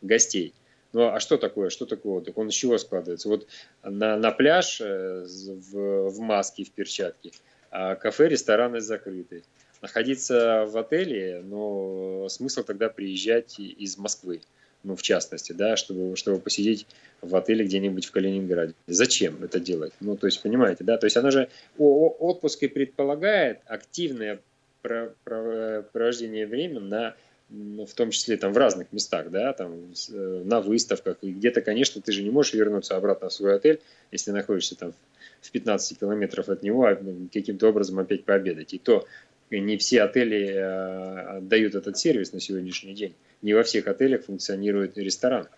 гостей? 0.00 0.54
Ну 0.92 1.06
а 1.06 1.20
что 1.20 1.38
такое? 1.38 1.70
Что 1.70 1.86
такое 1.86 2.18
отдых? 2.18 2.36
Он 2.36 2.48
из 2.48 2.54
чего 2.54 2.76
складывается? 2.78 3.28
Вот 3.28 3.46
на, 3.82 4.16
на 4.16 4.30
пляж 4.30 4.80
э, 4.80 5.24
в, 5.26 6.10
в 6.10 6.20
маске, 6.20 6.64
в 6.64 6.70
перчатке, 6.70 7.30
а 7.70 7.94
кафе, 7.94 8.28
рестораны 8.28 8.80
закрыты. 8.80 9.42
Находиться 9.80 10.64
в 10.66 10.76
отеле, 10.76 11.42
но 11.44 12.28
смысл 12.28 12.62
тогда 12.62 12.88
приезжать 12.88 13.58
из 13.58 13.98
Москвы, 13.98 14.42
ну 14.84 14.94
в 14.94 15.02
частности, 15.02 15.52
да, 15.52 15.76
чтобы, 15.76 16.14
чтобы 16.14 16.38
посидеть 16.38 16.86
в 17.20 17.34
отеле 17.34 17.64
где-нибудь 17.64 18.06
в 18.06 18.12
Калининграде. 18.12 18.74
Зачем 18.86 19.42
это 19.42 19.58
делать? 19.58 19.92
Ну, 19.98 20.16
то 20.16 20.28
есть, 20.28 20.40
понимаете, 20.40 20.84
да, 20.84 20.98
то 20.98 21.06
есть 21.06 21.16
она 21.16 21.32
же 21.32 21.48
отпуск 21.78 22.62
и 22.62 22.68
предполагает 22.68 23.60
активное 23.66 24.40
провождение 24.82 26.46
времени 26.46 26.78
на 26.78 27.16
в 27.52 27.94
том 27.94 28.10
числе 28.10 28.36
там 28.36 28.52
в 28.52 28.56
разных 28.56 28.92
местах, 28.92 29.30
да, 29.30 29.52
там 29.52 29.92
э, 30.10 30.42
на 30.44 30.60
выставках, 30.60 31.18
и 31.20 31.32
где-то, 31.32 31.60
конечно, 31.60 32.00
ты 32.00 32.12
же 32.12 32.22
не 32.22 32.30
можешь 32.30 32.54
вернуться 32.54 32.96
обратно 32.96 33.28
в 33.28 33.32
свой 33.32 33.54
отель, 33.54 33.80
если 34.10 34.30
находишься 34.30 34.76
там 34.76 34.94
в 35.40 35.50
15 35.50 35.98
километров 35.98 36.48
от 36.48 36.62
него, 36.62 36.86
а 36.86 36.98
каким-то 37.32 37.68
образом 37.68 37.98
опять 37.98 38.24
пообедать. 38.24 38.72
И 38.72 38.78
то 38.78 39.06
не 39.50 39.76
все 39.76 40.02
отели 40.02 40.54
э, 40.54 41.40
дают 41.42 41.74
этот 41.74 41.98
сервис 41.98 42.32
на 42.32 42.40
сегодняшний 42.40 42.94
день. 42.94 43.14
Не 43.42 43.54
во 43.54 43.62
всех 43.64 43.86
отелях 43.86 44.24
функционирует 44.24 44.96
ресторан. 44.96 45.48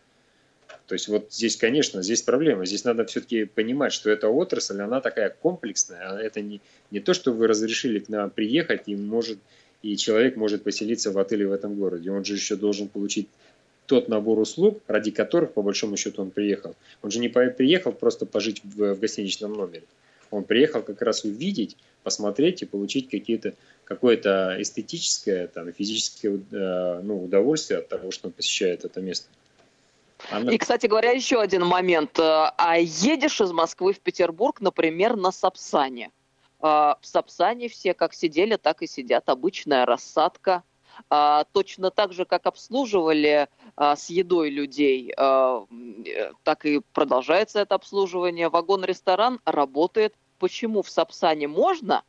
То 0.86 0.94
есть 0.94 1.08
вот 1.08 1.32
здесь, 1.32 1.56
конечно, 1.56 2.02
здесь 2.02 2.22
проблема. 2.22 2.66
Здесь 2.66 2.84
надо 2.84 3.04
все-таки 3.04 3.44
понимать, 3.44 3.92
что 3.92 4.10
эта 4.10 4.28
отрасль, 4.28 4.80
она 4.80 5.00
такая 5.00 5.30
комплексная. 5.30 6.10
А 6.10 6.20
это 6.20 6.40
не, 6.40 6.60
не 6.90 7.00
то, 7.00 7.14
что 7.14 7.32
вы 7.32 7.46
разрешили 7.46 8.00
к 8.00 8.08
нам 8.08 8.30
приехать 8.30 8.82
и 8.86 8.96
может 8.96 9.38
и 9.84 9.98
человек 9.98 10.36
может 10.36 10.64
поселиться 10.64 11.12
в 11.12 11.18
отеле 11.18 11.46
в 11.46 11.52
этом 11.52 11.74
городе. 11.74 12.10
Он 12.10 12.24
же 12.24 12.34
еще 12.34 12.56
должен 12.56 12.88
получить 12.88 13.28
тот 13.84 14.08
набор 14.08 14.38
услуг, 14.38 14.80
ради 14.86 15.10
которых, 15.10 15.52
по 15.52 15.60
большому 15.60 15.98
счету, 15.98 16.22
он 16.22 16.30
приехал. 16.30 16.74
Он 17.02 17.10
же 17.10 17.18
не 17.18 17.28
приехал 17.28 17.92
просто 17.92 18.24
пожить 18.24 18.62
в, 18.64 18.94
в 18.94 18.98
гостиничном 18.98 19.52
номере. 19.52 19.84
Он 20.30 20.42
приехал 20.42 20.80
как 20.80 21.02
раз 21.02 21.24
увидеть, 21.24 21.76
посмотреть 22.02 22.62
и 22.62 22.66
получить 22.66 23.10
какие-то 23.10 23.52
какое-то 23.84 24.56
эстетическое, 24.58 25.48
там, 25.48 25.70
физическое 25.70 26.40
э, 26.50 27.00
ну, 27.02 27.22
удовольствие 27.22 27.80
от 27.80 27.88
того, 27.88 28.10
что 28.10 28.28
он 28.28 28.32
посещает 28.32 28.86
это 28.86 29.02
место. 29.02 29.28
Она... 30.30 30.50
И, 30.50 30.56
кстати 30.56 30.86
говоря, 30.86 31.10
еще 31.10 31.42
один 31.42 31.66
момент. 31.66 32.18
Э, 32.18 32.52
а 32.56 32.78
едешь 32.78 33.42
из 33.42 33.52
Москвы 33.52 33.92
в 33.92 34.00
Петербург, 34.00 34.62
например, 34.62 35.16
на 35.16 35.30
Сапсане– 35.30 36.10
в 36.64 36.98
Сапсане 37.02 37.68
все 37.68 37.92
как 37.92 38.14
сидели, 38.14 38.56
так 38.56 38.80
и 38.80 38.86
сидят. 38.86 39.28
Обычная 39.28 39.84
рассадка. 39.84 40.62
А, 41.10 41.44
точно 41.52 41.90
так 41.90 42.14
же, 42.14 42.24
как 42.24 42.46
обслуживали 42.46 43.48
а, 43.76 43.96
с 43.96 44.08
едой 44.08 44.48
людей, 44.48 45.12
так 45.14 46.64
и 46.64 46.80
продолжается 46.92 47.60
это 47.60 47.74
обслуживание. 47.74 48.48
Вагон-ресторан 48.48 49.40
работает. 49.44 50.14
Почему 50.38 50.82
в 50.82 50.88
Сапсане 50.88 51.48
можно? 51.48 52.02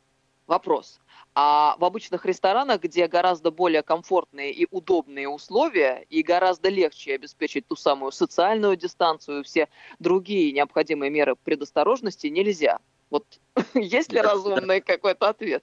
Вопрос. 0.46 1.00
А 1.34 1.76
в 1.78 1.84
обычных 1.84 2.24
ресторанах, 2.24 2.80
где 2.80 3.08
гораздо 3.08 3.50
более 3.50 3.82
комфортные 3.82 4.52
и 4.52 4.66
удобные 4.70 5.28
условия, 5.28 6.06
и 6.08 6.22
гораздо 6.22 6.70
легче 6.70 7.14
обеспечить 7.14 7.66
ту 7.66 7.76
самую 7.76 8.10
социальную 8.10 8.76
дистанцию, 8.76 9.44
все 9.44 9.68
другие 9.98 10.52
необходимые 10.52 11.10
меры 11.10 11.36
предосторожности 11.36 12.28
нельзя. 12.28 12.78
Вот 13.10 13.38
Есть 13.74 14.12
ли 14.12 14.20
разумный 14.20 14.80
какой-то 14.80 15.28
ответ? 15.28 15.62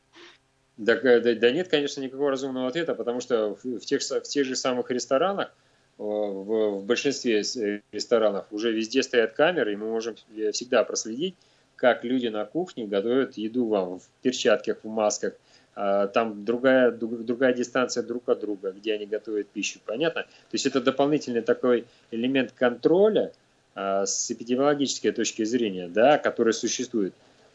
Да, 0.78 0.96
да, 0.96 1.20
да 1.20 1.52
нет, 1.52 1.68
конечно, 1.68 2.02
никакого 2.02 2.32
разумного 2.32 2.68
ответа, 2.68 2.96
потому 2.96 3.22
что 3.22 3.56
в 3.56 3.80
тех, 3.82 4.02
в 4.02 4.24
тех 4.24 4.46
же 4.46 4.56
самых 4.56 4.90
ресторанах, 4.90 5.54
в, 5.98 6.80
в 6.80 6.86
большинстве 6.86 7.44
ресторанов 7.92 8.48
уже 8.52 8.72
везде 8.72 9.04
стоят 9.04 9.34
камеры, 9.34 9.74
и 9.74 9.76
мы 9.76 9.90
можем 9.90 10.16
всегда 10.52 10.84
проследить, 10.84 11.36
как 11.76 12.04
люди 12.04 12.28
на 12.28 12.46
кухне 12.46 12.88
готовят 12.88 13.38
еду 13.38 13.68
вам 13.68 14.00
в 14.00 14.08
перчатках, 14.22 14.78
в 14.84 14.88
масках. 14.88 15.34
А, 15.76 16.08
там 16.08 16.46
другая, 16.46 16.92
другая 16.92 17.54
дистанция 17.54 18.04
друг 18.04 18.30
от 18.30 18.40
друга, 18.40 18.72
где 18.72 18.94
они 18.94 19.06
готовят 19.06 19.50
пищу. 19.50 19.80
Понятно? 19.86 20.24
То 20.24 20.54
есть 20.54 20.66
это 20.66 20.82
дополнительный 20.82 21.42
такой 21.42 21.86
элемент 22.12 22.52
контроля 22.52 23.32
а, 23.76 24.06
с 24.06 24.30
эпидемиологической 24.32 25.12
точки 25.12 25.44
зрения, 25.44 25.88
да, 25.88 26.18
который 26.18 26.54
существует 26.54 27.14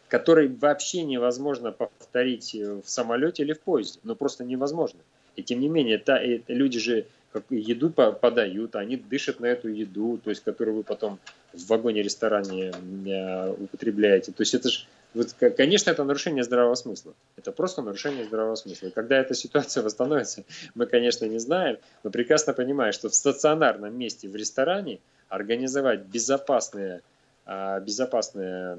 который 0.09 0.49
вообще 0.49 1.03
невозможно 1.03 1.73
повторить 1.73 2.55
в 2.55 2.89
самолете 2.89 3.43
или 3.43 3.53
в 3.53 3.61
поезде. 3.61 4.01
Ну, 4.03 4.17
просто 4.17 4.45
невозможно. 4.45 5.01
И 5.37 5.43
тем 5.43 5.61
не 5.61 5.69
менее, 5.69 5.99
та, 5.99 6.23
и, 6.23 6.41
люди 6.49 6.79
же 6.79 7.07
еду 7.51 7.91
подают, 7.91 8.75
они 8.75 8.97
дышат 8.97 9.41
на 9.41 9.47
эту 9.47 9.69
еду, 9.69 10.19
то 10.23 10.31
есть, 10.31 10.43
которую 10.43 10.79
вы 10.79 10.83
потом 10.83 11.19
в 11.53 11.67
вагоне-ресторане 11.67 12.73
э, 13.07 13.51
употребляете. 13.53 14.33
То 14.33 14.43
есть 14.43 14.55
это 14.55 14.69
же, 14.71 14.87
вот, 15.15 15.33
конечно, 15.33 15.91
это 15.91 16.05
нарушение 16.05 16.43
здравого 16.43 16.75
смысла. 16.75 17.15
Это 17.37 17.53
просто 17.53 17.83
нарушение 17.83 18.25
здравого 18.25 18.55
смысла. 18.55 18.89
И 18.89 18.91
когда 18.91 19.19
эта 19.19 19.35
ситуация 19.35 19.83
восстановится, 19.83 20.45
мы, 20.75 20.87
конечно, 20.87 21.27
не 21.27 21.39
знаем, 21.39 21.79
но 22.03 22.11
прекрасно 22.11 22.53
понимаем, 22.53 22.93
что 22.93 23.09
в 23.09 23.15
стационарном 23.15 23.97
месте 23.97 24.29
в 24.29 24.35
ресторане 24.35 24.99
организовать 25.29 26.01
безопасное, 26.01 27.03
а, 27.45 27.81
безопасное 27.81 28.79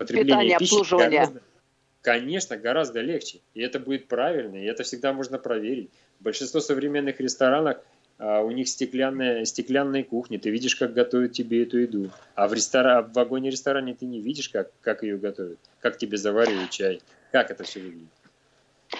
потребление 0.00 0.34
Питание, 0.34 0.58
пищи 0.58 0.72
обслуживание. 0.72 1.10
Гораздо, 1.10 1.40
конечно, 2.00 2.56
гораздо 2.56 3.00
легче. 3.00 3.40
И 3.54 3.60
это 3.60 3.78
будет 3.78 4.08
правильно, 4.08 4.56
и 4.56 4.64
это 4.64 4.82
всегда 4.82 5.12
можно 5.12 5.38
проверить. 5.38 5.90
Большинство 6.20 6.60
современных 6.60 7.20
ресторанов 7.20 7.76
а, 8.18 8.40
у 8.40 8.50
них 8.50 8.68
стеклянная, 8.68 9.44
стеклянные 9.44 10.04
кухни, 10.04 10.38
ты 10.38 10.50
видишь, 10.50 10.74
как 10.74 10.94
готовят 10.94 11.32
тебе 11.32 11.62
эту 11.64 11.78
еду. 11.78 12.10
А 12.34 12.48
в, 12.48 12.54
ресторан, 12.54 13.04
в 13.04 13.12
вагоне-ресторане 13.12 13.94
ты 13.94 14.06
не 14.06 14.20
видишь, 14.20 14.48
как, 14.48 14.70
как 14.80 15.02
ее 15.02 15.18
готовят, 15.18 15.58
как 15.80 15.98
тебе 15.98 16.16
заваривают 16.16 16.70
чай, 16.70 17.02
как 17.30 17.50
это 17.50 17.64
все 17.64 17.80
выглядит. 17.80 18.08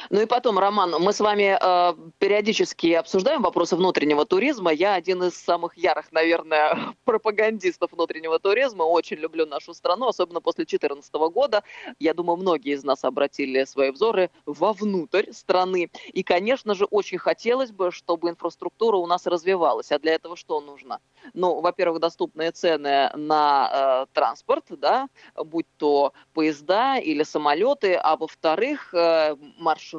Ну 0.09 0.22
и 0.22 0.26
потом, 0.26 0.59
Роман, 0.59 0.94
мы 0.98 1.12
с 1.12 1.20
вами 1.20 1.59
э, 1.61 1.94
периодически 2.18 2.92
обсуждаем 2.92 3.42
вопросы 3.42 3.76
внутреннего 3.76 4.24
туризма. 4.24 4.72
Я 4.72 4.94
один 4.94 5.22
из 5.24 5.34
самых 5.34 5.76
ярых, 5.76 6.11
наверное, 6.12 6.94
пропагандистов 7.05 7.92
внутреннего 7.92 8.38
туризма. 8.38 8.84
Очень 8.84 9.18
люблю 9.18 9.46
нашу 9.46 9.74
страну, 9.74 10.09
особенно 10.09 10.40
после 10.40 10.64
2014 10.64 11.12
года. 11.32 11.62
Я 11.98 12.14
думаю, 12.14 12.38
многие 12.38 12.74
из 12.74 12.84
нас 12.84 13.05
обратили 13.05 13.64
свои 13.64 13.90
взоры 13.90 14.30
вовнутрь 14.46 15.30
страны. 15.32 15.90
И, 16.12 16.22
конечно 16.22 16.74
же, 16.74 16.86
очень 16.86 17.18
хотелось 17.18 17.70
бы, 17.70 17.90
чтобы 17.90 18.30
инфраструктура 18.30 18.96
у 18.96 19.07
нас 19.07 19.26
развивалась. 19.26 19.92
А 19.92 19.98
для 19.98 20.14
этого 20.14 20.36
что 20.36 20.61
нужно? 20.61 21.01
Ну, 21.34 21.61
во-первых, 21.61 22.01
доступные 22.01 22.53
цены 22.53 23.11
на 23.14 24.07
э, 24.07 24.07
транспорт, 24.12 24.64
да, 24.68 25.09
будь 25.36 25.66
то 25.76 26.12
поезда 26.32 26.98
или 26.98 27.22
самолеты, 27.22 27.94
а 27.94 28.16
во-вторых, 28.16 28.94
э, 28.94 29.36
маршруты, 29.59 29.89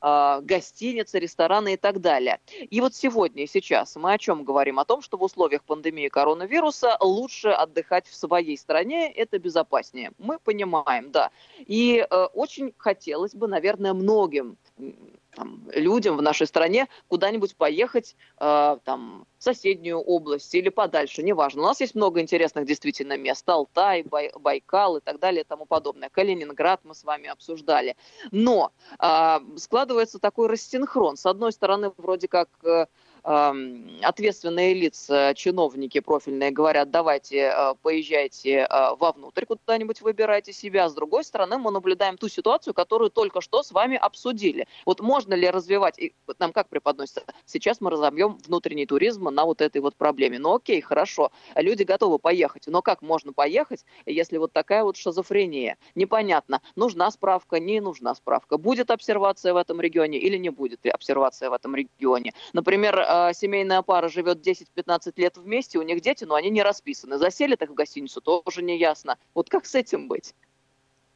э, 0.00 0.40
гостиницы, 0.42 1.18
рестораны 1.18 1.74
и 1.74 1.76
так 1.76 2.00
далее. 2.00 2.40
И 2.70 2.80
вот 2.80 2.94
сегодня 2.94 3.44
и 3.44 3.46
сейчас 3.46 3.96
мы 3.96 4.12
о 4.12 4.18
чем 4.18 4.44
говорим? 4.44 4.78
О 4.78 4.84
том, 4.84 5.02
что 5.02 5.16
в 5.16 5.22
условиях 5.22 5.62
пандемии 5.62 6.08
коронавируса 6.08 6.96
лучше 7.00 7.48
отдыхать 7.48 8.06
в 8.06 8.14
своей 8.14 8.56
стране, 8.56 9.12
это 9.12 9.38
безопаснее. 9.38 10.12
Мы 10.18 10.38
понимаем, 10.38 11.10
да. 11.10 11.30
И 11.58 12.06
э, 12.08 12.24
очень 12.34 12.74
хотелось 12.76 13.34
бы, 13.34 13.48
наверное, 13.48 13.94
многим 13.94 14.56
там, 15.38 15.62
людям 15.72 16.16
в 16.16 16.22
нашей 16.22 16.48
стране 16.48 16.88
куда-нибудь 17.06 17.56
поехать 17.56 18.16
э, 18.40 18.78
там, 18.84 19.24
в 19.38 19.44
соседнюю 19.44 20.00
область 20.00 20.52
или 20.54 20.68
подальше, 20.68 21.22
неважно. 21.22 21.62
У 21.62 21.64
нас 21.64 21.80
есть 21.80 21.94
много 21.94 22.20
интересных 22.20 22.66
действительно 22.66 23.16
мест. 23.16 23.48
Алтай, 23.48 24.02
Бай, 24.02 24.32
Байкал 24.36 24.96
и 24.96 25.00
так 25.00 25.20
далее 25.20 25.42
и 25.42 25.44
тому 25.44 25.64
подобное. 25.64 26.08
Калининград 26.08 26.80
мы 26.82 26.94
с 26.94 27.04
вами 27.04 27.28
обсуждали. 27.28 27.96
Но 28.32 28.72
э, 28.98 29.38
складывается 29.56 30.18
такой 30.18 30.48
рассинхрон. 30.48 31.16
С 31.16 31.26
одной 31.26 31.52
стороны, 31.52 31.92
вроде 31.96 32.26
как... 32.26 32.48
Э, 32.64 32.86
ответственные 33.28 34.72
лица, 34.72 35.34
чиновники 35.34 36.00
профильные 36.00 36.50
говорят, 36.50 36.90
давайте 36.90 37.52
э, 37.54 37.74
поезжайте 37.82 38.60
э, 38.60 38.94
вовнутрь 38.98 39.44
куда-нибудь, 39.44 40.00
выбирайте 40.00 40.52
себя. 40.52 40.88
С 40.88 40.94
другой 40.94 41.24
стороны, 41.24 41.58
мы 41.58 41.70
наблюдаем 41.70 42.16
ту 42.16 42.28
ситуацию, 42.28 42.72
которую 42.72 43.10
только 43.10 43.42
что 43.42 43.62
с 43.62 43.70
вами 43.70 43.96
обсудили. 43.96 44.66
Вот 44.86 45.00
можно 45.00 45.34
ли 45.34 45.50
развивать, 45.50 45.98
и 45.98 46.14
нам 46.38 46.52
как 46.52 46.68
преподносится, 46.68 47.22
сейчас 47.44 47.82
мы 47.82 47.90
разобьем 47.90 48.38
внутренний 48.46 48.86
туризм 48.86 49.24
на 49.24 49.44
вот 49.44 49.60
этой 49.60 49.82
вот 49.82 49.94
проблеме. 49.94 50.38
Ну 50.38 50.54
окей, 50.54 50.80
хорошо, 50.80 51.30
люди 51.54 51.82
готовы 51.82 52.18
поехать, 52.18 52.66
но 52.66 52.80
как 52.80 53.02
можно 53.02 53.34
поехать, 53.34 53.84
если 54.06 54.38
вот 54.38 54.52
такая 54.52 54.84
вот 54.84 54.96
шизофрения? 54.96 55.76
Непонятно, 55.94 56.62
нужна 56.76 57.10
справка, 57.10 57.60
не 57.60 57.80
нужна 57.80 58.14
справка, 58.14 58.56
будет 58.56 58.90
обсервация 58.90 59.52
в 59.52 59.56
этом 59.58 59.82
регионе 59.82 60.18
или 60.18 60.38
не 60.38 60.48
будет 60.48 60.80
обсервация 60.86 61.50
в 61.50 61.52
этом 61.52 61.74
регионе. 61.74 62.32
Например, 62.54 63.17
э, 63.26 63.30
э, 63.30 63.34
семейная 63.34 63.82
пара 63.82 64.08
живет 64.08 64.46
10-15 64.46 65.12
лет 65.16 65.36
вместе, 65.36 65.78
у 65.78 65.82
них 65.82 66.00
дети, 66.00 66.24
но 66.24 66.34
они 66.34 66.50
не 66.50 66.62
расписаны. 66.62 67.18
Засели 67.18 67.56
так 67.56 67.70
в 67.70 67.74
гостиницу, 67.74 68.20
тоже 68.20 68.62
не 68.62 68.78
ясно. 68.78 69.18
Вот 69.34 69.48
как 69.48 69.66
с 69.66 69.74
этим 69.74 70.08
быть? 70.08 70.34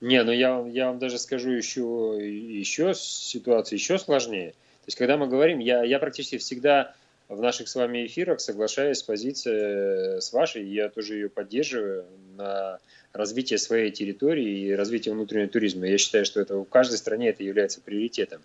Не, 0.00 0.22
ну 0.24 0.32
я, 0.32 0.64
я 0.68 0.88
вам 0.88 0.98
даже 0.98 1.18
скажу 1.18 1.50
еще, 1.50 1.80
еще 2.20 2.92
ситуация 2.94 3.76
еще 3.76 3.98
сложнее. 3.98 4.50
То 4.50 4.88
есть, 4.88 4.98
когда 4.98 5.16
мы 5.16 5.28
говорим, 5.28 5.60
я, 5.60 5.84
я 5.84 6.00
практически 6.00 6.38
всегда 6.38 6.94
в 7.28 7.40
наших 7.40 7.68
с 7.68 7.76
вами 7.76 8.06
эфирах 8.06 8.40
соглашаюсь 8.40 8.98
с 8.98 9.02
позицией 9.02 10.20
с 10.20 10.32
вашей, 10.32 10.64
я 10.64 10.88
тоже 10.88 11.14
ее 11.14 11.28
поддерживаю 11.28 12.04
на 12.36 12.78
развитие 13.12 13.58
своей 13.58 13.90
территории 13.90 14.66
и 14.66 14.74
развитие 14.74 15.14
внутреннего 15.14 15.48
туризма. 15.48 15.86
Я 15.86 15.98
считаю, 15.98 16.24
что 16.24 16.40
это 16.40 16.56
в 16.56 16.64
каждой 16.64 16.98
стране 16.98 17.28
это 17.28 17.42
является 17.44 17.80
приоритетом 17.80 18.42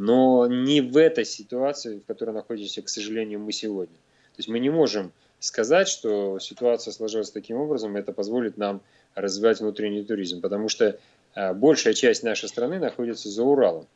но 0.00 0.46
не 0.46 0.80
в 0.80 0.96
этой 0.96 1.26
ситуации, 1.26 1.98
в 1.98 2.06
которой 2.06 2.30
находимся, 2.30 2.80
к 2.80 2.88
сожалению, 2.88 3.38
мы 3.38 3.52
сегодня. 3.52 3.94
То 3.94 4.38
есть 4.38 4.48
мы 4.48 4.58
не 4.58 4.70
можем 4.70 5.12
сказать, 5.40 5.88
что 5.88 6.38
ситуация 6.38 6.92
сложилась 6.92 7.30
таким 7.30 7.58
образом, 7.58 7.96
это 7.96 8.10
позволит 8.10 8.56
нам 8.56 8.80
развивать 9.14 9.60
внутренний 9.60 10.02
туризм, 10.02 10.40
потому 10.40 10.70
что 10.70 10.98
а, 11.34 11.52
большая 11.52 11.92
часть 11.92 12.22
нашей 12.22 12.48
страны 12.48 12.78
находится 12.78 13.28
за 13.28 13.44
Уралом. 13.44 13.86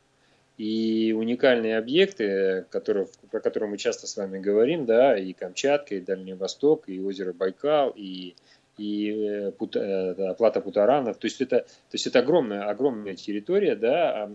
И 0.58 1.14
уникальные 1.16 1.78
объекты, 1.78 2.66
которые, 2.68 3.08
про 3.30 3.40
которые 3.40 3.70
мы 3.70 3.78
часто 3.78 4.06
с 4.06 4.14
вами 4.18 4.38
говорим, 4.38 4.84
да, 4.84 5.16
и 5.16 5.32
Камчатка, 5.32 5.94
и 5.94 6.00
Дальний 6.00 6.34
Восток, 6.34 6.84
и 6.86 7.00
озеро 7.00 7.32
Байкал, 7.32 7.94
и, 7.96 8.34
и 8.76 9.10
э, 9.10 9.52
Пут, 9.52 9.74
э, 9.74 10.34
Плата 10.36 10.60
Путаранов, 10.60 11.16
то 11.16 11.24
есть 11.24 11.40
это, 11.40 11.60
то 11.60 11.94
есть 11.94 12.06
это 12.06 12.18
огромная, 12.18 12.68
огромная 12.68 13.14
территория, 13.14 13.74
да, 13.74 14.30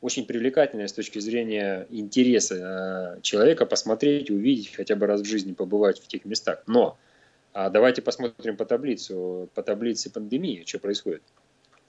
очень 0.00 0.26
привлекательная 0.26 0.88
с 0.88 0.92
точки 0.92 1.18
зрения 1.18 1.86
интереса 1.90 3.16
э, 3.18 3.20
человека 3.22 3.66
посмотреть, 3.66 4.30
увидеть, 4.30 4.74
хотя 4.74 4.96
бы 4.96 5.06
раз 5.06 5.20
в 5.20 5.26
жизни 5.26 5.52
побывать 5.52 6.00
в 6.00 6.06
тех 6.06 6.24
местах. 6.24 6.62
Но 6.66 6.98
а 7.52 7.68
давайте 7.68 8.00
посмотрим 8.00 8.56
по 8.56 8.64
таблицу, 8.64 9.48
по 9.54 9.62
таблице 9.62 10.10
пандемии, 10.10 10.64
что 10.66 10.78
происходит. 10.78 11.22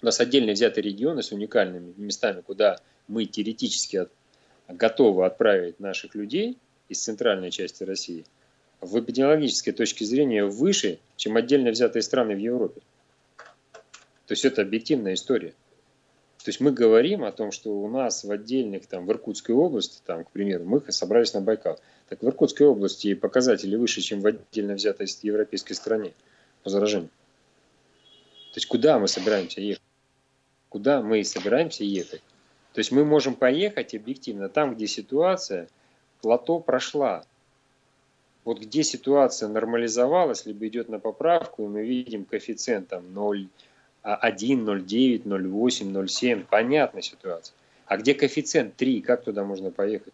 У 0.02 0.06
нас 0.06 0.20
отдельно 0.20 0.54
взяты 0.54 0.82
регионы 0.82 1.22
с 1.22 1.32
уникальными 1.32 1.94
местами, 1.98 2.42
куда 2.42 2.80
мы 3.08 3.26
теоретически 3.26 4.08
готовы 4.68 5.26
отправить 5.26 5.80
наших 5.80 6.16
людей 6.16 6.58
из 6.90 7.02
центральной 7.02 7.52
части 7.52 7.84
России 7.84 8.26
в 8.82 9.00
эпидемиологической 9.00 9.74
точке 9.74 10.06
зрения 10.06 10.44
выше, 10.44 11.00
чем 11.16 11.38
отдельно 11.38 11.70
взятые 11.70 12.02
страны 12.02 12.36
в 12.36 12.40
Европе. 12.40 12.82
То 14.26 14.34
есть 14.34 14.44
это 14.44 14.64
объективная 14.64 15.14
история. 15.14 15.54
То 16.44 16.50
есть 16.50 16.60
мы 16.60 16.72
говорим 16.72 17.24
о 17.24 17.32
том, 17.32 17.52
что 17.52 17.72
у 17.72 17.88
нас 17.88 18.24
в 18.24 18.32
отдельных, 18.32 18.88
там, 18.88 19.06
в 19.06 19.12
Иркутской 19.12 19.54
области, 19.54 20.02
там, 20.06 20.24
к 20.24 20.32
примеру, 20.32 20.66
мы 20.66 20.82
собрались 20.92 21.34
на 21.34 21.42
Байкал. 21.42 21.80
Так 22.10 22.24
в 22.24 22.28
Иркутской 22.28 22.66
области 22.66 23.14
показатели 23.14 23.76
выше, 23.76 24.02
чем 24.02 24.22
в 24.22 24.26
отдельно 24.26 24.74
взятой 24.74 25.08
европейской 25.22 25.74
стране 25.74 26.14
по 26.64 26.70
заражению. 26.70 27.10
То 28.52 28.58
есть 28.58 28.66
куда 28.66 28.98
мы 28.98 29.08
собираемся 29.08 29.62
ехать? 29.62 29.84
Куда 30.70 31.02
мы 31.02 31.24
собираемся 31.24 31.84
ехать? 31.84 32.22
То 32.74 32.80
есть 32.80 32.92
мы 32.92 33.06
можем 33.06 33.36
поехать 33.36 33.94
объективно 33.94 34.50
там, 34.50 34.76
где 34.76 34.88
ситуация, 34.88 35.68
плато 36.22 36.60
прошла. 36.60 37.24
Вот 38.46 38.60
где 38.60 38.84
ситуация 38.84 39.48
нормализовалась, 39.48 40.46
либо 40.46 40.68
идет 40.68 40.90
на 40.90 41.00
поправку, 41.00 41.64
и 41.64 41.68
мы 41.68 41.86
видим 41.86 42.26
коэффициент 42.26 42.88
там 42.88 43.14
0, 43.14 43.48
1, 44.04 44.68
0,9, 44.68 45.24
0,8, 45.24 45.92
0,7. 45.92 46.46
Понятная 46.46 47.02
ситуация. 47.02 47.56
А 47.86 47.98
где 47.98 48.14
коэффициент 48.14 48.76
3, 48.76 49.02
как 49.02 49.24
туда 49.24 49.44
можно 49.44 49.72
поехать? 49.72 50.14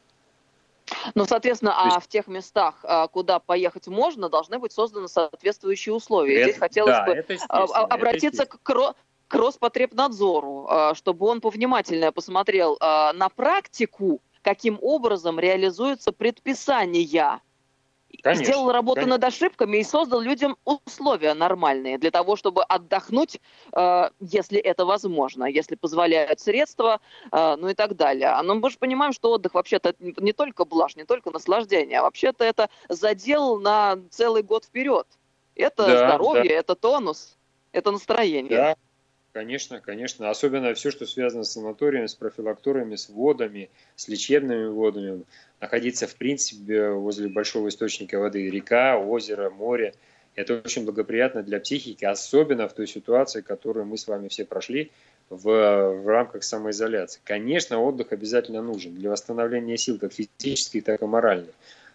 Ну, 1.15 1.25
соответственно, 1.25 1.75
есть... 1.85 1.97
а 1.97 1.99
в 1.99 2.07
тех 2.07 2.27
местах, 2.27 2.75
а, 2.83 3.07
куда 3.07 3.39
поехать 3.39 3.87
можно, 3.87 4.29
должны 4.29 4.57
быть 4.57 4.71
созданы 4.71 5.07
соответствующие 5.07 5.93
условия. 5.93 6.35
Это, 6.35 6.43
Здесь 6.45 6.59
хотелось 6.59 6.95
да, 6.95 7.05
бы 7.05 7.25
а, 7.49 7.63
обратиться 7.85 8.45
к, 8.45 8.59
к 8.61 9.35
Роспотребнадзору, 9.35 10.69
чтобы 10.93 11.27
он 11.27 11.41
повнимательнее 11.41 12.11
посмотрел 12.13 12.77
на 12.79 13.29
практику, 13.29 14.21
каким 14.41 14.79
образом 14.81 15.39
реализуются 15.39 16.13
предписания 16.13 17.03
Конечно, 18.33 18.45
сделал 18.45 18.71
работу 18.71 18.95
конечно. 18.95 19.15
над 19.15 19.23
ошибками 19.23 19.77
и 19.77 19.83
создал 19.83 20.19
людям 20.19 20.57
условия 20.65 21.33
нормальные 21.33 21.97
для 21.97 22.11
того, 22.11 22.35
чтобы 22.35 22.63
отдохнуть, 22.63 23.39
э, 23.73 24.09
если 24.19 24.59
это 24.59 24.85
возможно, 24.85 25.45
если 25.45 25.75
позволяют 25.75 26.39
средства, 26.39 26.99
э, 27.31 27.55
ну 27.57 27.69
и 27.69 27.73
так 27.73 27.95
далее. 27.95 28.37
Но 28.43 28.55
мы 28.55 28.69
же 28.69 28.77
понимаем, 28.77 29.13
что 29.13 29.31
отдых 29.31 29.53
вообще-то 29.53 29.95
не 29.99 30.33
только 30.33 30.65
блажь, 30.65 30.95
не 30.95 31.05
только 31.05 31.31
наслаждение, 31.31 31.99
а 31.99 32.03
вообще-то 32.03 32.43
это 32.43 32.69
задел 32.89 33.59
на 33.59 33.97
целый 34.09 34.43
год 34.43 34.65
вперед. 34.65 35.07
Это 35.55 35.87
да, 35.87 36.09
здоровье, 36.09 36.49
да. 36.49 36.55
это 36.55 36.75
тонус, 36.75 37.37
это 37.71 37.91
настроение. 37.91 38.57
Да, 38.57 38.75
Конечно, 39.37 39.79
конечно. 39.79 40.31
Особенно 40.31 40.73
все, 40.73 40.89
что 40.89 41.05
связано 41.05 41.43
с 41.43 41.51
санаториями, 41.51 42.07
с 42.07 42.15
профилакторами, 42.15 42.95
с 42.95 43.07
водами, 43.07 43.69
с 43.95 44.07
лечебными 44.07 44.65
водами. 44.65 45.25
Находиться, 45.61 46.07
в 46.07 46.15
принципе, 46.15 46.89
возле 46.89 47.29
большого 47.29 47.67
источника 47.67 48.17
воды, 48.17 48.49
река, 48.49 48.97
озеро, 48.97 49.51
море. 49.51 49.93
Это 50.33 50.55
очень 50.65 50.85
благоприятно 50.85 51.43
для 51.43 51.59
психики, 51.59 52.03
особенно 52.03 52.67
в 52.67 52.73
той 52.73 52.87
ситуации, 52.87 53.41
которую 53.41 53.85
мы 53.85 53.99
с 53.99 54.07
вами 54.07 54.27
все 54.27 54.43
прошли 54.43 54.89
в, 55.29 55.43
в 55.43 56.07
рамках 56.07 56.43
самоизоляции. 56.43 57.21
Конечно, 57.23 57.79
отдых 57.79 58.13
обязательно 58.13 58.63
нужен 58.63 58.95
для 58.95 59.11
восстановления 59.11 59.77
сил, 59.77 59.99
как 59.99 60.13
физических, 60.13 60.83
так 60.83 60.99
и 60.99 61.05
моральных. 61.05 61.53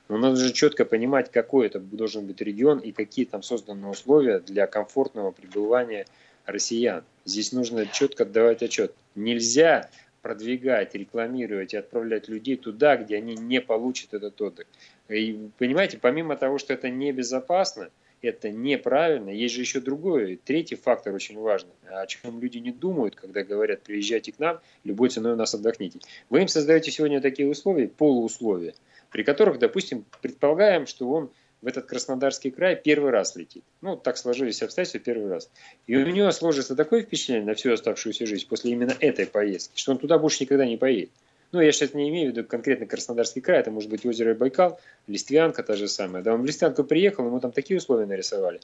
Но 0.08 0.16
надо 0.16 0.36
же 0.36 0.52
четко 0.52 0.84
понимать, 0.84 1.32
какой 1.32 1.66
это 1.66 1.80
должен 1.80 2.24
быть 2.24 2.40
регион 2.40 2.78
и 2.78 2.92
какие 2.92 3.24
там 3.24 3.42
созданы 3.42 3.88
условия 3.88 4.38
для 4.38 4.68
комфортного 4.68 5.32
пребывания 5.32 6.06
россиян. 6.46 7.04
Здесь 7.24 7.52
нужно 7.52 7.86
четко 7.86 8.24
отдавать 8.24 8.62
отчет. 8.62 8.94
Нельзя 9.14 9.88
продвигать, 10.22 10.94
рекламировать 10.94 11.74
и 11.74 11.76
отправлять 11.76 12.28
людей 12.28 12.56
туда, 12.56 12.96
где 12.96 13.16
они 13.16 13.34
не 13.34 13.60
получат 13.60 14.14
этот 14.14 14.40
отдых. 14.40 14.66
И 15.08 15.48
понимаете, 15.58 15.98
помимо 15.98 16.36
того, 16.36 16.58
что 16.58 16.72
это 16.72 16.88
небезопасно, 16.88 17.90
это 18.22 18.50
неправильно, 18.50 19.30
есть 19.30 19.54
же 19.54 19.62
еще 19.62 19.80
другой, 19.80 20.40
третий 20.44 20.76
фактор 20.76 21.12
очень 21.12 21.38
важный, 21.38 21.72
о 21.90 22.06
чем 22.06 22.40
люди 22.40 22.58
не 22.58 22.70
думают, 22.70 23.16
когда 23.16 23.42
говорят, 23.42 23.82
приезжайте 23.82 24.30
к 24.30 24.38
нам, 24.38 24.60
любой 24.84 25.08
ценой 25.08 25.32
у 25.32 25.36
нас 25.36 25.54
отдохните. 25.54 25.98
Вы 26.30 26.42
им 26.42 26.48
создаете 26.48 26.92
сегодня 26.92 27.20
такие 27.20 27.48
условия, 27.48 27.88
полуусловия, 27.88 28.74
при 29.10 29.24
которых, 29.24 29.58
допустим, 29.58 30.04
предполагаем, 30.20 30.86
что 30.86 31.10
он 31.10 31.30
в 31.62 31.66
этот 31.66 31.86
Краснодарский 31.86 32.50
край 32.50 32.76
первый 32.76 33.10
раз 33.10 33.36
летит. 33.36 33.64
Ну, 33.80 33.96
так 33.96 34.18
сложились 34.18 34.62
обстоятельства 34.62 35.00
первый 35.00 35.30
раз. 35.30 35.48
И 35.86 35.96
у 35.96 36.04
него 36.06 36.30
сложится 36.32 36.74
такое 36.74 37.02
впечатление 37.02 37.44
на 37.44 37.54
всю 37.54 37.72
оставшуюся 37.72 38.26
жизнь 38.26 38.46
после 38.48 38.72
именно 38.72 38.94
этой 38.98 39.26
поездки, 39.26 39.78
что 39.78 39.92
он 39.92 39.98
туда 39.98 40.18
больше 40.18 40.42
никогда 40.42 40.66
не 40.66 40.76
поедет. 40.76 41.10
Ну, 41.52 41.60
я 41.60 41.70
сейчас 41.70 41.94
не 41.94 42.08
имею 42.08 42.32
в 42.32 42.36
виду 42.36 42.48
конкретно 42.48 42.86
Краснодарский 42.86 43.40
край, 43.40 43.60
это 43.60 43.70
может 43.70 43.90
быть 43.90 44.04
озеро 44.04 44.34
Байкал, 44.34 44.80
Листвянка 45.06 45.62
та 45.62 45.76
же 45.76 45.86
самая. 45.86 46.22
Да, 46.22 46.34
он 46.34 46.42
в 46.42 46.46
Листвянку 46.46 46.82
приехал, 46.82 47.26
ему 47.26 47.40
там 47.40 47.52
такие 47.52 47.78
условия 47.78 48.06
нарисовали. 48.06 48.60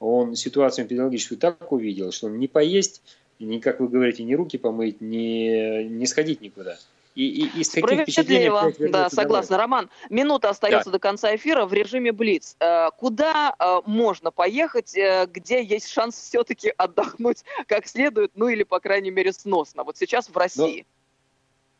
Он 0.00 0.34
ситуацию 0.34 0.86
педагогическую 0.86 1.38
так 1.38 1.70
увидел, 1.70 2.10
что 2.10 2.26
он 2.26 2.38
не 2.38 2.48
поесть, 2.48 3.00
ни, 3.38 3.58
как 3.60 3.80
вы 3.80 3.88
говорите, 3.88 4.24
ни 4.24 4.34
руки 4.34 4.58
помыть, 4.58 5.00
ни, 5.00 5.84
не 5.84 6.06
сходить 6.06 6.40
никуда. 6.40 6.76
И, 7.14 7.26
и, 7.26 7.60
и 7.60 7.64
с 7.64 7.72
Справедливо, 7.72 8.72
да, 8.78 9.10
согласна. 9.10 9.56
Домой. 9.56 9.62
Роман, 9.62 9.90
минута 10.08 10.48
остается 10.48 10.90
да. 10.90 10.92
до 10.92 10.98
конца 10.98 11.34
эфира 11.36 11.66
в 11.66 11.72
режиме 11.72 12.12
Блиц. 12.12 12.56
Э, 12.58 12.88
куда 12.96 13.54
э, 13.58 13.80
можно 13.84 14.30
поехать, 14.30 14.96
э, 14.96 15.26
где 15.30 15.62
есть 15.62 15.88
шанс 15.88 16.16
все-таки 16.16 16.72
отдохнуть 16.76 17.44
как 17.66 17.86
следует, 17.86 18.32
ну 18.34 18.48
или, 18.48 18.62
по 18.62 18.80
крайней 18.80 19.10
мере, 19.10 19.32
сносно? 19.32 19.84
Вот 19.84 19.98
сейчас 19.98 20.30
в 20.30 20.36
России. 20.36 20.86
Ну, 20.86 20.86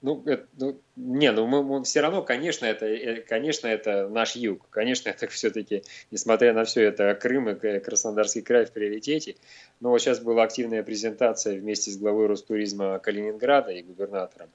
ну, 0.02 0.22
это, 0.26 0.46
ну 0.58 0.80
не, 0.96 1.30
ну 1.30 1.46
мы, 1.46 1.62
мы 1.62 1.84
все 1.84 2.00
равно, 2.00 2.22
конечно, 2.22 2.66
это, 2.66 3.22
конечно, 3.26 3.68
это 3.68 4.08
наш 4.08 4.34
юг. 4.34 4.66
Конечно, 4.68 5.08
это 5.10 5.28
все-таки, 5.28 5.84
несмотря 6.10 6.52
на 6.52 6.64
все, 6.64 6.82
это 6.82 7.14
Крым 7.14 7.48
и 7.48 7.78
Краснодарский 7.78 8.42
край 8.42 8.66
в 8.66 8.72
приоритете. 8.72 9.36
Но 9.80 9.90
вот 9.90 10.00
сейчас 10.02 10.20
была 10.20 10.42
активная 10.42 10.82
презентация 10.82 11.58
вместе 11.58 11.90
с 11.90 11.96
главой 11.96 12.26
Ростуризма 12.26 12.98
Калининграда 12.98 13.70
и 13.70 13.82
губернатором. 13.82 14.50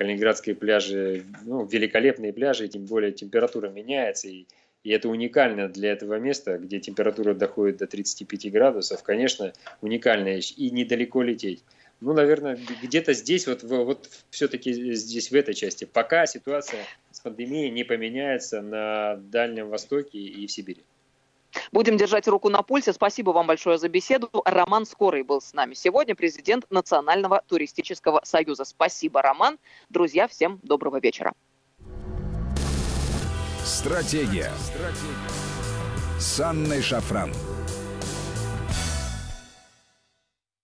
Калининградские 0.00 0.54
пляжи, 0.54 1.26
ну, 1.44 1.66
великолепные 1.66 2.32
пляжи, 2.32 2.68
тем 2.68 2.86
более 2.86 3.12
температура 3.12 3.68
меняется, 3.68 4.28
и, 4.28 4.46
и 4.82 4.90
это 4.92 5.10
уникально 5.10 5.68
для 5.68 5.92
этого 5.92 6.18
места, 6.18 6.56
где 6.56 6.80
температура 6.80 7.34
доходит 7.34 7.76
до 7.76 7.86
35 7.86 8.50
градусов, 8.50 9.02
конечно, 9.02 9.52
уникальная 9.82 10.40
и 10.56 10.70
недалеко 10.70 11.20
лететь. 11.20 11.62
Ну, 12.00 12.14
наверное, 12.14 12.58
где-то 12.82 13.12
здесь, 13.12 13.46
вот, 13.46 13.62
вот 13.62 14.08
все-таки 14.30 14.72
здесь 14.94 15.30
в 15.30 15.34
этой 15.34 15.52
части, 15.52 15.84
пока 15.84 16.24
ситуация 16.24 16.80
с 17.10 17.20
пандемией 17.20 17.68
не 17.68 17.84
поменяется 17.84 18.62
на 18.62 19.16
Дальнем 19.16 19.68
Востоке 19.68 20.18
и 20.18 20.46
в 20.46 20.50
Сибири. 20.50 20.82
Будем 21.72 21.96
держать 21.96 22.28
руку 22.28 22.48
на 22.48 22.62
пульсе. 22.62 22.92
Спасибо 22.92 23.30
вам 23.30 23.46
большое 23.46 23.78
за 23.78 23.88
беседу. 23.88 24.30
Роман 24.44 24.86
Скорый 24.86 25.22
был 25.22 25.40
с 25.40 25.52
нами 25.52 25.74
сегодня, 25.74 26.14
президент 26.14 26.66
Национального 26.70 27.42
туристического 27.46 28.20
союза. 28.24 28.64
Спасибо, 28.64 29.22
Роман. 29.22 29.58
Друзья, 29.88 30.28
всем 30.28 30.60
доброго 30.62 31.00
вечера. 31.00 31.32
Стратегия. 33.64 34.52
Стратегия. 34.58 35.30
С 36.18 36.40
Анной 36.40 36.82
Шафран. 36.82 37.32